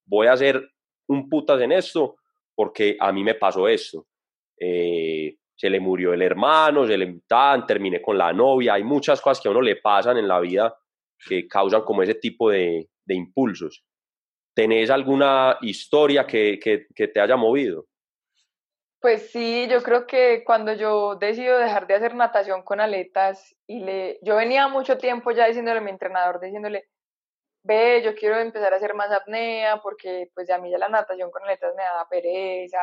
voy 0.05 0.27
a 0.27 0.33
hacer 0.33 0.67
un 1.07 1.29
putas 1.29 1.61
en 1.61 1.71
esto 1.71 2.15
porque 2.55 2.97
a 2.99 3.11
mí 3.11 3.23
me 3.23 3.35
pasó 3.35 3.67
esto. 3.67 4.07
Eh, 4.59 5.35
se 5.55 5.69
le 5.69 5.79
murió 5.79 6.13
el 6.13 6.21
hermano, 6.21 6.88
se 6.88 6.97
le 6.97 7.19
tan, 7.27 7.65
terminé 7.65 8.01
con 8.01 8.17
la 8.17 8.33
novia, 8.33 8.73
hay 8.73 8.83
muchas 8.83 9.21
cosas 9.21 9.41
que 9.41 9.47
a 9.47 9.51
uno 9.51 9.61
le 9.61 9.75
pasan 9.77 10.17
en 10.17 10.27
la 10.27 10.39
vida 10.39 10.75
que 11.27 11.47
causan 11.47 11.83
como 11.83 12.01
ese 12.01 12.15
tipo 12.15 12.49
de, 12.49 12.88
impulsos. 13.07 13.83
¿Tenés 14.53 14.89
alguna 14.89 15.57
historia 15.61 16.25
que 16.25 16.88
te 17.13 17.19
haya 17.19 17.35
movido? 17.35 17.85
Pues 19.06 19.30
sí, 19.32 19.68
yo 19.70 19.84
creo 19.84 20.08
que 20.08 20.44
cuando 20.44 20.74
yo 20.74 21.13
decido 21.15 21.60
dejar 21.60 21.86
de 21.86 21.94
hacer 21.94 22.15
natación 22.15 22.63
con 22.63 22.80
aletas 22.80 23.56
y 23.68 23.82
le, 23.82 24.18
yo 24.24 24.36
venía 24.36 24.68
mucho 24.68 24.98
tiempo 24.98 25.30
ya 25.30 25.46
diciéndole 25.46 25.78
a 25.78 25.82
mi 25.84 25.91
entrenador, 25.91 26.39
diciéndole, 26.39 26.89
ve, 27.63 28.02
yo 28.04 28.15
quiero 28.15 28.39
empezar 28.39 28.74
a 28.74 28.78
hacer 28.78 28.96
más 28.96 29.12
apnea 29.12 29.80
porque 29.84 30.32
pues 30.34 30.50
a 30.50 30.58
mí 30.58 30.72
ya 30.72 30.80
la 30.80 30.89
natación 30.89 31.30
con 31.30 31.44
aletas 31.44 31.76
me 31.76 31.84
daba 31.84 32.10
pereza, 32.10 32.80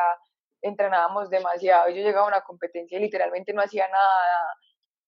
entrenábamos 0.61 1.29
demasiado 1.29 1.89
yo 1.89 2.01
llegaba 2.01 2.25
a 2.27 2.29
una 2.29 2.41
competencia 2.41 2.97
y 2.97 3.01
literalmente 3.01 3.51
no 3.51 3.61
hacía 3.61 3.89
nada 3.89 4.55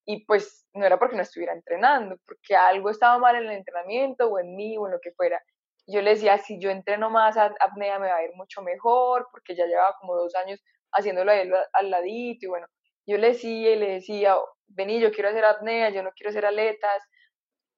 y 0.06 0.25
pues 0.25 0.67
no 0.73 0.86
era 0.86 0.99
porque 0.99 1.15
no 1.15 1.21
estuviera 1.21 1.54
entrenando, 1.54 2.17
porque 2.25 2.58
algo 2.58 2.89
estaba 2.89 3.17
mal 3.19 3.38
en 3.38 3.43
el 3.43 3.51
entrenamiento 3.54 4.28
o 4.28 4.38
en 4.38 4.54
mí 4.54 4.78
o 4.78 4.88
en 4.88 4.91
lo 4.91 4.99
que 4.99 5.13
fuera. 5.13 5.41
Yo 5.88 6.01
le 6.01 6.12
decía, 6.12 6.38
si 6.39 6.60
yo 6.60 6.71
entreno 6.71 7.10
más 7.10 7.38
apnea 7.38 7.99
me 7.99 8.10
va 8.10 8.17
a 8.17 8.23
ir 8.25 8.32
mucho 8.36 8.62
mejor 8.62 9.30
porque 9.32 9.56
ya 9.56 9.65
llevaba 9.65 9.95
como 10.01 10.15
dos 10.15 10.36
años 10.36 10.60
haciéndolo 10.95 11.31
a 11.31 11.36
él 11.36 11.53
al 11.73 11.89
ladito 11.89 12.45
y 12.45 12.49
bueno, 12.49 12.67
yo 13.08 13.17
le 13.17 13.29
decía 13.29 13.71
y 13.73 13.75
le 13.75 13.91
decía, 13.93 14.36
vení, 14.67 14.99
yo 14.99 15.12
quiero 15.12 15.29
hacer 15.29 15.45
apnea, 15.45 15.89
yo 15.89 16.03
no 16.03 16.12
quiero 16.15 16.29
hacer 16.29 16.45
aletas. 16.45 17.03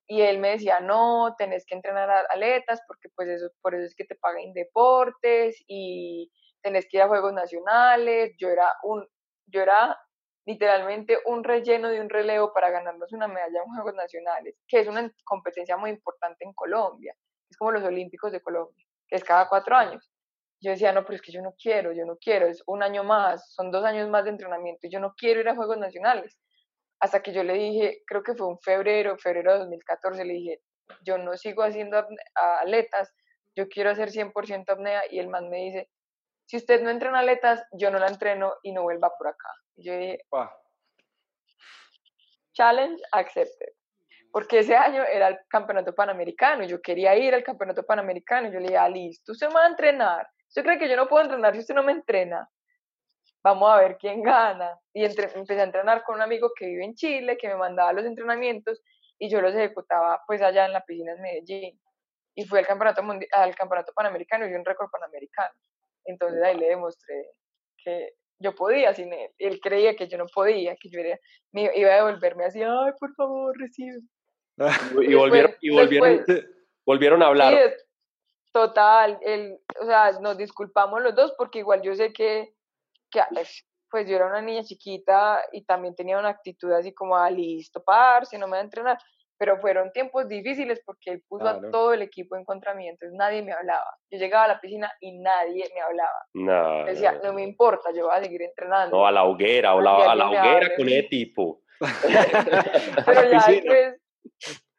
Y 0.09 0.21
él 0.21 0.39
me 0.39 0.51
decía, 0.51 0.79
no, 0.79 1.35
tenés 1.37 1.65
que 1.65 1.75
entrenar 1.75 2.25
aletas 2.29 2.81
porque 2.87 3.09
pues 3.13 3.27
eso, 3.27 3.49
por 3.61 3.75
eso 3.75 3.85
es 3.85 3.95
que 3.95 4.05
te 4.05 4.15
pagan 4.15 4.53
deportes 4.53 5.61
y 5.67 6.31
tenés 6.61 6.87
que 6.89 6.97
ir 6.97 7.03
a 7.03 7.09
Juegos 7.09 7.33
Nacionales. 7.33 8.33
Yo 8.39 8.49
era 8.49 8.71
un, 8.83 9.05
yo 9.47 9.61
era 9.61 9.99
literalmente 10.45 11.17
un 11.25 11.43
relleno 11.43 11.89
de 11.89 11.99
un 11.99 12.09
relevo 12.09 12.53
para 12.53 12.69
ganarnos 12.69 13.11
una 13.11 13.27
medalla 13.27 13.59
en 13.65 13.73
Juegos 13.73 13.95
Nacionales, 13.95 14.55
que 14.65 14.79
es 14.79 14.87
una 14.87 15.11
competencia 15.25 15.75
muy 15.75 15.89
importante 15.89 16.45
en 16.45 16.53
Colombia. 16.53 17.13
Es 17.49 17.57
como 17.57 17.73
los 17.73 17.83
Olímpicos 17.83 18.31
de 18.31 18.41
Colombia. 18.41 18.85
que 19.09 19.17
es 19.17 19.23
cada 19.25 19.49
cuatro 19.49 19.75
años. 19.75 20.09
Yo 20.59 20.71
decía, 20.71 20.91
no, 20.91 21.03
pero 21.03 21.15
es 21.15 21.21
que 21.21 21.31
yo 21.31 21.41
no 21.41 21.53
quiero, 21.61 21.93
yo 21.93 22.05
no 22.05 22.17
quiero, 22.17 22.47
es 22.47 22.63
un 22.65 22.81
año 22.81 23.03
más, 23.03 23.53
son 23.53 23.71
dos 23.71 23.85
años 23.85 24.09
más 24.09 24.23
de 24.23 24.31
entrenamiento 24.31 24.87
yo 24.89 24.99
no 24.99 25.13
quiero 25.15 25.39
ir 25.41 25.49
a 25.49 25.55
Juegos 25.55 25.77
Nacionales. 25.77 26.39
Hasta 26.99 27.21
que 27.21 27.31
yo 27.31 27.43
le 27.43 27.53
dije, 27.53 28.01
creo 28.07 28.23
que 28.23 28.33
fue 28.33 28.47
un 28.47 28.59
febrero, 28.59 29.17
febrero 29.19 29.53
de 29.53 29.59
2014, 29.59 30.25
le 30.25 30.33
dije, 30.33 30.61
yo 31.03 31.19
no 31.19 31.37
sigo 31.37 31.61
haciendo 31.61 32.03
aletas, 32.33 33.13
yo 33.55 33.67
quiero 33.67 33.91
hacer 33.91 34.09
100% 34.09 34.69
apnea 34.69 35.03
y 35.11 35.19
el 35.19 35.27
man 35.27 35.49
me 35.49 35.57
dice, 35.57 35.89
si 36.45 36.57
usted 36.57 36.81
no 36.81 36.89
entrena 36.89 37.19
aletas, 37.19 37.63
yo 37.73 37.91
no 37.91 37.99
la 37.99 38.07
entreno 38.07 38.55
y 38.63 38.71
no 38.71 38.83
vuelva 38.83 39.11
por 39.17 39.27
acá. 39.27 39.49
Y 39.75 39.83
yo 39.83 39.97
dije, 39.97 40.19
challenge 42.53 43.03
accepted. 43.11 43.73
Porque 44.31 44.59
ese 44.59 44.75
año 44.75 45.03
era 45.03 45.27
el 45.29 45.39
campeonato 45.49 45.93
panamericano 45.93 46.63
y 46.63 46.67
yo 46.67 46.81
quería 46.81 47.15
ir 47.15 47.33
al 47.33 47.43
campeonato 47.43 47.83
panamericano 47.83 48.47
y 48.47 48.51
yo 48.51 48.59
le 48.59 48.67
dije, 48.67 48.77
ah, 48.77 48.89
listo, 48.89 49.31
usted 49.31 49.47
me 49.47 49.55
va 49.55 49.65
a 49.65 49.69
entrenar. 49.69 50.27
¿Usted 50.47 50.63
cree 50.63 50.79
que 50.79 50.89
yo 50.89 50.95
no 50.95 51.07
puedo 51.07 51.23
entrenar 51.23 51.53
si 51.53 51.59
usted 51.59 51.75
no 51.75 51.83
me 51.83 51.91
entrena? 51.91 52.49
Vamos 53.43 53.69
a 53.69 53.77
ver 53.77 53.97
quién 53.97 54.21
gana. 54.21 54.77
Y 54.93 55.05
empecé 55.05 55.59
a 55.59 55.63
entrenar 55.63 56.03
con 56.03 56.15
un 56.15 56.21
amigo 56.21 56.51
que 56.57 56.65
vive 56.65 56.85
en 56.85 56.95
Chile, 56.95 57.37
que 57.37 57.47
me 57.47 57.55
mandaba 57.55 57.93
los 57.93 58.05
entrenamientos 58.05 58.81
y 59.19 59.29
yo 59.29 59.41
los 59.41 59.53
ejecutaba 59.53 60.21
pues 60.27 60.41
allá 60.41 60.65
en 60.65 60.73
la 60.73 60.83
piscina 60.83 61.15
de 61.15 61.21
Medellín. 61.21 61.79
Y 62.35 62.45
fui 62.45 62.59
al 62.59 62.67
campeonato, 62.67 63.01
al 63.31 63.55
campeonato 63.55 63.93
panamericano 63.93 64.47
y 64.47 64.53
un 64.53 64.65
récord 64.65 64.89
panamericano. 64.91 65.53
Entonces 66.05 66.41
ahí 66.43 66.57
le 66.57 66.67
demostré 66.67 67.31
que 67.83 68.13
yo 68.39 68.53
podía 68.53 68.93
sin 68.93 69.11
él. 69.11 69.31
Él 69.37 69.59
creía 69.59 69.95
que 69.95 70.07
yo 70.07 70.17
no 70.17 70.25
podía, 70.33 70.75
que 70.75 70.89
yo 70.89 70.99
me 71.51 71.71
iba 71.75 71.91
a 71.91 71.95
devolverme 71.95 72.45
así, 72.45 72.61
ay, 72.61 72.91
por 72.99 73.13
favor, 73.15 73.57
recibe. 73.57 73.99
y 75.01 75.13
volvieron, 75.15 75.55
y 75.61 75.69
volvieron, 75.69 76.25
volvieron 76.85 77.23
a 77.23 77.27
hablar. 77.27 77.53
Sí, 77.53 77.85
total, 78.57 79.19
el, 79.21 79.59
o 79.81 79.85
sea, 79.85 80.11
nos 80.19 80.37
disculpamos 80.37 81.01
los 81.01 81.15
dos 81.15 81.33
porque 81.37 81.59
igual 81.59 81.81
yo 81.81 81.93
sé 81.95 82.11
que, 82.11 82.53
que 83.11 83.21
pues 83.89 84.09
yo 84.09 84.15
era 84.15 84.27
una 84.27 84.41
niña 84.41 84.63
chiquita 84.63 85.41
y 85.51 85.63
también 85.63 85.95
tenía 85.95 86.17
una 86.17 86.29
actitud 86.29 86.71
así 86.71 86.93
como, 86.93 87.15
ah, 87.15 87.29
listo, 87.29 87.83
si 88.29 88.37
no 88.37 88.47
me 88.47 88.51
voy 88.51 88.59
a 88.59 88.61
entrenar. 88.61 88.97
Pero 89.39 89.59
fueron 89.59 89.91
tiempos 89.91 90.27
difíciles 90.27 90.81
porque 90.83 91.11
él 91.11 91.23
puso 91.27 91.47
a 91.47 91.61
todo 91.69 91.93
el 91.93 92.01
equipo 92.01 92.35
en 92.35 92.43
contra 92.43 92.73
mí, 92.73 92.87
entonces 92.87 93.15
nadie 93.15 93.43
me 93.43 93.51
hablaba. 93.51 93.85
Yo 94.09 94.17
llegaba 94.17 94.45
a 94.45 94.47
la 94.47 94.59
piscina 94.59 94.91
y 94.99 95.19
nadie 95.19 95.69
me 95.75 95.81
hablaba. 95.81 96.25
No, 96.33 96.85
decía, 96.85 97.19
no 97.23 97.33
me 97.33 97.43
importa, 97.43 97.91
yo 97.95 98.07
voy 98.07 98.17
a 98.17 98.23
seguir 98.23 98.41
entrenando. 98.41 98.97
No, 98.97 99.05
a 99.05 99.11
la 99.11 99.25
hoguera, 99.25 99.75
o 99.75 99.81
la, 99.81 100.11
a 100.11 100.15
la 100.15 100.29
hoguera 100.29 100.75
con 100.75 100.89
ese 100.89 101.03
tipo. 101.03 101.61
Pero 103.05 103.31
ya 103.31 103.45
después, 103.47 104.01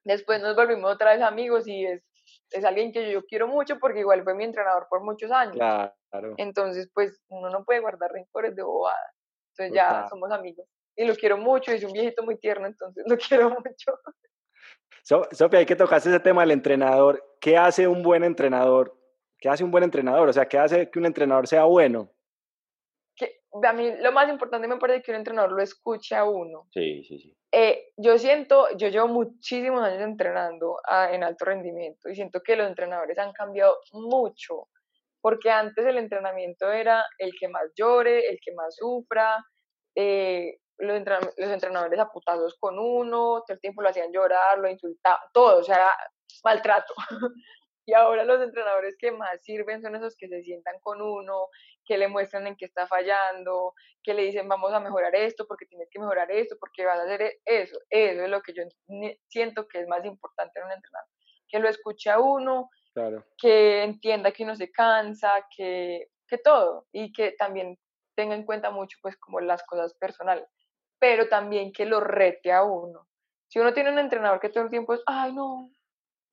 después 0.02 0.42
nos 0.42 0.56
volvimos 0.56 0.92
otra 0.92 1.12
vez 1.12 1.22
amigos 1.22 1.68
y 1.68 1.86
es, 1.86 2.02
es 2.50 2.64
alguien 2.64 2.92
que 2.92 3.10
yo 3.12 3.24
quiero 3.24 3.46
mucho 3.46 3.78
porque 3.78 4.00
igual 4.00 4.24
fue 4.24 4.34
mi 4.34 4.44
entrenador 4.44 4.86
por 4.88 5.02
muchos 5.02 5.30
años. 5.30 5.56
Claro. 5.56 6.34
Entonces, 6.38 6.90
pues 6.94 7.20
uno 7.28 7.50
no 7.50 7.64
puede 7.64 7.80
guardar 7.80 8.10
rencores 8.12 8.54
de 8.54 8.62
bobada. 8.62 9.12
Entonces 9.52 9.74
ya 9.74 10.06
somos 10.08 10.30
amigos. 10.30 10.66
Y 10.96 11.04
lo 11.04 11.14
quiero 11.14 11.36
mucho, 11.36 11.72
es 11.72 11.84
un 11.84 11.92
viejito 11.92 12.22
muy 12.22 12.38
tierno, 12.38 12.66
entonces 12.66 13.04
lo 13.08 13.16
quiero 13.16 13.50
mucho. 13.50 13.92
Sofía, 15.02 15.60
hay 15.60 15.66
que 15.66 15.76
tocarse 15.76 16.10
ese 16.10 16.20
tema 16.20 16.42
del 16.42 16.50
entrenador. 16.50 17.24
¿Qué 17.40 17.56
hace 17.56 17.86
un 17.88 18.02
buen 18.02 18.24
entrenador? 18.24 18.94
¿Qué 19.38 19.48
hace 19.48 19.64
un 19.64 19.70
buen 19.70 19.84
entrenador? 19.84 20.28
O 20.28 20.32
sea, 20.32 20.46
¿qué 20.46 20.58
hace 20.58 20.90
que 20.90 20.98
un 20.98 21.06
entrenador 21.06 21.46
sea 21.46 21.64
bueno? 21.64 22.10
Que, 23.18 23.40
a 23.62 23.72
mí 23.72 23.92
lo 24.00 24.12
más 24.12 24.28
importante 24.28 24.68
me 24.68 24.76
parece 24.76 25.02
que 25.02 25.10
un 25.10 25.16
entrenador 25.18 25.52
lo 25.52 25.62
escuche 25.62 26.14
a 26.14 26.24
uno. 26.24 26.68
Sí, 26.72 27.02
sí, 27.04 27.18
sí. 27.18 27.36
Eh, 27.50 27.92
yo 27.96 28.18
siento, 28.18 28.68
yo 28.76 28.88
llevo 28.88 29.08
muchísimos 29.08 29.82
años 29.82 30.02
entrenando 30.02 30.76
en 31.10 31.24
alto 31.24 31.46
rendimiento 31.46 32.08
y 32.08 32.14
siento 32.14 32.40
que 32.42 32.56
los 32.56 32.68
entrenadores 32.68 33.18
han 33.18 33.32
cambiado 33.32 33.78
mucho, 33.92 34.68
porque 35.20 35.50
antes 35.50 35.84
el 35.86 35.96
entrenamiento 35.96 36.70
era 36.70 37.04
el 37.18 37.32
que 37.38 37.48
más 37.48 37.72
llore, 37.74 38.28
el 38.28 38.38
que 38.44 38.52
más 38.52 38.76
sufra, 38.76 39.36
eh, 39.94 40.58
los, 40.78 41.02
los 41.36 41.50
entrenadores 41.50 41.98
aputados 41.98 42.56
con 42.60 42.78
uno, 42.78 43.42
todo 43.46 43.54
el 43.54 43.60
tiempo 43.60 43.82
lo 43.82 43.88
hacían 43.88 44.12
llorar, 44.12 44.58
lo 44.58 44.68
insultaban, 44.68 45.20
todo, 45.32 45.58
o 45.58 45.64
sea, 45.64 45.90
maltrato. 46.44 46.94
y 47.86 47.94
ahora 47.94 48.24
los 48.24 48.42
entrenadores 48.42 48.96
que 48.98 49.10
más 49.10 49.42
sirven 49.42 49.82
son 49.82 49.96
esos 49.96 50.14
que 50.16 50.28
se 50.28 50.42
sientan 50.42 50.78
con 50.80 51.00
uno, 51.00 51.48
que 51.88 51.96
le 51.98 52.06
muestran 52.06 52.46
en 52.46 52.54
qué 52.54 52.66
está 52.66 52.86
fallando, 52.86 53.72
que 54.02 54.12
le 54.12 54.24
dicen 54.24 54.46
vamos 54.46 54.72
a 54.74 54.80
mejorar 54.80 55.16
esto 55.16 55.46
porque 55.48 55.66
tienes 55.66 55.88
que 55.90 55.98
mejorar 55.98 56.30
esto, 56.30 56.56
porque 56.60 56.84
vas 56.84 57.00
a 57.00 57.04
hacer 57.04 57.22
e-". 57.22 57.40
eso. 57.46 57.78
Eso 57.88 58.22
es 58.22 58.28
lo 58.28 58.42
que 58.42 58.52
yo 58.52 58.62
siento 59.28 59.66
que 59.66 59.80
es 59.80 59.88
más 59.88 60.04
importante 60.04 60.60
en 60.60 60.66
un 60.66 60.72
entrenador. 60.72 61.08
Que 61.48 61.58
lo 61.58 61.68
escuche 61.68 62.10
a 62.10 62.20
uno, 62.20 62.68
que 63.38 63.82
entienda 63.82 64.32
que 64.32 64.44
uno 64.44 64.54
se 64.54 64.70
cansa, 64.70 65.46
que, 65.56 66.08
que 66.26 66.36
todo 66.36 66.86
y 66.92 67.10
que 67.10 67.32
también 67.32 67.78
tenga 68.14 68.34
en 68.34 68.44
cuenta 68.44 68.70
mucho 68.70 68.98
pues 69.00 69.16
como 69.16 69.40
las 69.40 69.62
cosas 69.64 69.94
personales 69.94 70.46
pero 70.98 71.28
también 71.28 71.72
que 71.72 71.86
lo 71.86 72.00
rete 72.00 72.52
a 72.52 72.64
uno. 72.64 73.06
Si 73.48 73.58
uno 73.58 73.72
tiene 73.72 73.90
un 73.90 73.98
entrenador 73.98 74.40
que 74.40 74.50
todo 74.50 74.64
el 74.64 74.70
tiempo 74.70 74.94
es, 74.94 75.02
ay, 75.06 75.32
no, 75.32 75.70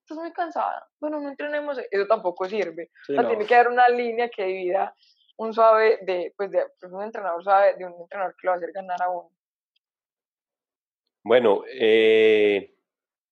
estás 0.00 0.18
muy 0.18 0.32
cansada, 0.32 0.86
bueno, 1.00 1.20
no 1.20 1.28
entrenemos, 1.28 1.78
eso 1.90 2.06
tampoco 2.06 2.48
sirve. 2.48 2.90
tiene 3.06 3.46
que 3.46 3.54
dar 3.54 3.68
una 3.68 3.88
línea 3.88 4.28
que 4.28 4.44
divida 4.44 4.94
un 5.36 5.52
suave 5.52 5.98
de, 6.02 6.32
pues, 6.36 6.50
de 6.50 6.62
pues, 6.80 6.92
un 6.92 7.02
entrenador 7.02 7.42
suave 7.42 7.74
de 7.76 7.84
un 7.84 7.94
entrenador 8.00 8.34
que 8.40 8.46
lo 8.46 8.50
va 8.50 8.54
a 8.54 8.58
hacer 8.58 8.72
ganar 8.72 9.02
a 9.02 9.10
uno. 9.10 9.30
Bueno, 11.22 11.64
eh, 11.68 12.74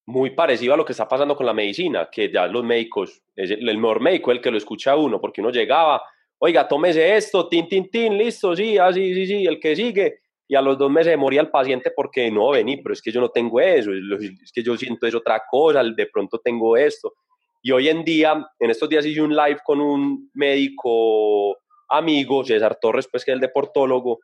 muy 0.07 0.31
parecido 0.31 0.75
a 0.75 0.77
lo 0.77 0.85
que 0.85 0.93
está 0.93 1.09
pasando 1.09 1.37
con 1.37 1.47
la 1.47 1.55
medicina, 1.55 2.09
que 2.11 2.31
ya 2.31 2.47
los 2.47 2.65
médicos, 2.65 3.23
el, 3.37 3.69
el 3.69 3.79
mejor 3.79 4.01
médico 4.01 4.33
el 4.33 4.41
que 4.41 4.51
lo 4.51 4.59
escucha 4.59 4.93
a 4.93 4.97
uno, 4.97 5.21
porque 5.21 5.41
uno 5.41 5.51
llegaba, 5.51 6.03
oiga, 6.39 6.67
tómese 6.67 7.17
esto, 7.17 7.49
tin, 7.49 7.69
tin, 7.69 7.91
tin, 7.91 8.19
listo, 8.19 8.55
sí, 8.55 8.77
así, 8.77 9.13
ah, 9.13 9.15
sí, 9.15 9.27
sí, 9.27 9.47
el 9.47 9.61
que 9.61 9.77
sigue, 9.77 10.19
y 10.47 10.55
a 10.57 10.61
los 10.61 10.77
dos 10.77 10.91
meses 10.91 11.17
moría 11.17 11.41
el 11.41 11.51
paciente 11.51 11.91
porque 11.91 12.31
no 12.31 12.51
vení, 12.51 12.79
pero 12.79 12.93
es 12.93 13.01
que 13.01 13.11
yo 13.11 13.21
no 13.21 13.31
tengo 13.31 13.61
eso, 13.61 13.91
es 13.93 14.53
que 14.53 14.63
yo 14.63 14.77
siento 14.77 15.07
es 15.07 15.15
otra 15.15 15.43
cosa, 15.51 15.83
de 15.83 16.07
pronto 16.07 16.39
tengo 16.39 16.77
esto. 16.77 17.15
Y 17.63 17.73
hoy 17.73 17.89
en 17.89 18.05
día, 18.05 18.47
en 18.59 18.71
estos 18.71 18.89
días 18.91 19.07
hice 19.07 19.23
un 19.23 19.35
live 19.35 19.59
con 19.65 19.81
un 19.81 20.31
médico 20.35 21.57
amigo, 21.97 22.45
César 22.45 22.79
Torres, 22.81 23.09
pues 23.11 23.25
que 23.25 23.31
es 23.31 23.35
el 23.35 23.41
deportólogo, 23.41 24.21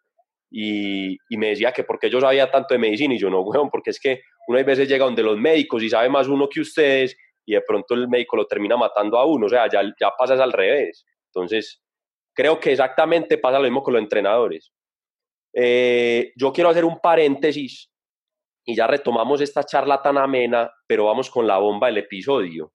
y, 0.50 1.16
y, 1.28 1.36
me 1.36 1.50
decía 1.50 1.72
que 1.72 1.84
porque 1.84 2.10
yo 2.10 2.20
sabía 2.20 2.50
tanto 2.50 2.74
de 2.74 2.78
medicina 2.78 3.14
y 3.14 3.18
yo 3.18 3.30
no, 3.30 3.40
weón, 3.42 3.70
porque 3.70 3.90
es 3.90 4.00
que 4.00 4.22
uno 4.48 4.58
hay 4.58 4.64
veces 4.64 4.88
llega 4.88 5.04
donde 5.04 5.22
los 5.22 5.38
médicos 5.38 5.82
y 5.82 5.88
sabe 5.88 6.08
más 6.08 6.26
uno 6.26 6.48
que 6.48 6.60
ustedes 6.60 7.16
y 7.46 7.54
de 7.54 7.62
pronto 7.62 7.94
el 7.94 8.08
médico 8.08 8.36
lo 8.36 8.46
termina 8.46 8.76
matando 8.76 9.18
a 9.18 9.24
uno, 9.24 9.46
o 9.46 9.48
sea, 9.48 9.68
ya, 9.70 9.82
ya 9.82 10.10
pasas 10.18 10.40
al 10.40 10.52
revés. 10.52 11.04
Entonces, 11.26 11.82
creo 12.34 12.58
que 12.58 12.72
exactamente 12.72 13.38
pasa 13.38 13.58
lo 13.58 13.64
mismo 13.64 13.82
con 13.82 13.94
los 13.94 14.02
entrenadores. 14.02 14.72
Eh, 15.52 16.32
yo 16.36 16.52
quiero 16.52 16.70
hacer 16.70 16.84
un 16.84 17.00
paréntesis 17.00 17.90
y 18.64 18.76
ya 18.76 18.86
retomamos 18.86 19.40
esta 19.40 19.64
charla 19.64 20.00
tan 20.00 20.18
amena, 20.18 20.70
pero 20.86 21.06
vamos 21.06 21.30
con 21.30 21.46
la 21.46 21.58
bomba 21.58 21.88
del 21.88 21.98
episodio. 21.98 22.72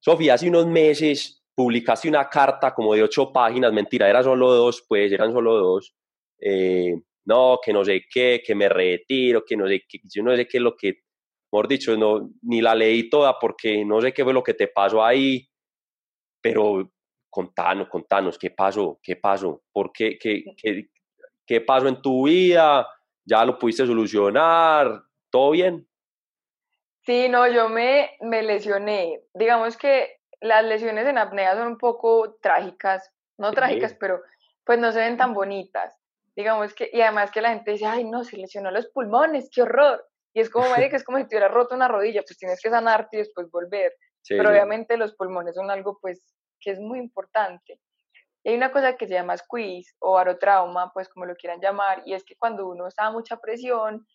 Sofía, 0.00 0.34
hace 0.34 0.48
unos 0.48 0.66
meses 0.66 1.37
publicaste 1.58 2.08
una 2.08 2.28
carta 2.28 2.72
como 2.72 2.94
de 2.94 3.02
ocho 3.02 3.32
páginas, 3.32 3.72
mentira, 3.72 4.08
eran 4.08 4.22
solo 4.22 4.54
dos, 4.54 4.84
pues 4.88 5.10
eran 5.10 5.32
solo 5.32 5.56
dos. 5.58 5.92
Eh, 6.40 6.94
no, 7.24 7.58
que 7.60 7.72
no 7.72 7.84
sé 7.84 8.04
qué, 8.08 8.40
que 8.46 8.54
me 8.54 8.68
retiro, 8.68 9.44
que 9.44 9.56
no 9.56 9.66
sé 9.66 9.82
qué, 9.88 9.98
yo 10.04 10.22
no 10.22 10.36
sé 10.36 10.46
qué 10.46 10.58
es 10.58 10.62
lo 10.62 10.76
que, 10.76 11.00
mejor 11.50 11.66
dicho, 11.66 11.96
no, 11.96 12.30
ni 12.42 12.60
la 12.60 12.76
leí 12.76 13.10
toda 13.10 13.40
porque 13.40 13.84
no 13.84 14.00
sé 14.00 14.12
qué 14.12 14.22
fue 14.22 14.32
lo 14.32 14.44
que 14.44 14.54
te 14.54 14.68
pasó 14.68 15.04
ahí, 15.04 15.48
pero 16.40 16.92
contanos, 17.28 17.88
contanos, 17.88 18.38
¿qué 18.38 18.52
pasó? 18.52 19.00
¿Qué 19.02 19.16
pasó? 19.16 19.64
¿Por 19.72 19.90
qué, 19.90 20.16
qué, 20.16 20.44
qué, 20.56 20.90
¿Qué 21.44 21.60
pasó 21.60 21.88
en 21.88 22.00
tu 22.00 22.28
vida? 22.28 22.86
¿Ya 23.24 23.44
lo 23.44 23.58
pudiste 23.58 23.84
solucionar? 23.84 25.02
¿Todo 25.28 25.50
bien? 25.50 25.88
Sí, 27.04 27.28
no, 27.28 27.50
yo 27.52 27.68
me, 27.68 28.10
me 28.20 28.44
lesioné. 28.44 29.22
Digamos 29.34 29.76
que 29.76 30.17
las 30.40 30.64
lesiones 30.64 31.06
en 31.06 31.18
apnea 31.18 31.54
son 31.54 31.68
un 31.68 31.78
poco 31.78 32.38
trágicas, 32.40 33.12
no 33.38 33.52
trágicas, 33.52 33.94
pero 33.94 34.22
pues 34.64 34.78
no 34.78 34.92
se 34.92 35.00
ven 35.00 35.16
tan 35.16 35.34
bonitas. 35.34 35.96
Digamos 36.36 36.74
que, 36.74 36.88
y 36.92 37.00
además 37.00 37.30
que 37.30 37.40
la 37.40 37.50
gente 37.50 37.72
dice, 37.72 37.86
ay, 37.86 38.04
no, 38.04 38.24
se 38.24 38.36
lesionó 38.36 38.70
los 38.70 38.86
pulmones, 38.88 39.50
qué 39.52 39.62
horror. 39.62 40.06
Y 40.34 40.40
es 40.40 40.50
como, 40.50 40.66
que 40.74 40.94
es 40.94 41.04
como 41.04 41.18
si 41.18 41.24
te 41.24 41.36
hubiera 41.36 41.48
roto 41.48 41.74
una 41.74 41.88
rodilla, 41.88 42.22
pues 42.22 42.38
tienes 42.38 42.60
que 42.62 42.70
sanarte 42.70 43.16
y 43.16 43.20
después 43.20 43.50
volver. 43.50 43.94
pero 44.28 44.50
obviamente 44.50 44.96
los 44.96 45.14
pulmones 45.14 45.54
son 45.54 45.70
algo, 45.70 45.98
pues, 46.00 46.22
que 46.60 46.70
es 46.70 46.78
muy 46.78 46.98
importante 46.98 47.80
hay 48.48 48.54
una 48.54 48.72
cosa 48.72 48.96
que 48.96 49.06
se 49.06 49.14
llama 49.14 49.36
squeeze 49.36 49.92
o 49.98 50.12
barotrauma, 50.12 50.92
pues 50.92 51.08
como 51.08 51.26
lo 51.26 51.34
quieran 51.36 51.60
llamar, 51.60 52.02
y 52.06 52.14
es 52.14 52.24
que 52.24 52.36
cuando 52.36 52.66
uno 52.66 52.86
está 52.86 53.06
a 53.06 53.10
mucha 53.10 53.36
presión, 53.36 54.06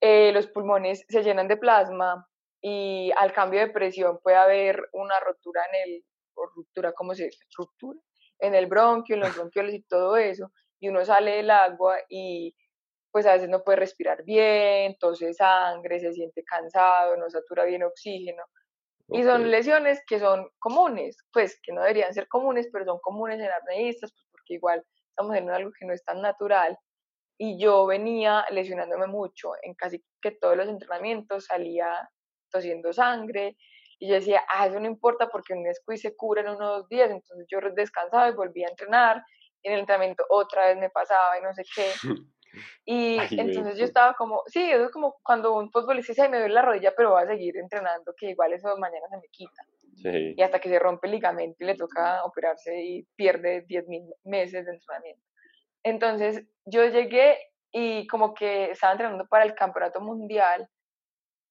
eh, 0.00 0.32
los 0.32 0.46
pulmones 0.46 1.04
se 1.08 1.22
llenan 1.22 1.48
de 1.48 1.56
plasma 1.56 2.26
y 2.68 3.12
al 3.16 3.32
cambio 3.32 3.60
de 3.60 3.68
presión 3.68 4.18
puede 4.20 4.38
haber 4.38 4.88
una 4.92 5.20
rotura 5.20 5.62
en 5.72 5.88
el, 5.88 6.04
o 6.34 6.46
ruptura, 6.46 6.92
¿cómo 6.94 7.14
se 7.14 7.26
dice? 7.26 7.38
Ruptura 7.56 8.00
en 8.40 8.56
el 8.56 8.66
bronquio, 8.66 9.14
en 9.14 9.20
los 9.20 9.28
bronquioles 9.36 9.74
y 9.74 9.82
todo 9.84 10.16
eso, 10.16 10.50
y 10.80 10.88
uno 10.88 11.04
sale 11.04 11.36
del 11.36 11.50
agua 11.52 11.96
y 12.08 12.56
pues 13.12 13.24
a 13.24 13.34
veces 13.34 13.48
no 13.48 13.62
puede 13.62 13.76
respirar 13.76 14.24
bien, 14.24 14.96
tose 14.98 15.32
sangre, 15.32 16.00
se 16.00 16.12
siente 16.12 16.42
cansado, 16.42 17.16
no 17.16 17.30
satura 17.30 17.64
bien 17.64 17.84
oxígeno. 17.84 18.42
Y 19.10 19.22
son 19.22 19.48
lesiones 19.48 20.02
que 20.04 20.18
son 20.18 20.48
comunes, 20.58 21.18
pues 21.32 21.60
que 21.62 21.72
no 21.72 21.82
deberían 21.82 22.12
ser 22.12 22.26
comunes, 22.26 22.68
pero 22.72 22.84
son 22.84 22.98
comunes 22.98 23.38
en 23.38 23.48
apneístas, 23.52 24.12
pues 24.12 24.26
porque 24.32 24.54
igual 24.54 24.84
estamos 25.10 25.36
en 25.36 25.48
algo 25.50 25.70
que 25.78 25.86
no 25.86 25.94
es 25.94 26.04
tan 26.04 26.20
natural. 26.20 26.76
Y 27.38 27.60
yo 27.62 27.86
venía 27.86 28.44
lesionándome 28.50 29.06
mucho, 29.06 29.52
en 29.62 29.74
casi 29.74 30.04
que 30.20 30.32
todos 30.32 30.56
los 30.56 30.68
entrenamientos 30.68 31.44
salía 31.44 32.10
tosiendo 32.50 32.92
sangre, 32.92 33.56
y 33.98 34.08
yo 34.08 34.14
decía, 34.14 34.42
ah, 34.48 34.66
eso 34.66 34.78
no 34.78 34.86
importa 34.86 35.28
porque 35.28 35.54
un 35.54 35.64
squeeze 35.74 36.10
se 36.10 36.16
cura 36.16 36.42
en 36.42 36.48
unos 36.48 36.88
días, 36.88 37.10
entonces 37.10 37.46
yo 37.50 37.58
descansaba 37.74 38.28
y 38.28 38.32
volvía 38.32 38.66
a 38.66 38.70
entrenar, 38.70 39.22
y 39.62 39.68
en 39.68 39.74
el 39.74 39.80
entrenamiento 39.80 40.24
otra 40.28 40.66
vez 40.66 40.76
me 40.78 40.90
pasaba 40.90 41.38
y 41.38 41.42
no 41.42 41.52
sé 41.54 41.62
qué. 41.74 41.90
Y 42.84 43.18
entonces 43.38 43.76
yo 43.76 43.84
estaba 43.84 44.14
como, 44.14 44.42
sí, 44.46 44.70
eso 44.70 44.86
es 44.86 44.90
como 44.90 45.16
cuando 45.22 45.54
un 45.54 45.70
futbolista 45.70 46.12
dice, 46.12 46.28
me 46.28 46.38
duele 46.38 46.54
la 46.54 46.62
rodilla, 46.62 46.94
pero 46.96 47.12
va 47.12 47.22
a 47.22 47.26
seguir 47.26 47.56
entrenando, 47.56 48.14
que 48.16 48.30
igual 48.30 48.52
eso 48.52 48.74
mañana 48.78 49.06
se 49.10 49.16
me 49.16 49.28
quita. 49.30 49.62
Y 50.36 50.40
hasta 50.40 50.60
que 50.60 50.68
se 50.68 50.78
rompe 50.78 51.06
el 51.06 51.14
ligamento 51.14 51.56
y 51.60 51.66
le 51.66 51.74
toca 51.74 52.24
operarse 52.24 52.80
y 52.80 53.02
pierde 53.16 53.62
10 53.62 53.88
mil 53.88 54.04
meses 54.24 54.64
de 54.64 54.72
entrenamiento. 54.72 55.22
Entonces 55.82 56.46
yo 56.64 56.84
llegué 56.86 57.38
y 57.72 58.06
como 58.06 58.34
que 58.34 58.70
estaba 58.70 58.92
entrenando 58.92 59.26
para 59.26 59.44
el 59.44 59.54
campeonato 59.54 60.00
mundial, 60.00 60.68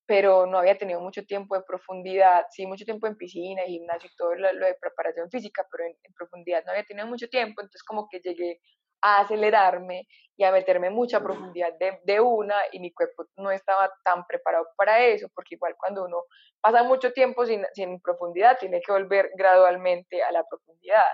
pero 0.05 0.45
no 0.45 0.59
había 0.59 0.77
tenido 0.77 1.01
mucho 1.01 1.25
tiempo 1.25 1.55
de 1.55 1.63
profundidad, 1.63 2.45
sí, 2.51 2.65
mucho 2.67 2.85
tiempo 2.85 3.07
en 3.07 3.15
piscina, 3.15 3.63
gimnasio 3.63 4.09
y 4.11 4.15
todo 4.15 4.35
lo, 4.35 4.49
de 4.49 4.77
preparación 4.79 5.29
física, 5.29 5.65
pero 5.71 5.85
en, 5.85 5.95
en, 6.03 6.13
profundidad 6.13 6.63
no 6.65 6.71
había 6.71 6.83
tenido 6.83 7.07
mucho 7.07 7.27
tiempo, 7.27 7.61
entonces 7.61 7.83
como 7.83 8.07
que 8.09 8.19
llegué 8.19 8.59
a 9.01 9.21
acelerarme 9.21 10.07
y 10.37 10.43
a 10.43 10.51
meterme 10.51 10.89
mucha 10.89 11.21
profundidad 11.21 11.73
de, 11.79 11.99
de, 12.03 12.19
una 12.19 12.55
y 12.71 12.79
mi 12.79 12.91
cuerpo 12.91 13.25
no 13.37 13.51
estaba 13.51 13.91
tan 14.03 14.25
preparado 14.25 14.67
para 14.75 14.99
eso, 14.99 15.27
porque 15.33 15.55
igual 15.55 15.75
cuando 15.77 16.05
uno 16.05 16.23
pasa 16.61 16.83
mucho 16.83 17.13
tiempo 17.13 17.45
sin, 17.45 17.65
sin 17.73 18.01
profundidad, 18.01 18.57
tiene 18.59 18.81
que 18.81 18.91
volver 18.91 19.31
gradualmente 19.35 20.23
a 20.23 20.31
la 20.31 20.43
profundidad. 20.43 21.05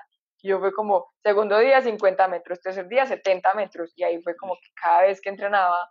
Yo 0.44 0.60
fue 0.60 0.74
como, 0.74 1.12
segundo 1.24 1.60
día 1.60 1.82
50 1.82 2.28
metros, 2.28 2.62
tercer 2.62 2.88
día 2.88 3.06
70 3.06 3.54
metros, 3.54 3.94
y 3.96 4.04
ahí 4.04 4.22
fue 4.24 4.36
como 4.36 4.56
que 4.56 4.70
cada 4.82 5.04
vez 5.04 5.22
que 5.22 5.30
entrenaba, 5.30 5.88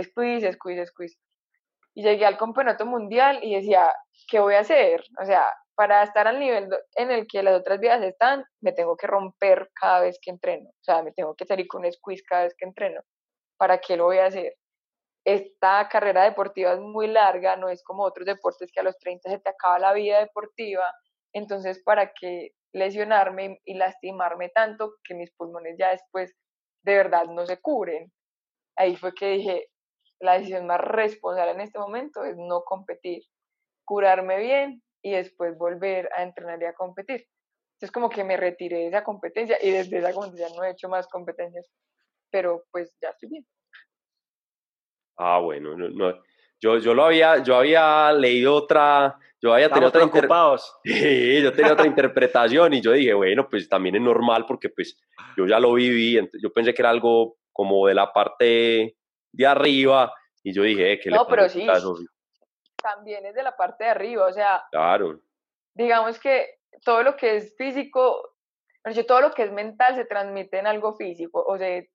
squeeze, 0.00 0.52
squeeze, 0.52 0.86
squeeze. 0.86 1.18
Y 1.98 2.02
llegué 2.04 2.26
al 2.26 2.38
campeonato 2.38 2.86
mundial 2.86 3.40
y 3.42 3.56
decía, 3.56 3.92
¿qué 4.28 4.38
voy 4.38 4.54
a 4.54 4.60
hacer? 4.60 5.02
O 5.20 5.26
sea, 5.26 5.52
para 5.74 6.04
estar 6.04 6.28
al 6.28 6.38
nivel 6.38 6.68
en 6.94 7.10
el 7.10 7.26
que 7.26 7.42
las 7.42 7.58
otras 7.58 7.80
vidas 7.80 8.00
están, 8.04 8.44
me 8.60 8.70
tengo 8.70 8.96
que 8.96 9.08
romper 9.08 9.68
cada 9.74 10.02
vez 10.02 10.16
que 10.22 10.30
entreno. 10.30 10.68
O 10.68 10.84
sea, 10.84 11.02
me 11.02 11.10
tengo 11.10 11.34
que 11.34 11.44
salir 11.44 11.66
con 11.66 11.84
un 11.84 11.90
squeeze 11.90 12.22
cada 12.22 12.44
vez 12.44 12.54
que 12.56 12.66
entreno. 12.66 13.00
¿Para 13.56 13.78
qué 13.78 13.96
lo 13.96 14.04
voy 14.04 14.18
a 14.18 14.26
hacer? 14.26 14.54
Esta 15.24 15.88
carrera 15.88 16.22
deportiva 16.22 16.72
es 16.72 16.78
muy 16.78 17.08
larga, 17.08 17.56
no 17.56 17.68
es 17.68 17.82
como 17.82 18.04
otros 18.04 18.26
deportes 18.26 18.70
que 18.72 18.78
a 18.78 18.84
los 18.84 18.96
30 18.98 19.28
se 19.28 19.40
te 19.40 19.50
acaba 19.50 19.80
la 19.80 19.92
vida 19.92 20.20
deportiva. 20.20 20.84
Entonces, 21.32 21.82
¿para 21.82 22.12
qué 22.12 22.50
lesionarme 22.72 23.58
y 23.64 23.74
lastimarme 23.74 24.50
tanto 24.50 24.92
que 25.02 25.16
mis 25.16 25.32
pulmones 25.32 25.74
ya 25.76 25.90
después 25.90 26.32
de 26.84 26.94
verdad 26.94 27.24
no 27.24 27.44
se 27.44 27.60
cubren? 27.60 28.12
Ahí 28.76 28.94
fue 28.94 29.12
que 29.14 29.30
dije, 29.30 29.66
la 30.20 30.34
decisión 30.34 30.66
más 30.66 30.80
responsable 30.80 31.52
en 31.52 31.60
este 31.60 31.78
momento 31.78 32.24
es 32.24 32.36
no 32.36 32.62
competir, 32.62 33.22
curarme 33.84 34.38
bien 34.38 34.82
y 35.02 35.12
después 35.12 35.56
volver 35.56 36.10
a 36.16 36.22
entrenar 36.22 36.60
y 36.62 36.66
a 36.66 36.74
competir. 36.74 37.26
Entonces 37.74 37.92
como 37.92 38.10
que 38.10 38.24
me 38.24 38.36
retiré 38.36 38.78
de 38.78 38.86
esa 38.88 39.04
competencia 39.04 39.56
y 39.62 39.70
desde 39.70 39.98
esa 39.98 40.12
competencia 40.12 40.56
no 40.56 40.64
he 40.64 40.72
hecho 40.72 40.88
más 40.88 41.06
competencias, 41.06 41.70
pero 42.30 42.64
pues 42.72 42.92
ya 43.00 43.10
estoy 43.10 43.28
bien. 43.28 43.46
Ah, 45.16 45.38
bueno, 45.38 45.76
no, 45.76 45.88
no. 45.88 46.22
Yo, 46.60 46.78
yo 46.78 46.92
lo 46.92 47.04
había, 47.04 47.42
yo 47.42 47.54
había 47.56 48.12
leído 48.12 48.54
otra, 48.56 49.16
yo 49.40 49.54
había 49.54 49.68
tenido 49.68 49.88
otra 49.88 50.02
sí, 50.84 51.42
yo 51.42 51.52
tenía 51.52 51.72
otra 51.72 51.86
interpretación 51.86 52.74
y 52.74 52.80
yo 52.80 52.92
dije, 52.92 53.14
bueno, 53.14 53.48
pues 53.48 53.68
también 53.68 53.94
es 53.94 54.02
normal 54.02 54.44
porque 54.46 54.68
pues 54.68 55.00
yo 55.36 55.46
ya 55.46 55.60
lo 55.60 55.72
viví, 55.74 56.18
yo 56.42 56.52
pensé 56.52 56.74
que 56.74 56.82
era 56.82 56.90
algo 56.90 57.36
como 57.52 57.86
de 57.86 57.94
la 57.94 58.12
parte 58.12 58.97
de 59.32 59.46
arriba 59.46 60.12
y 60.42 60.52
yo 60.52 60.62
dije, 60.62 60.92
eh, 60.92 61.00
que 61.00 61.10
no, 61.10 61.26
pero 61.26 61.48
sí, 61.48 61.66
también 62.76 63.26
es 63.26 63.34
de 63.34 63.42
la 63.42 63.56
parte 63.56 63.84
de 63.84 63.90
arriba, 63.90 64.26
o 64.26 64.32
sea, 64.32 64.64
claro. 64.70 65.20
digamos 65.74 66.18
que 66.18 66.58
todo 66.84 67.02
lo 67.02 67.16
que 67.16 67.36
es 67.36 67.56
físico, 67.56 68.34
todo 69.06 69.20
lo 69.20 69.32
que 69.32 69.42
es 69.42 69.52
mental 69.52 69.96
se 69.96 70.04
transmite 70.04 70.58
en 70.58 70.66
algo 70.66 70.94
físico, 70.94 71.44
o 71.46 71.58
se, 71.58 71.90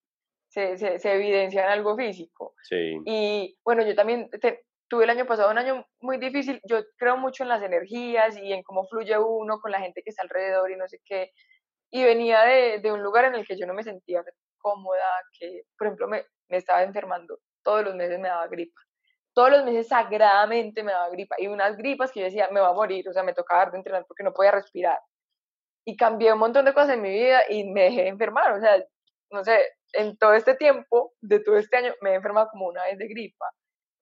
se, 0.49 0.77
se, 0.77 1.13
evidencia 1.13 1.63
en 1.63 1.69
algo 1.69 1.95
físico. 1.95 2.53
Sí. 2.63 2.97
Y 3.05 3.57
bueno, 3.63 3.83
yo 3.83 3.95
también 3.95 4.29
tuve 4.87 5.05
el 5.05 5.09
año 5.09 5.25
pasado 5.25 5.49
un 5.49 5.57
año 5.57 5.87
muy 6.01 6.17
difícil, 6.17 6.61
yo 6.65 6.83
creo 6.97 7.17
mucho 7.17 7.43
en 7.43 7.49
las 7.49 7.63
energías 7.63 8.37
y 8.37 8.51
en 8.51 8.61
cómo 8.61 8.85
fluye 8.85 9.17
uno 9.17 9.59
con 9.59 9.71
la 9.71 9.79
gente 9.79 10.03
que 10.03 10.09
está 10.09 10.21
alrededor 10.21 10.69
y 10.69 10.75
no 10.75 10.87
sé 10.87 10.99
qué, 11.05 11.31
y 11.89 12.03
venía 12.03 12.41
de, 12.41 12.79
de 12.79 12.91
un 12.91 13.01
lugar 13.01 13.25
en 13.25 13.35
el 13.35 13.47
que 13.47 13.57
yo 13.57 13.65
no 13.65 13.73
me 13.73 13.83
sentía 13.83 14.23
cómoda, 14.63 15.05
que 15.37 15.63
por 15.77 15.87
ejemplo 15.87 16.07
me, 16.07 16.25
me 16.49 16.57
estaba 16.57 16.81
enfermando, 16.83 17.37
todos 17.61 17.83
los 17.83 17.95
meses 17.95 18.19
me 18.19 18.29
daba 18.29 18.47
gripa 18.47 18.81
todos 19.33 19.51
los 19.51 19.65
meses 19.65 19.87
sagradamente 19.87 20.83
me 20.83 20.91
daba 20.91 21.09
gripa 21.09 21.35
y 21.39 21.47
unas 21.47 21.75
gripas 21.75 22.11
que 22.11 22.19
yo 22.21 22.25
decía, 22.25 22.49
me 22.51 22.59
va 22.59 22.69
a 22.69 22.73
morir, 22.73 23.07
o 23.09 23.13
sea, 23.13 23.23
me 23.23 23.33
tocaba 23.33 23.69
de 23.69 23.77
entrenar 23.77 24.05
porque 24.07 24.23
no 24.23 24.33
podía 24.33 24.51
respirar. 24.51 24.99
Y 25.85 25.97
cambié 25.97 26.31
un 26.33 26.39
montón 26.39 26.65
de 26.65 26.73
cosas 26.73 26.91
en 26.91 27.01
mi 27.01 27.09
vida 27.09 27.41
y 27.49 27.65
me 27.65 27.85
dejé 27.85 28.07
enfermar, 28.07 28.53
o 28.53 28.59
sea, 28.59 28.83
no 29.31 29.43
sé, 29.43 29.59
en 29.93 30.17
todo 30.17 30.33
este 30.33 30.55
tiempo, 30.55 31.13
de 31.21 31.39
todo 31.39 31.57
este 31.57 31.77
año, 31.77 31.93
me 32.01 32.11
he 32.11 32.15
enfermado 32.15 32.47
como 32.51 32.67
una 32.67 32.83
vez 32.85 32.97
de 32.97 33.07
gripa. 33.07 33.45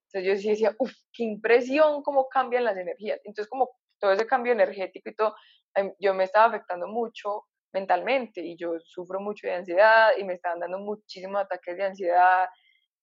Entonces 0.07 0.27
yo 0.27 0.41
sí 0.41 0.49
decía, 0.49 0.75
uff, 0.77 0.91
qué 1.13 1.23
impresión 1.23 2.03
cómo 2.03 2.27
cambian 2.27 2.65
las 2.65 2.77
energías. 2.77 3.19
Entonces 3.23 3.49
como 3.49 3.69
todo 3.99 4.11
ese 4.11 4.27
cambio 4.27 4.51
energético 4.51 5.09
y 5.09 5.15
todo, 5.15 5.35
em, 5.75 5.93
yo 5.99 6.13
me 6.13 6.25
estaba 6.25 6.47
afectando 6.47 6.87
mucho 6.87 7.45
mentalmente 7.73 8.41
y 8.41 8.57
yo 8.57 8.73
sufro 8.83 9.19
mucho 9.19 9.47
de 9.47 9.55
ansiedad 9.55 10.11
y 10.17 10.23
me 10.23 10.33
estaban 10.33 10.59
dando 10.59 10.79
muchísimos 10.79 11.41
ataques 11.41 11.77
de 11.77 11.83
ansiedad 11.83 12.47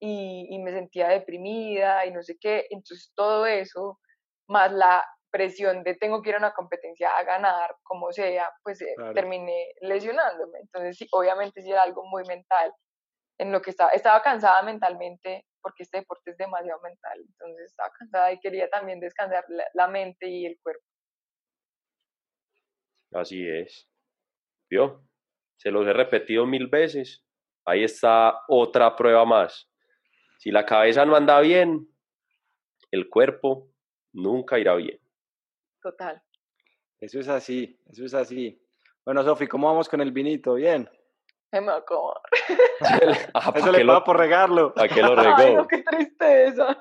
y, 0.00 0.58
me 0.58 0.72
sentía 0.72 1.08
deprimida 1.08 2.06
y 2.06 2.12
no 2.12 2.22
sé 2.22 2.36
qué. 2.40 2.66
Entonces 2.70 3.12
todo 3.14 3.46
eso, 3.46 3.98
más 4.48 4.72
la 4.72 5.04
presión 5.30 5.82
de 5.82 5.94
tengo 5.94 6.22
que 6.22 6.30
ir 6.30 6.36
a 6.36 6.38
una 6.38 6.54
competencia 6.54 7.10
a 7.10 7.24
ganar, 7.24 7.76
como 7.82 8.12
sea, 8.12 8.50
pues 8.62 8.80
eh, 8.82 8.94
terminé 9.14 9.72
lesionándome. 9.80 10.60
Entonces, 10.60 10.96
sí, 10.96 11.06
obviamente 11.12 11.62
sí 11.62 11.70
era 11.70 11.82
algo 11.82 12.06
muy 12.06 12.24
mental, 12.24 12.72
en 13.38 13.52
lo 13.52 13.62
que 13.62 13.70
estaba, 13.70 13.90
estaba 13.90 14.20
cansada 14.22 14.62
mentalmente, 14.62 15.46
porque 15.62 15.84
este 15.84 15.98
deporte 15.98 16.30
es 16.32 16.36
demasiado 16.36 16.80
mental, 16.80 17.18
entonces 17.20 17.66
estaba 17.66 17.90
cansada 17.98 18.32
y 18.32 18.40
quería 18.40 18.68
también 18.68 19.00
descansar 19.00 19.44
la, 19.74 19.88
mente 19.88 20.28
y 20.28 20.46
el 20.46 20.58
cuerpo. 20.62 20.82
Así 23.12 23.48
es. 23.48 23.88
¿Vio? 24.70 25.02
Se 25.56 25.70
los 25.70 25.86
he 25.86 25.92
repetido 25.92 26.46
mil 26.46 26.66
veces. 26.66 27.24
Ahí 27.64 27.84
está 27.84 28.42
otra 28.48 28.94
prueba 28.96 29.24
más. 29.24 29.68
Si 30.38 30.50
la 30.50 30.64
cabeza 30.64 31.04
no 31.04 31.16
anda 31.16 31.40
bien, 31.40 31.88
el 32.90 33.08
cuerpo 33.08 33.70
nunca 34.12 34.58
irá 34.58 34.74
bien. 34.76 35.00
Total. 35.82 36.22
Eso 37.00 37.20
es 37.20 37.28
así, 37.28 37.78
eso 37.90 38.04
es 38.04 38.14
así. 38.14 38.60
Bueno, 39.04 39.22
Sofi, 39.22 39.46
¿cómo 39.46 39.68
vamos 39.68 39.88
con 39.88 40.00
el 40.00 40.12
vinito? 40.12 40.54
¿Bien? 40.54 40.88
Me 41.52 41.60
va 41.60 41.76
a 41.76 41.82
ah, 43.34 43.52
Eso 43.56 43.72
le 43.72 43.84
va 43.84 44.04
por 44.04 44.18
regarlo. 44.18 44.72
¿A 44.76 44.86
qué 44.88 45.02
lo 45.02 45.14
regó? 45.14 45.36
Ay, 45.36 45.54
no, 45.54 45.66
qué 45.66 45.82
tristeza. 45.82 46.76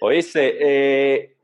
Oíste, 0.00 0.56
eh, 0.60 1.35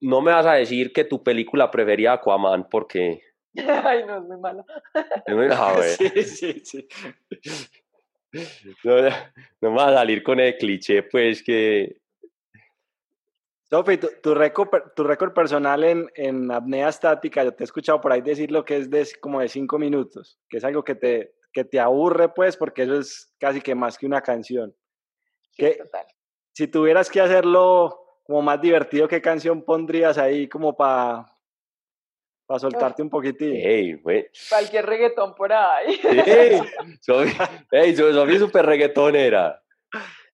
no 0.00 0.20
me 0.20 0.32
vas 0.32 0.46
a 0.46 0.54
decir 0.54 0.92
que 0.92 1.04
tu 1.04 1.22
película 1.22 1.70
prefería 1.70 2.12
Aquaman 2.12 2.68
porque 2.68 3.22
Ay, 3.84 4.04
no, 4.04 4.18
es 4.18 4.24
muy 4.24 4.38
malo. 4.38 4.64
Sí, 5.98 6.22
sí, 6.24 6.62
sí. 6.64 6.88
No, 8.84 9.02
no 9.60 9.70
me 9.70 9.76
va 9.76 9.88
a 9.88 9.94
salir 9.94 10.22
con 10.22 10.40
el 10.40 10.56
cliché, 10.58 11.02
pues 11.04 11.42
que. 11.42 12.00
Sofi, 13.70 13.96
tu, 13.96 14.08
tu 14.22 14.34
récord 14.34 15.32
personal 15.32 15.82
en, 15.82 16.10
en 16.14 16.50
apnea 16.52 16.88
estática, 16.88 17.42
yo 17.42 17.52
te 17.52 17.64
he 17.64 17.66
escuchado 17.66 18.00
por 18.00 18.12
ahí 18.12 18.20
decir 18.20 18.52
lo 18.52 18.64
que 18.64 18.76
es 18.76 18.90
de, 18.90 19.08
como 19.20 19.40
de 19.40 19.48
cinco 19.48 19.78
minutos, 19.78 20.38
que 20.48 20.58
es 20.58 20.64
algo 20.64 20.84
que 20.84 20.94
te, 20.94 21.34
que 21.52 21.64
te 21.64 21.80
aburre, 21.80 22.28
pues, 22.28 22.56
porque 22.56 22.82
eso 22.82 22.98
es 22.98 23.34
casi 23.40 23.60
que 23.60 23.74
más 23.74 23.98
que 23.98 24.06
una 24.06 24.20
canción. 24.20 24.76
Sí, 25.52 25.72
total. 25.78 26.06
Si 26.52 26.68
tuvieras 26.68 27.10
que 27.10 27.20
hacerlo 27.20 28.05
como 28.26 28.42
más 28.42 28.60
divertido, 28.60 29.08
¿qué 29.08 29.20
canción 29.20 29.62
pondrías 29.62 30.18
ahí 30.18 30.48
como 30.48 30.76
para 30.76 31.36
para 32.46 32.60
soltarte 32.60 33.02
un 33.02 33.10
poquitín. 33.10 33.54
Hey, 33.56 34.00
Cualquier 34.48 34.86
reggaetón 34.86 35.34
por 35.34 35.52
ahí. 35.52 36.00
Hey, 36.02 36.60
soy, 37.00 37.32
hey, 37.72 37.96
soy 37.96 38.38
súper 38.38 38.64
reggaetonera. 38.64 39.60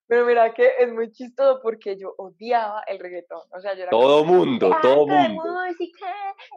Pero 0.06 0.26
mira 0.26 0.52
que 0.52 0.72
es 0.78 0.92
muy 0.92 1.10
chistoso 1.10 1.60
porque 1.62 1.96
yo 1.96 2.14
odiaba 2.18 2.82
el 2.86 2.98
reggaetón. 2.98 3.40
O 3.50 3.60
sea, 3.60 3.74
yo 3.74 3.82
era 3.84 3.90
todo 3.90 4.24
mundo, 4.24 4.70
todo 4.82 5.06
mundo. 5.06 5.42
música 5.42 6.06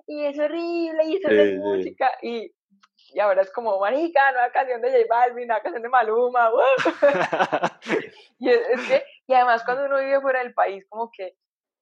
y 0.05 0.25
es 0.25 0.37
horrible 0.37 1.05
y 1.05 1.15
eso 1.15 1.29
es 1.29 1.57
música. 1.57 2.11
Y, 2.21 2.51
y 3.13 3.19
ahora 3.21 3.43
es 3.43 3.51
como, 3.51 3.79
marica, 3.79 4.33
nueva 4.33 4.51
canción 4.51 4.81
de 4.81 4.91
J 4.91 5.05
Balvin, 5.09 5.47
nueva 5.47 5.61
canción 5.61 5.83
de 5.83 5.89
Maluma. 5.89 6.51
y 8.39 8.49
es, 8.49 8.59
que 8.89 9.03
Y 9.27 9.33
además 9.33 9.63
cuando 9.63 9.85
uno 9.85 9.99
vive 9.99 10.21
fuera 10.21 10.39
del 10.39 10.53
país, 10.53 10.85
como 10.89 11.09
que 11.11 11.35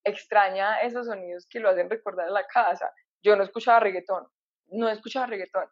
extraña 0.04 0.80
esos 0.80 1.06
sonidos 1.06 1.46
que 1.48 1.60
lo 1.60 1.70
hacen 1.70 1.90
recordar 1.90 2.28
a 2.28 2.30
la 2.30 2.46
casa. 2.46 2.92
Yo 3.22 3.36
no 3.36 3.42
escuchaba 3.42 3.80
reggaetón, 3.80 4.26
no 4.68 4.88
escuchaba 4.88 5.26
reggaetón. 5.26 5.66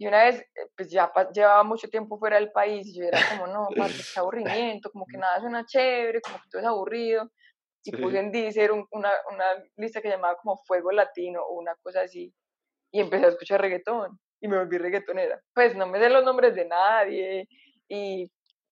Y 0.00 0.06
una 0.06 0.24
vez, 0.24 0.40
eh, 0.40 0.70
pues 0.76 0.90
ya 0.90 1.12
llevaba 1.34 1.64
mucho 1.64 1.88
tiempo 1.88 2.18
fuera 2.18 2.36
del 2.36 2.52
país 2.52 2.86
y 2.86 3.00
yo 3.00 3.04
era 3.04 3.18
como, 3.30 3.48
no, 3.48 3.68
parce, 3.76 4.12
qué 4.14 4.20
aburrimiento, 4.20 4.90
como 4.92 5.04
que 5.06 5.18
nada 5.18 5.40
suena 5.40 5.66
chévere, 5.66 6.20
como 6.20 6.36
que 6.36 6.48
todo 6.50 6.60
es 6.60 6.68
aburrido. 6.68 7.30
Y 7.84 7.96
puse 7.96 8.18
en 8.18 8.30
Deezer 8.30 8.70
una, 8.72 9.10
una 9.32 9.44
lista 9.76 10.02
que 10.02 10.10
llamaba 10.10 10.36
como 10.36 10.58
Fuego 10.66 10.92
Latino 10.92 11.42
o 11.42 11.58
una 11.58 11.74
cosa 11.76 12.02
así. 12.02 12.32
Y 12.92 13.00
empecé 13.00 13.26
a 13.26 13.28
escuchar 13.30 13.60
reggaetón 13.60 14.18
y 14.40 14.48
me 14.48 14.58
volví 14.58 14.78
reggaetonera. 14.78 15.40
Pues 15.54 15.74
no 15.74 15.86
me 15.86 15.98
sé 15.98 16.10
los 16.10 16.24
nombres 16.24 16.54
de 16.54 16.66
nadie 16.66 17.48
y, 17.88 18.30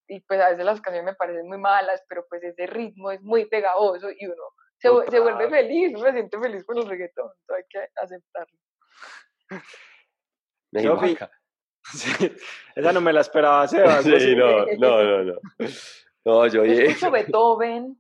y 0.09 0.21
pues 0.21 0.41
a 0.41 0.51
veces 0.51 0.65
las 0.65 0.81
canciones 0.81 1.13
me 1.13 1.17
parecen 1.17 1.47
muy 1.47 1.59
malas, 1.59 2.03
pero 2.09 2.27
pues 2.29 2.43
ese 2.43 2.67
ritmo 2.67 3.11
es 3.11 3.23
muy 3.23 3.47
pegajoso 3.47 4.09
y 4.11 4.27
uno 4.27 4.43
se, 4.79 4.89
se 5.11 5.21
vuelve 5.21 5.49
feliz, 5.49 5.93
uno 5.95 6.05
se 6.05 6.13
siente 6.13 6.39
feliz 6.39 6.65
con 6.65 6.79
el 6.79 6.89
reggaetón, 6.89 7.31
entonces 7.41 7.57
hay 7.57 7.65
que 7.69 7.89
aceptarlo. 7.97 8.59
esa 12.77 12.93
no 12.93 13.01
me 13.01 13.13
la 13.13 13.21
esperaba, 13.21 13.69
Sebas. 13.69 14.05
Sí, 14.05 14.35
no, 14.35 14.67
no, 14.79 15.05
no, 15.05 15.25
no. 15.25 15.35
No, 16.25 16.47
yo 16.49 16.65
escucho 16.65 17.11
Beethoven. 17.11 17.97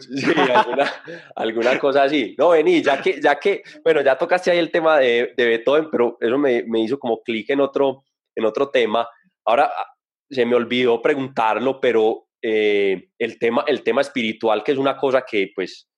sí, 0.00 0.26
alguna, 0.54 0.92
alguna, 1.34 1.78
cosa 1.78 2.02
así. 2.02 2.36
No, 2.38 2.50
vení, 2.50 2.82
ya 2.82 3.00
que, 3.00 3.20
ya 3.20 3.38
que, 3.38 3.62
bueno, 3.82 4.02
ya 4.02 4.18
tocaste 4.18 4.50
ahí 4.50 4.58
el 4.58 4.70
tema 4.70 4.98
de, 4.98 5.32
de 5.34 5.46
Beethoven, 5.46 5.88
pero 5.90 6.18
eso 6.20 6.36
me, 6.36 6.64
me 6.64 6.80
hizo 6.80 6.98
como 6.98 7.22
clic 7.22 7.48
en 7.48 7.60
otro, 7.60 8.04
en 8.34 8.44
otro 8.44 8.68
tema. 8.68 9.08
Ahora 9.46 9.72
ah, 9.74 9.86
se 10.30 10.44
me 10.46 10.54
olvidó 10.54 11.00
preguntarlo, 11.00 11.80
pero 11.80 12.28
eh, 12.42 13.10
el, 13.18 13.38
tema, 13.38 13.64
el 13.66 13.82
tema 13.82 14.00
espiritual, 14.00 14.62
que 14.62 14.72
es 14.72 14.78
una 14.78 14.96
cosa 14.96 15.24
que 15.28 15.50
pues 15.54 15.88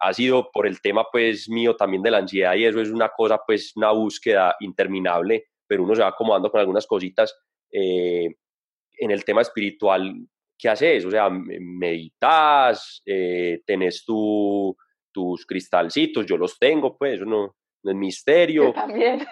ha 0.00 0.12
sido 0.12 0.50
por 0.52 0.66
el 0.66 0.80
tema 0.80 1.06
pues 1.10 1.48
mío 1.48 1.76
también 1.76 2.02
de 2.02 2.10
la 2.10 2.18
ansiedad 2.18 2.54
y 2.54 2.64
eso 2.64 2.80
es 2.80 2.90
una 2.90 3.08
cosa 3.08 3.40
pues 3.46 3.72
una 3.76 3.92
búsqueda 3.92 4.56
interminable, 4.60 5.46
pero 5.66 5.84
uno 5.84 5.94
se 5.94 6.02
va 6.02 6.08
acomodando 6.08 6.50
con 6.50 6.60
algunas 6.60 6.86
cositas. 6.86 7.34
Eh, 7.70 8.28
en 8.96 9.10
el 9.10 9.24
tema 9.24 9.42
espiritual, 9.42 10.14
¿qué 10.56 10.68
haces? 10.68 11.04
O 11.04 11.10
sea, 11.10 11.28
meditas, 11.30 13.02
eh, 13.04 13.62
tenés 13.66 14.04
tu, 14.04 14.76
tus 15.12 15.44
cristalcitos, 15.46 16.26
yo 16.26 16.36
los 16.36 16.58
tengo, 16.58 16.96
pues, 16.96 17.14
eso 17.14 17.24
no, 17.24 17.56
es 17.82 17.94
misterio. 17.94 18.72
también. 18.72 19.26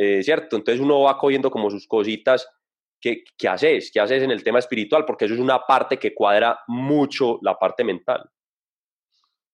Eh, 0.00 0.22
¿Cierto? 0.22 0.54
Entonces 0.54 0.80
uno 0.80 1.00
va 1.00 1.18
cogiendo 1.18 1.50
como 1.50 1.70
sus 1.70 1.88
cositas. 1.88 2.48
¿Qué, 3.00 3.24
¿Qué 3.36 3.48
haces? 3.48 3.90
¿Qué 3.92 4.00
haces 4.00 4.22
en 4.22 4.30
el 4.30 4.42
tema 4.42 4.58
espiritual? 4.58 5.04
Porque 5.04 5.26
eso 5.26 5.34
es 5.34 5.40
una 5.40 5.60
parte 5.60 5.98
que 5.98 6.14
cuadra 6.14 6.60
mucho 6.66 7.38
la 7.42 7.58
parte 7.58 7.84
mental 7.84 8.30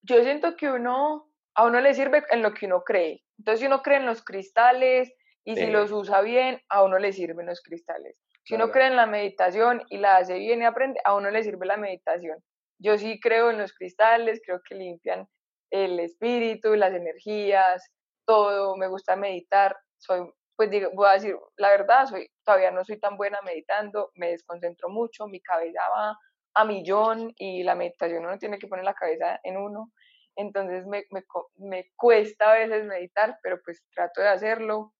yo 0.04 0.22
siento 0.22 0.56
que 0.56 0.70
uno, 0.70 1.30
a 1.54 1.64
uno 1.64 1.80
le 1.80 1.94
sirve 1.94 2.22
en 2.30 2.42
lo 2.42 2.52
que 2.52 2.66
uno 2.66 2.82
cree. 2.84 3.22
Entonces, 3.38 3.60
si 3.60 3.66
uno 3.66 3.82
cree 3.82 3.98
en 3.98 4.06
los 4.06 4.22
cristales 4.22 5.12
y 5.44 5.56
si 5.56 5.66
los 5.66 5.90
usa 5.92 6.20
bien, 6.20 6.60
a 6.68 6.84
uno 6.84 6.98
le 6.98 7.12
sirven 7.12 7.46
los 7.46 7.60
cristales. 7.62 8.16
Si 8.44 8.54
uno 8.54 8.70
cree 8.70 8.86
en 8.86 8.96
la 8.96 9.06
meditación 9.06 9.82
y 9.88 9.98
la 9.98 10.18
hace 10.18 10.38
bien 10.38 10.60
y 10.60 10.66
aprende, 10.66 11.00
a 11.04 11.14
uno 11.14 11.30
le 11.30 11.42
sirve 11.42 11.66
la 11.66 11.78
meditación. 11.78 12.38
Yo 12.78 12.98
sí 12.98 13.18
creo 13.18 13.50
en 13.50 13.58
los 13.58 13.72
cristales, 13.72 14.40
creo 14.44 14.60
que 14.68 14.74
limpian 14.74 15.26
el 15.70 15.98
espíritu, 16.00 16.74
las 16.74 16.92
energías, 16.92 17.90
todo. 18.26 18.76
Me 18.76 18.86
gusta 18.86 19.16
meditar. 19.16 19.76
Soy, 19.98 20.20
pues 20.56 20.70
digo, 20.70 20.90
voy 20.94 21.08
a 21.08 21.12
decir 21.12 21.36
la 21.56 21.70
verdad, 21.70 22.06
soy, 22.06 22.28
todavía 22.44 22.70
no 22.70 22.84
soy 22.84 22.98
tan 22.98 23.16
buena 23.16 23.40
meditando, 23.42 24.10
me 24.14 24.30
desconcentro 24.30 24.88
mucho, 24.88 25.26
mi 25.26 25.40
cabeza 25.40 25.80
va 25.90 26.16
a 26.54 26.64
millón 26.64 27.32
y 27.36 27.62
la 27.62 27.74
meditación 27.74 28.24
uno 28.24 28.38
tiene 28.38 28.58
que 28.58 28.68
poner 28.68 28.84
la 28.84 28.94
cabeza 28.94 29.40
en 29.42 29.56
uno. 29.56 29.90
Entonces 30.36 30.86
me, 30.86 31.04
me, 31.10 31.22
me 31.56 31.90
cuesta 31.96 32.52
a 32.52 32.58
veces 32.58 32.84
meditar, 32.84 33.38
pero 33.42 33.60
pues 33.64 33.82
trato 33.94 34.20
de 34.20 34.28
hacerlo. 34.28 34.94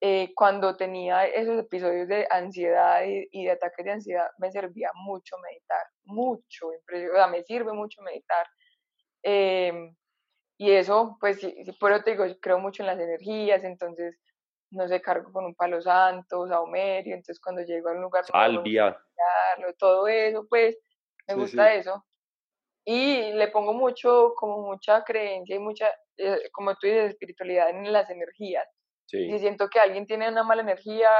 Eh, 0.00 0.32
cuando 0.34 0.76
tenía 0.76 1.24
esos 1.26 1.58
episodios 1.58 2.06
de 2.08 2.26
ansiedad 2.30 3.02
y, 3.06 3.44
de 3.44 3.50
ataques 3.50 3.84
de 3.84 3.92
ansiedad, 3.92 4.28
me 4.38 4.52
servía 4.52 4.90
mucho 4.94 5.36
meditar, 5.38 5.86
mucho, 6.04 6.68
o 6.68 7.14
sea, 7.14 7.26
me 7.28 7.42
sirve 7.44 7.72
mucho 7.72 8.02
meditar. 8.02 8.46
Em, 9.22 9.96
y 10.58 10.72
eso, 10.72 11.16
pues, 11.20 11.40
si, 11.40 11.54
por 11.80 11.92
eso 11.92 12.04
te 12.04 12.12
digo, 12.12 12.24
creo 12.42 12.58
mucho 12.58 12.82
en 12.82 12.88
las 12.88 13.00
energías, 13.00 13.64
entonces, 13.64 14.18
no 14.76 14.86
sé, 14.86 15.00
cargo 15.00 15.32
con 15.32 15.46
un 15.46 15.54
palo 15.54 15.80
santo, 15.80 16.46
saumerio, 16.46 17.14
entonces 17.14 17.40
cuando 17.40 17.62
llego 17.62 17.88
a 17.88 17.92
un 17.92 18.02
lugar... 18.02 18.24
Salvia 18.24 18.96
todo 19.78 20.06
eso, 20.08 20.46
pues 20.48 20.78
me 21.28 21.34
gusta 21.34 21.74
eso. 21.74 22.04
Y 22.84 23.32
le 23.32 23.48
pongo 23.48 23.72
mucho, 23.72 24.34
como 24.36 24.62
mucha 24.62 25.02
creencia 25.02 25.56
y 25.56 25.58
mucha, 25.58 25.90
eh, 26.16 26.48
como 26.52 26.74
tú 26.76 26.86
dices, 26.86 27.10
espiritualidad 27.10 27.70
en 27.70 27.92
las 27.92 28.08
energías. 28.10 28.66
Si 29.06 29.38
siento 29.38 29.68
que 29.68 29.78
alguien 29.78 30.06
tiene 30.06 30.28
una 30.28 30.42
mala 30.42 30.62
energía 30.62 31.10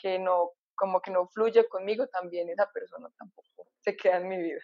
que 0.00 0.18
no, 0.18 0.52
como 0.74 1.00
que 1.00 1.10
no 1.10 1.28
fluye 1.28 1.68
conmigo, 1.68 2.06
también 2.08 2.48
esa 2.48 2.70
persona 2.72 3.08
tampoco 3.18 3.68
se 3.80 3.96
queda 3.96 4.16
en 4.18 4.28
mi 4.28 4.38
vida. 4.38 4.60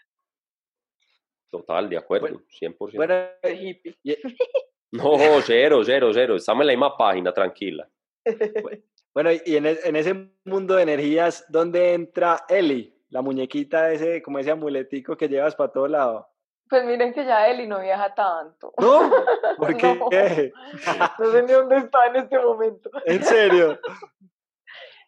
Total, 1.51 1.89
de 1.89 1.99
acuerdo, 1.99 2.41
100%. 2.61 2.97
Bueno, 2.97 3.15
hippie. 3.43 3.97
No, 4.95 5.17
cero, 5.41 5.81
cero, 5.87 6.11
cero. 6.13 6.37
Estamos 6.37 6.65
en 6.65 6.67
la 6.67 6.73
misma 6.75 6.95
página, 6.99 7.33
tranquila. 7.33 7.89
Bueno, 9.15 9.31
y 9.31 9.57
en, 9.57 9.67
en, 9.67 9.95
ese 9.95 10.31
mundo 10.45 10.75
de 10.75 10.85
energías, 10.85 11.45
¿dónde 11.51 11.93
entra 11.93 12.47
Eli? 12.49 12.99
La 13.11 13.21
muñequita, 13.21 13.93
ese, 13.93 14.23
como 14.23 14.39
ese 14.39 14.53
amuletico 14.53 15.19
que 15.19 15.29
llevas 15.29 15.55
para 15.55 15.71
todo 15.71 15.87
lado. 15.87 16.33
Pues 16.73 16.87
miren 16.87 17.13
que 17.13 17.27
ya 17.27 17.47
Eli 17.49 17.67
no 17.67 17.81
viaja 17.81 18.15
tanto. 18.15 18.73
¿No? 18.79 19.11
¿Por 19.59 19.77
qué? 19.77 20.53
no, 21.19 21.31
sé 21.31 21.43
ni 21.43 21.53
dónde 21.53 21.77
está 21.77 22.07
en 22.07 22.17
este 22.17 22.39
momento. 22.39 22.91
¿En 23.05 23.23
serio? 23.23 23.79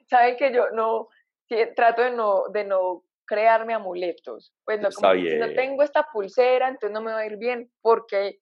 Saben 0.06 0.36
que 0.36 0.52
yo 0.52 0.70
no, 0.72 1.08
trato 1.74 2.02
de 2.02 2.10
no, 2.10 2.48
de 2.48 2.64
no 2.64 3.04
crearme 3.24 3.72
amuletos. 3.72 4.52
Pues 4.66 4.78
no, 4.82 4.90
como 4.90 5.14
si 5.14 5.38
no 5.38 5.54
tengo 5.54 5.82
esta 5.82 6.06
pulsera, 6.12 6.68
entonces 6.68 6.92
no 6.92 7.00
me 7.00 7.12
va 7.12 7.20
a 7.20 7.26
ir 7.26 7.38
bien, 7.38 7.72
porque 7.80 8.40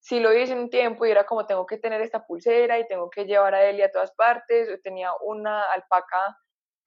si 0.00 0.18
lo 0.18 0.32
hice 0.32 0.54
un 0.54 0.70
tiempo 0.70 1.04
y 1.04 1.10
era 1.10 1.24
como 1.24 1.46
tengo 1.46 1.66
que 1.66 1.76
tener 1.76 2.00
esta 2.00 2.26
pulsera 2.26 2.78
y 2.78 2.86
tengo 2.88 3.10
que 3.10 3.26
llevar 3.26 3.54
a 3.54 3.64
Eli 3.68 3.82
a 3.82 3.92
todas 3.92 4.12
partes, 4.12 4.68
yo 4.68 4.80
tenía 4.80 5.10
una 5.22 5.64
alpaca 5.70 6.36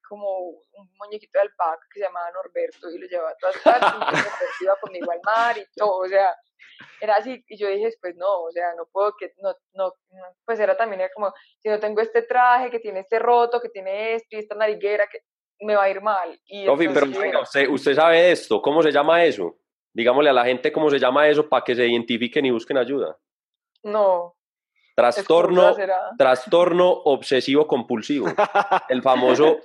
como 0.09 0.39
un 0.39 0.89
muñequito 0.97 1.38
de 1.38 1.43
alpaca 1.43 1.86
que 1.91 1.99
se 1.99 2.05
llamaba 2.05 2.32
Norberto 2.32 2.89
y 2.89 2.97
lo 2.97 3.07
llevaba 3.07 3.30
a 3.30 3.36
todas 3.36 3.57
partes 3.59 3.89
y 4.59 4.64
iba 4.66 4.76
conmigo 4.82 5.11
al 5.11 5.22
mar 5.24 5.57
y 5.57 5.66
todo, 5.76 5.99
o 5.99 6.07
sea, 6.07 6.36
era 6.99 7.16
así 7.16 7.43
y 7.47 7.57
yo 7.57 7.68
dije, 7.68 7.91
pues 8.01 8.16
no, 8.16 8.41
o 8.41 8.51
sea, 8.51 8.74
no 8.76 8.88
puedo 8.91 9.14
que, 9.18 9.34
no, 9.41 9.53
no, 9.74 9.93
pues 10.43 10.59
era 10.59 10.76
también 10.76 11.01
era 11.01 11.14
como, 11.14 11.32
si 11.59 11.70
no 11.70 11.80
tengo 11.80 12.01
este 12.01 12.24
traje 12.24 12.72
que 12.72 12.80
tiene 12.80 13.01
este 13.01 13.20
roto, 13.20 13.61
que 13.61 13.70
tiene 13.70 14.16
esto 14.16 14.36
y 14.36 14.39
esta 14.39 14.55
nariguera, 14.55 15.07
que 15.07 15.20
me 15.61 15.76
va 15.76 15.84
a 15.84 15.89
ir 15.89 16.01
mal. 16.01 16.39
Y 16.45 16.66
Sofi, 16.66 16.89
pero 16.89 17.05
usted, 17.41 17.70
usted 17.70 17.93
sabe 17.93 18.32
esto, 18.32 18.61
¿cómo 18.61 18.82
se 18.82 18.91
llama 18.91 19.24
eso? 19.24 19.59
Digámosle 19.94 20.30
a 20.30 20.34
la 20.34 20.46
gente 20.46 20.72
cómo 20.72 20.89
se 20.89 21.00
llama 21.00 21.28
eso 21.28 21.48
para 21.48 21.64
que 21.64 21.76
se 21.76 21.88
identifiquen 21.88 22.46
y 22.46 22.52
busquen 22.52 22.78
ayuda. 22.78 23.18
No. 23.84 24.36
Trastorno, 24.96 25.76
trastorno 26.18 26.89
obsesivo 26.89 27.68
compulsivo. 27.68 28.28
El 28.89 29.02
famoso, 29.02 29.58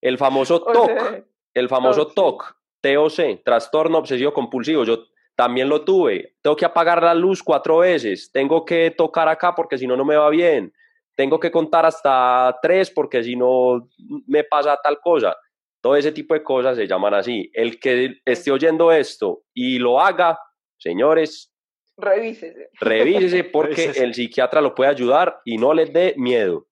el 0.00 0.18
famoso 0.18 0.60
TOC. 0.60 1.24
El 1.54 1.68
famoso 1.68 2.08
TOC. 2.08 2.56
TOC, 2.80 3.44
trastorno 3.44 3.98
obsesivo 3.98 4.32
compulsivo. 4.32 4.84
Yo 4.84 5.04
también 5.36 5.68
lo 5.68 5.84
tuve. 5.84 6.36
Tengo 6.42 6.56
que 6.56 6.64
apagar 6.64 7.02
la 7.02 7.14
luz 7.14 7.42
cuatro 7.42 7.78
veces. 7.78 8.30
Tengo 8.32 8.64
que 8.64 8.90
tocar 8.90 9.28
acá 9.28 9.54
porque 9.54 9.78
si 9.78 9.86
no, 9.86 9.96
no 9.96 10.04
me 10.04 10.16
va 10.16 10.28
bien. 10.30 10.72
Tengo 11.14 11.38
que 11.38 11.50
contar 11.50 11.86
hasta 11.86 12.58
tres 12.60 12.90
porque 12.90 13.22
si 13.22 13.36
no 13.36 13.88
me 14.26 14.44
pasa 14.44 14.78
tal 14.82 14.98
cosa. 15.00 15.36
Todo 15.82 15.96
ese 15.96 16.12
tipo 16.12 16.32
de 16.32 16.44
cosas 16.44 16.76
se 16.76 16.86
llaman 16.86 17.12
así. 17.12 17.50
El 17.52 17.80
que 17.80 18.20
esté 18.24 18.52
oyendo 18.52 18.92
esto 18.92 19.42
y 19.52 19.80
lo 19.80 20.00
haga, 20.00 20.38
señores, 20.78 21.52
revísese. 21.96 22.70
Revísese 22.80 23.42
porque 23.44 23.90
el 23.96 24.14
psiquiatra 24.14 24.60
lo 24.60 24.76
puede 24.76 24.90
ayudar 24.90 25.40
y 25.44 25.58
no 25.58 25.74
les 25.74 25.92
dé 25.92 26.14
miedo. 26.16 26.68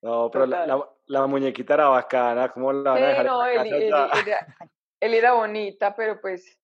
No, 0.00 0.30
pero 0.30 0.46
la, 0.46 1.26
muñequita 1.26 1.74
era 1.74 1.88
bacana, 1.88 2.48
¿cómo 2.50 2.72
la 2.72 2.92
van 2.92 3.02
a 3.02 3.08
dejar? 3.08 3.26
no, 3.26 3.44
él, 3.44 5.14
era, 5.14 5.34
bonita, 5.34 5.94
pero 5.94 6.18
pues 6.20 6.58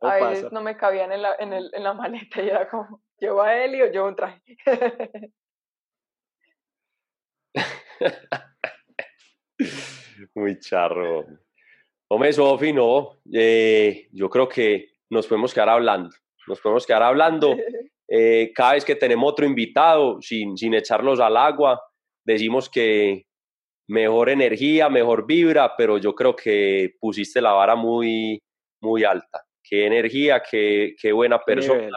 a 0.00 0.16
veces 0.16 0.50
no 0.52 0.62
me 0.62 0.76
cabían 0.76 1.12
en 1.12 1.20
la, 1.22 1.34
en, 1.38 1.52
el, 1.52 1.70
en 1.74 1.82
la 1.84 1.92
maleta 1.92 2.40
y 2.40 2.48
era 2.48 2.68
como, 2.68 3.02
¿llevo 3.18 3.42
a 3.42 3.54
Eli 3.56 3.82
o 3.82 3.90
llevo 3.90 4.08
un 4.08 4.16
traje? 4.16 4.42
Muy 10.34 10.58
charro. 10.58 11.24
Hombre, 12.08 12.32
Sofi, 12.32 12.72
no. 12.72 13.20
Eh, 13.32 14.08
yo 14.12 14.28
creo 14.28 14.48
que 14.48 14.90
nos 15.10 15.26
podemos 15.26 15.54
quedar 15.54 15.68
hablando. 15.68 16.10
Nos 16.46 16.60
podemos 16.60 16.86
quedar 16.86 17.02
hablando. 17.02 17.56
Eh, 18.06 18.52
cada 18.54 18.74
vez 18.74 18.84
que 18.84 18.96
tenemos 18.96 19.32
otro 19.32 19.46
invitado, 19.46 20.20
sin, 20.20 20.58
sin 20.58 20.74
echarlos 20.74 21.20
al 21.20 21.38
agua, 21.38 21.82
decimos 22.22 22.68
que, 22.68 23.24
mejor 23.88 24.30
energía, 24.30 24.88
mejor 24.88 25.26
vibra, 25.26 25.76
pero 25.76 25.98
yo 25.98 26.14
creo 26.14 26.34
que 26.34 26.94
pusiste 27.00 27.40
la 27.40 27.52
vara 27.52 27.74
muy, 27.74 28.42
muy 28.80 29.04
alta. 29.04 29.44
Qué 29.62 29.86
energía, 29.86 30.42
qué, 30.48 30.94
qué 31.00 31.12
buena 31.12 31.38
persona, 31.38 31.96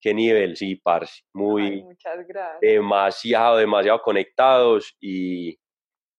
qué 0.00 0.14
nivel, 0.14 0.56
sí, 0.56 0.76
parce. 0.76 1.22
Muy, 1.34 1.82
muchas 1.82 2.26
gracias. 2.26 2.60
demasiado, 2.60 3.58
demasiado 3.58 4.00
conectados 4.02 4.96
y, 5.00 5.58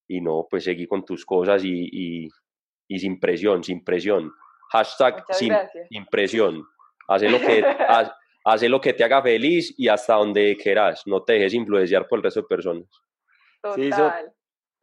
y 0.08 0.22
no, 0.22 0.48
pues 0.50 0.64
seguí 0.64 0.88
con 0.88 1.04
tus 1.06 1.26
cosas 1.26 1.64
y, 1.64 1.90
y, 1.92 2.30
y 2.88 3.00
sin 3.00 3.20
presión, 3.20 3.64
sin 3.64 3.84
presión. 3.84 4.32
Hashtag 4.72 5.26
sin, 5.34 5.50
sin 5.90 6.06
presión. 6.08 6.64
Hace 7.08 7.30
lo, 7.30 7.40
que, 7.40 7.62
haz- 7.90 8.14
hace 8.46 8.68
lo 8.70 8.80
que 8.82 8.94
te 8.94 9.04
haga 9.04 9.22
feliz 9.22 9.74
y 9.78 9.88
hasta 9.88 10.16
donde 10.16 10.56
quieras. 10.58 11.04
No 11.06 11.24
te 11.24 11.34
dejes 11.34 11.54
influenciar 11.54 12.08
por 12.08 12.20
el 12.20 12.24
resto 12.24 12.42
de 12.42 12.48
personas. 12.48 12.86
Sí, 13.76 13.92
so- 13.92 13.98
Total. 14.04 14.34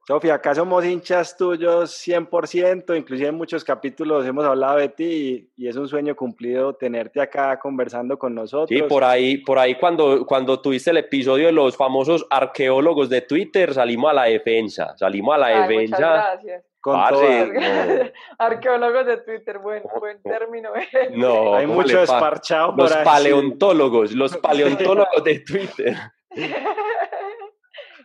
Sofía, 0.06 0.34
acá 0.34 0.54
somos 0.54 0.84
hinchas 0.84 1.34
tuyos 1.34 1.90
100%, 2.06 2.94
inclusive 2.94 3.28
en 3.30 3.34
muchos 3.36 3.64
capítulos 3.64 4.26
hemos 4.26 4.44
hablado 4.44 4.76
de 4.76 4.90
ti 4.90 5.48
y, 5.56 5.64
y 5.64 5.68
es 5.68 5.76
un 5.76 5.88
sueño 5.88 6.14
cumplido 6.14 6.74
tenerte 6.74 7.22
acá 7.22 7.58
conversando 7.58 8.18
con 8.18 8.34
nosotros. 8.34 8.68
Sí, 8.68 8.82
por 8.86 9.02
ahí, 9.02 9.38
por 9.38 9.58
ahí 9.58 9.76
cuando, 9.76 10.26
cuando 10.26 10.60
tuviste 10.60 10.90
el 10.90 10.98
episodio 10.98 11.46
de 11.46 11.52
los 11.52 11.74
famosos 11.74 12.26
arqueólogos 12.28 13.08
de 13.08 13.22
Twitter, 13.22 13.72
salimos 13.72 14.10
a 14.10 14.14
la 14.14 14.24
defensa. 14.24 14.94
Salimos 14.98 15.34
a 15.36 15.38
la 15.38 15.46
Ay, 15.46 15.54
muchas 15.54 15.68
defensa. 15.68 15.98
gracias. 15.98 16.64
con 16.82 16.94
parce, 17.00 17.16
toda. 17.16 17.46
no. 17.46 18.10
Arqueólogos 18.38 19.06
de 19.06 19.16
Twitter, 19.22 19.58
buen, 19.58 19.82
buen 19.98 20.18
no. 20.22 20.30
término. 20.30 20.70
No, 21.12 21.54
Hay 21.54 21.64
¿cómo 21.64 21.80
mucho 21.80 22.00
desparchado 22.00 22.72
por 22.76 22.80
Los 22.80 22.92
ahí. 22.94 23.04
paleontólogos, 23.06 24.12
los 24.12 24.36
paleontólogos 24.36 25.24
de 25.24 25.38
Twitter. 25.40 25.96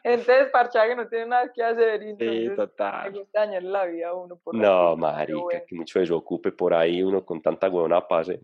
Gente 0.03 0.31
desparchada 0.31 0.87
que 0.87 0.95
no 0.95 1.07
tiene 1.07 1.25
nada 1.27 1.51
que 1.53 1.63
hacer. 1.63 2.01
Y 2.03 2.05
Sí, 2.05 2.11
entonces 2.11 2.49
me 2.49 2.55
total. 2.55 3.11
gusta 3.11 3.39
dañar 3.41 3.63
la 3.63 3.85
vida 3.85 4.07
a 4.09 4.13
uno. 4.13 4.37
Por 4.37 4.55
No, 4.55 4.95
marica, 4.95 5.39
bueno, 5.39 5.61
que 5.67 5.75
mucho 5.75 5.99
desocupe 5.99 6.51
por 6.51 6.73
ahí 6.73 7.01
uno 7.03 7.25
con 7.25 7.41
tanta 7.41 7.69
huevona 7.69 8.07
pase. 8.07 8.41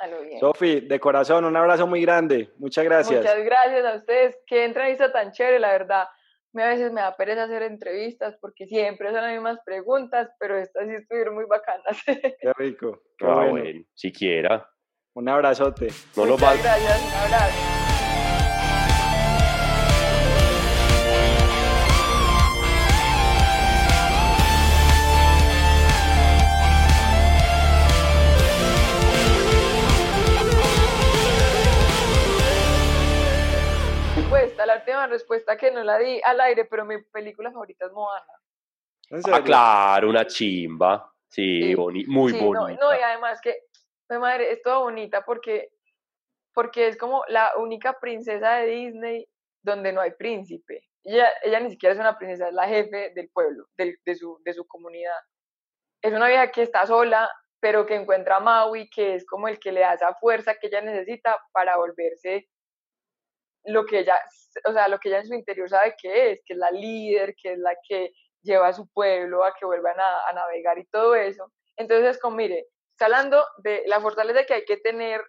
a 0.00 0.06
lo 0.06 0.20
bien. 0.22 0.40
Sofi, 0.40 0.80
de 0.80 0.98
corazón, 0.98 1.44
un 1.44 1.56
abrazo 1.56 1.86
muy 1.86 2.00
grande. 2.02 2.50
Muchas 2.58 2.84
gracias. 2.84 3.20
Muchas 3.20 3.44
gracias 3.44 3.84
a 3.84 3.96
ustedes. 3.96 4.38
Qué 4.46 4.64
entrevista 4.64 5.12
tan 5.12 5.30
chévere, 5.32 5.58
la 5.60 5.72
verdad. 5.72 6.06
Me, 6.54 6.64
a 6.64 6.68
veces 6.68 6.92
me 6.92 7.00
da 7.00 7.16
pereza 7.16 7.44
hacer 7.44 7.62
entrevistas 7.62 8.36
porque 8.40 8.66
siempre 8.66 9.06
son 9.10 9.22
las 9.22 9.32
mismas 9.32 9.58
preguntas, 9.64 10.28
pero 10.38 10.58
estas 10.58 10.86
sí 10.86 10.94
estuvieron 10.94 11.34
muy 11.34 11.44
bacanas. 11.46 11.96
Qué 12.40 12.52
rico. 12.56 13.00
Qué 13.16 13.24
Ah, 13.26 13.34
bueno. 13.36 13.50
bueno, 13.52 13.84
siquiera. 13.94 14.68
Un 15.14 15.28
abrazote. 15.28 15.88
No 16.16 16.24
Muchas 16.26 16.42
va, 16.42 16.52
gracias, 16.62 17.02
un 17.02 17.32
abrazo. 17.32 17.71
Última 34.82 35.06
respuesta 35.06 35.56
que 35.56 35.70
no 35.70 35.82
la 35.82 35.98
di 35.98 36.20
al 36.24 36.40
aire, 36.40 36.64
pero 36.66 36.84
mi 36.84 37.00
película 37.02 37.50
favorita 37.50 37.86
es 37.86 37.92
Moana. 37.92 38.26
¿En 39.10 39.20
Ah, 39.32 39.42
claro, 39.42 40.08
una 40.08 40.26
chimba. 40.26 41.12
Sí, 41.28 41.62
Sí, 41.62 41.74
boni- 41.74 42.06
muy 42.06 42.32
Sí, 42.32 42.38
no, 42.38 42.46
bonita. 42.60 42.80
No, 42.84 42.94
y 42.94 43.00
además 43.00 43.40
que, 43.40 43.64
mi 44.10 44.18
madre, 44.18 44.52
es 44.52 44.62
toda 44.62 44.78
bonita 44.78 45.24
porque, 45.24 45.70
porque 46.52 46.88
es 46.88 46.96
como 46.98 47.24
la 47.28 47.52
única 47.56 47.98
princesa 47.98 48.56
de 48.56 48.66
Disney 48.66 49.28
donde 49.62 49.92
no 49.92 50.00
hay 50.00 50.10
príncipe. 50.12 50.84
Ella, 51.04 51.28
ella 51.42 51.60
ni 51.60 51.70
siquiera 51.70 51.94
es 51.94 51.98
una 52.00 52.18
princesa, 52.18 52.48
es 52.48 52.54
la 52.54 52.68
jefe 52.68 53.10
del 53.14 53.30
pueblo, 53.30 53.66
del- 53.76 53.98
de, 54.04 54.14
su, 54.14 54.38
de 54.44 54.52
su 54.52 54.66
comunidad. 54.66 55.16
Es 56.02 56.12
una 56.12 56.28
vieja 56.28 56.50
que 56.50 56.62
está 56.62 56.86
sola, 56.86 57.30
pero 57.60 57.86
que 57.86 57.94
encuentra 57.94 58.36
a 58.36 58.40
Maui, 58.40 58.90
que 58.90 59.14
es 59.14 59.24
como 59.26 59.48
el 59.48 59.58
que 59.58 59.72
le 59.72 59.80
da 59.80 59.94
esa 59.94 60.14
fuerza 60.14 60.54
que 60.56 60.66
ella 60.66 60.80
necesita 60.80 61.36
para 61.52 61.76
volverse 61.76 62.48
lo 63.64 63.86
que 63.86 64.00
ella, 64.00 64.18
o 64.68 64.72
sea, 64.72 64.88
lo 64.88 64.98
que 64.98 65.08
ella 65.08 65.20
en 65.20 65.26
su 65.26 65.34
interior 65.34 65.68
sabe 65.68 65.94
que 66.00 66.32
es, 66.32 66.40
que 66.44 66.54
es 66.54 66.58
la 66.58 66.70
líder, 66.70 67.34
que 67.40 67.52
es 67.52 67.58
la 67.58 67.74
que 67.88 68.12
lleva 68.42 68.68
a 68.68 68.72
su 68.72 68.88
pueblo 68.88 69.44
a 69.44 69.54
que 69.54 69.66
vuelvan 69.66 69.98
a, 70.00 70.28
a 70.28 70.32
navegar 70.32 70.78
y 70.78 70.86
todo 70.86 71.14
eso. 71.14 71.52
Entonces, 71.76 72.18
como 72.18 72.36
mire, 72.36 72.66
está 72.92 73.06
hablando 73.06 73.44
de 73.58 73.84
la 73.86 74.00
fortaleza 74.00 74.44
que 74.44 74.54
hay 74.54 74.64
que 74.64 74.76
tener 74.78 75.22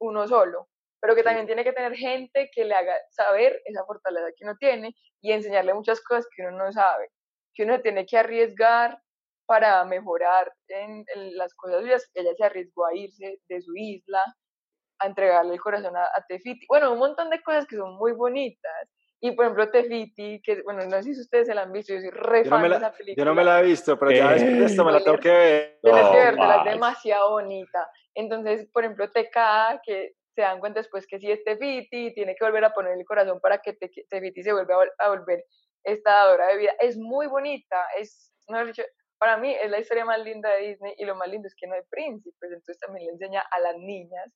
uno 0.00 0.26
solo, 0.26 0.68
pero 1.00 1.14
que 1.14 1.22
también 1.22 1.46
tiene 1.46 1.64
que 1.64 1.72
tener 1.72 1.94
gente 1.94 2.50
que 2.52 2.64
le 2.64 2.74
haga 2.74 2.94
saber 3.10 3.60
esa 3.66 3.84
fortaleza 3.84 4.28
que 4.36 4.44
uno 4.44 4.56
tiene 4.58 4.94
y 5.20 5.32
enseñarle 5.32 5.74
muchas 5.74 6.00
cosas 6.02 6.26
que 6.34 6.42
uno 6.42 6.52
no 6.52 6.72
sabe, 6.72 7.10
que 7.54 7.64
uno 7.64 7.80
tiene 7.80 8.06
que 8.06 8.18
arriesgar 8.18 8.98
para 9.46 9.84
mejorar 9.84 10.52
en, 10.68 11.04
en 11.14 11.36
las 11.36 11.54
cosas 11.54 11.82
suyas. 11.82 12.10
Ella 12.14 12.34
se 12.36 12.44
arriesgó 12.44 12.86
a 12.86 12.94
irse 12.94 13.38
de 13.48 13.60
su 13.60 13.72
isla, 13.76 14.22
a 14.98 15.06
entregarle 15.06 15.54
el 15.54 15.60
corazón 15.60 15.96
a, 15.96 16.04
a 16.04 16.24
Tefiti. 16.28 16.66
Bueno, 16.68 16.92
un 16.92 16.98
montón 16.98 17.30
de 17.30 17.42
cosas 17.42 17.66
que 17.66 17.76
son 17.76 17.94
muy 17.96 18.12
bonitas. 18.12 18.88
Y 19.20 19.32
por 19.32 19.46
ejemplo, 19.46 19.70
Tefiti, 19.70 20.42
que 20.42 20.62
bueno, 20.62 20.84
no 20.84 21.02
sé 21.02 21.14
si 21.14 21.20
ustedes 21.20 21.46
se 21.46 21.54
la 21.54 21.62
han 21.62 21.72
visto, 21.72 21.94
yo 21.94 22.00
soy 22.00 22.10
re 22.10 22.44
Yo 22.44 22.50
no, 22.50 22.56
fan 22.56 22.62
me 22.62 22.64
de 22.64 22.68
la, 22.68 22.76
esa 22.76 22.92
película. 22.92 23.14
yo 23.16 23.24
no 23.24 23.34
me 23.34 23.44
la 23.44 23.60
he 23.60 23.62
visto, 23.64 23.98
pero 23.98 24.10
ya 24.10 24.32
después 24.32 24.58
de 24.58 24.64
esto 24.66 24.84
me 24.84 24.92
la 24.92 25.02
tengo 25.02 25.18
que 25.18 25.28
ver. 25.30 25.78
Tienes 25.82 26.02
No, 26.02 26.10
que 26.12 26.18
vértela, 26.18 26.56
es 26.58 26.64
demasiado 26.64 27.30
bonita. 27.30 27.90
Entonces, 28.14 28.68
por 28.70 28.84
ejemplo, 28.84 29.10
TK, 29.10 29.80
que 29.84 30.12
se 30.34 30.42
dan 30.42 30.60
cuenta 30.60 30.80
después 30.80 31.06
que 31.06 31.18
sí 31.18 31.30
es 31.30 31.42
Tefiti, 31.44 32.12
tiene 32.12 32.34
que 32.34 32.44
volver 32.44 32.64
a 32.64 32.74
poner 32.74 32.98
el 32.98 33.04
corazón 33.06 33.40
para 33.40 33.58
que 33.58 33.72
Te- 33.72 33.90
Tefiti 34.10 34.42
se 34.42 34.52
vuelva 34.52 34.74
a, 34.74 34.78
vol- 34.78 34.92
a 34.98 35.08
volver 35.08 35.44
esta 35.84 36.10
dadora 36.10 36.48
de 36.48 36.58
vida. 36.58 36.72
Es 36.80 36.98
muy 36.98 37.26
bonita, 37.26 37.86
es, 37.98 38.32
mejor 38.48 38.66
dicho, 38.66 38.82
para 39.18 39.36
mí 39.38 39.54
es 39.62 39.70
la 39.70 39.78
historia 39.78 40.04
más 40.04 40.18
linda 40.20 40.50
de 40.50 40.68
Disney 40.68 40.94
y 40.98 41.04
lo 41.06 41.14
más 41.14 41.28
lindo 41.28 41.46
es 41.48 41.54
que 41.54 41.66
no 41.66 41.74
hay 41.74 41.82
príncipes, 41.88 42.50
entonces 42.50 42.78
también 42.78 43.06
le 43.06 43.12
enseña 43.12 43.42
a 43.50 43.60
las 43.60 43.76
niñas 43.76 44.26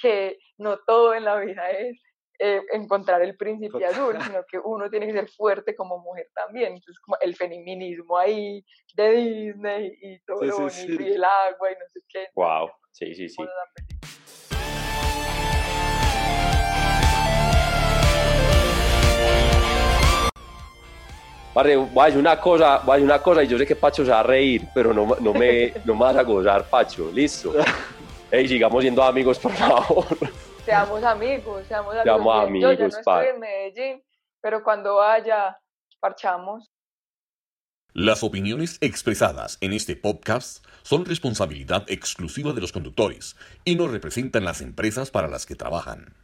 que 0.00 0.38
no 0.58 0.78
todo 0.86 1.14
en 1.14 1.24
la 1.24 1.36
vida 1.38 1.70
es 1.70 1.98
eh, 2.38 2.62
encontrar 2.72 3.20
el 3.20 3.36
príncipe 3.36 3.84
azul, 3.84 4.16
sino 4.22 4.42
que 4.50 4.58
uno 4.58 4.88
tiene 4.88 5.06
que 5.06 5.12
ser 5.12 5.28
fuerte 5.28 5.76
como 5.76 5.98
mujer 5.98 6.26
también. 6.34 6.68
Entonces, 6.72 6.98
como 7.00 7.18
el 7.20 7.36
feminismo 7.36 8.16
ahí 8.16 8.64
de 8.94 9.10
Disney 9.12 9.92
y 10.00 10.18
todo 10.20 10.40
Sí, 10.40 10.46
lo 10.46 10.70
sí, 10.70 10.82
bonito 10.86 11.02
sí. 11.02 11.08
y 11.08 11.12
el 11.12 11.24
agua 11.24 11.70
y 11.70 11.74
no 11.74 11.88
sé 11.88 12.00
qué. 12.08 12.28
Wow, 12.34 12.70
sí, 12.92 13.14
sí, 13.14 13.28
sí. 13.28 13.42
Parce, 21.52 21.76
voy 21.76 22.02
a 22.02 22.04
decir 22.06 22.20
una 22.20 22.40
cosa, 22.40 22.78
voy 22.78 22.92
a 22.92 22.94
decir 22.96 23.04
una 23.04 23.20
cosa 23.22 23.42
y 23.42 23.48
yo 23.48 23.58
sé 23.58 23.66
que 23.66 23.74
Pacho 23.74 24.04
se 24.04 24.10
va 24.12 24.20
a 24.20 24.22
reír, 24.22 24.62
pero 24.72 24.94
no, 24.94 25.16
no, 25.20 25.34
me, 25.34 25.72
no 25.84 25.94
me 25.94 26.00
vas 26.00 26.16
a 26.16 26.22
gozar, 26.22 26.64
Pacho. 26.70 27.10
Listo. 27.12 27.52
Ey, 28.32 28.46
sigamos 28.46 28.82
siendo 28.82 29.02
amigos, 29.02 29.38
por 29.38 29.52
favor. 29.52 30.06
Seamos 30.64 31.02
amigos, 31.02 31.66
seamos 31.66 31.94
amigos. 31.94 32.04
Seamos 32.04 32.24
Yo 32.24 32.40
ya 32.40 32.46
amigos, 32.46 32.78
no 32.78 33.02
pa. 33.04 33.24
estoy 33.24 33.34
en 33.34 33.40
Medellín, 33.40 34.02
pero 34.40 34.62
cuando 34.62 34.96
vaya, 34.96 35.58
parchamos. 35.98 36.70
Las 37.92 38.22
opiniones 38.22 38.78
expresadas 38.80 39.58
en 39.60 39.72
este 39.72 39.96
podcast 39.96 40.64
son 40.82 41.04
responsabilidad 41.06 41.84
exclusiva 41.88 42.52
de 42.52 42.60
los 42.60 42.70
conductores 42.70 43.36
y 43.64 43.74
no 43.74 43.88
representan 43.88 44.44
las 44.44 44.60
empresas 44.60 45.10
para 45.10 45.26
las 45.26 45.44
que 45.44 45.56
trabajan. 45.56 46.14